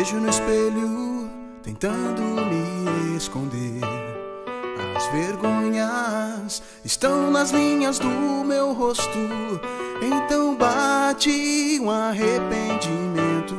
Vejo 0.00 0.16
no 0.18 0.30
espelho 0.30 1.28
tentando 1.62 2.22
me 2.22 3.16
esconder. 3.18 3.82
As 4.96 5.06
vergonhas 5.12 6.62
estão 6.82 7.30
nas 7.30 7.50
linhas 7.50 7.98
do 7.98 8.08
meu 8.42 8.72
rosto. 8.72 9.18
Então 10.00 10.56
bate 10.56 11.78
um 11.82 11.90
arrependimento 11.90 13.54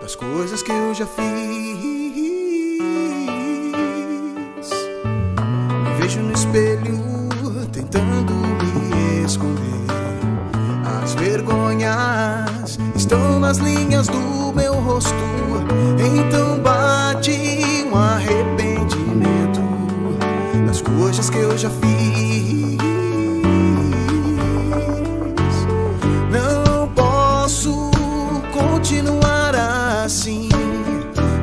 das 0.00 0.14
coisas 0.14 0.62
que 0.62 0.70
eu 0.70 0.94
já 0.94 1.06
fiz. 1.06 1.22
Me 5.82 5.94
vejo 6.00 6.20
no 6.20 6.32
espelho 6.34 7.02
tentando 7.72 8.32
me 8.32 9.24
esconder. 9.24 9.72
As 11.02 11.14
vergonhas 11.14 12.31
nas 13.52 13.58
linhas 13.58 14.06
do 14.06 14.50
meu 14.54 14.72
rosto. 14.72 15.12
Então 15.98 16.58
bate 16.60 17.84
um 17.86 17.94
arrependimento 17.94 19.60
das 20.66 20.80
coisas 20.80 21.28
que 21.28 21.36
eu 21.36 21.58
já 21.58 21.68
fiz. 21.68 22.78
Não 26.30 26.88
posso 26.94 27.90
continuar 28.54 29.54
assim. 30.02 30.48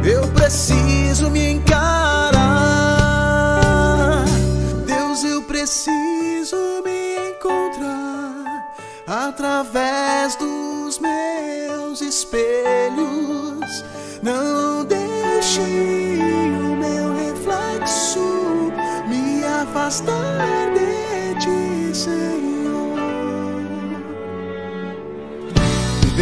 Eu 0.03 0.27
preciso 0.29 1.29
me 1.29 1.51
encarar. 1.51 1.68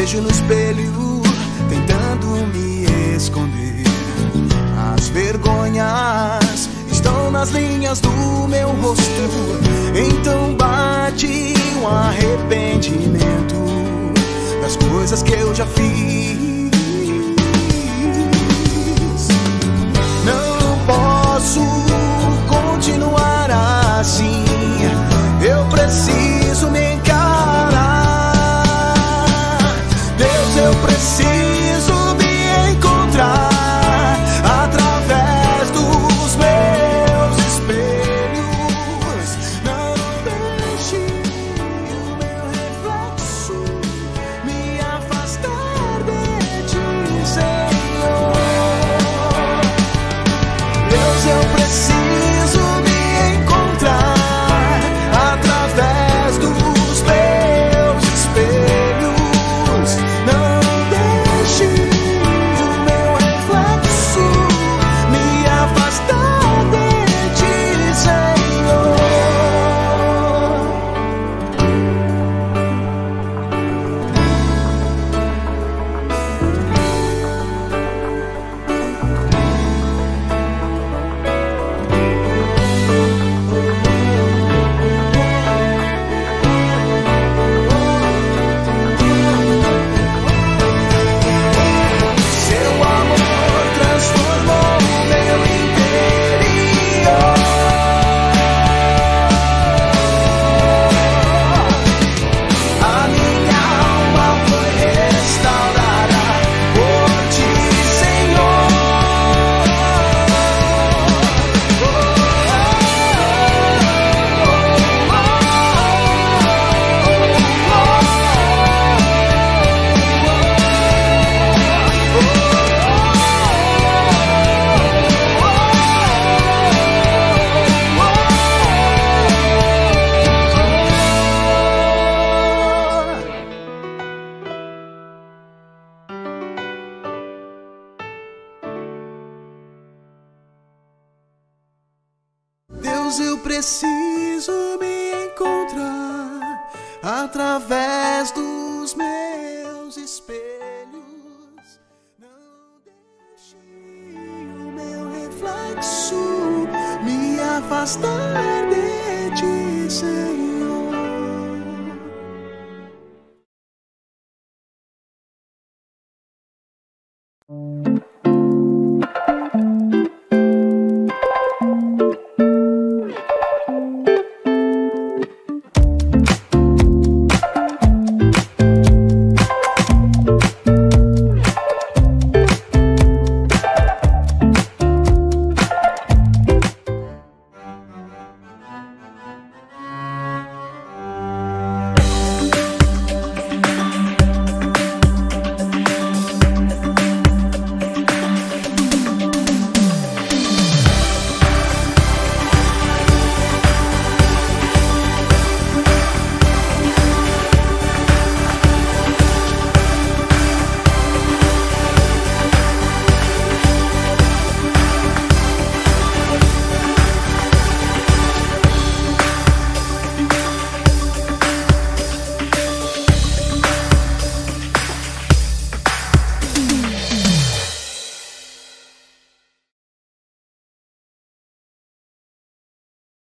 Vejo 0.07 0.21
no 0.21 0.31
espelho 0.31 1.21
tentando 1.67 2.27
me 2.53 2.85
esconder. 3.13 3.83
As 4.95 5.09
vergonhas 5.09 6.69
estão 6.89 7.29
nas 7.29 7.49
linhas 7.49 7.99
do 7.99 8.47
meu 8.47 8.69
rosto. 8.69 9.03
Então 9.93 10.55
bate 10.55 11.53
um 11.81 11.87
arrependimento 11.87 13.55
das 14.61 14.77
coisas 14.77 15.21
que 15.21 15.33
eu 15.33 15.53
já 15.53 15.65
fiz. 15.65 16.06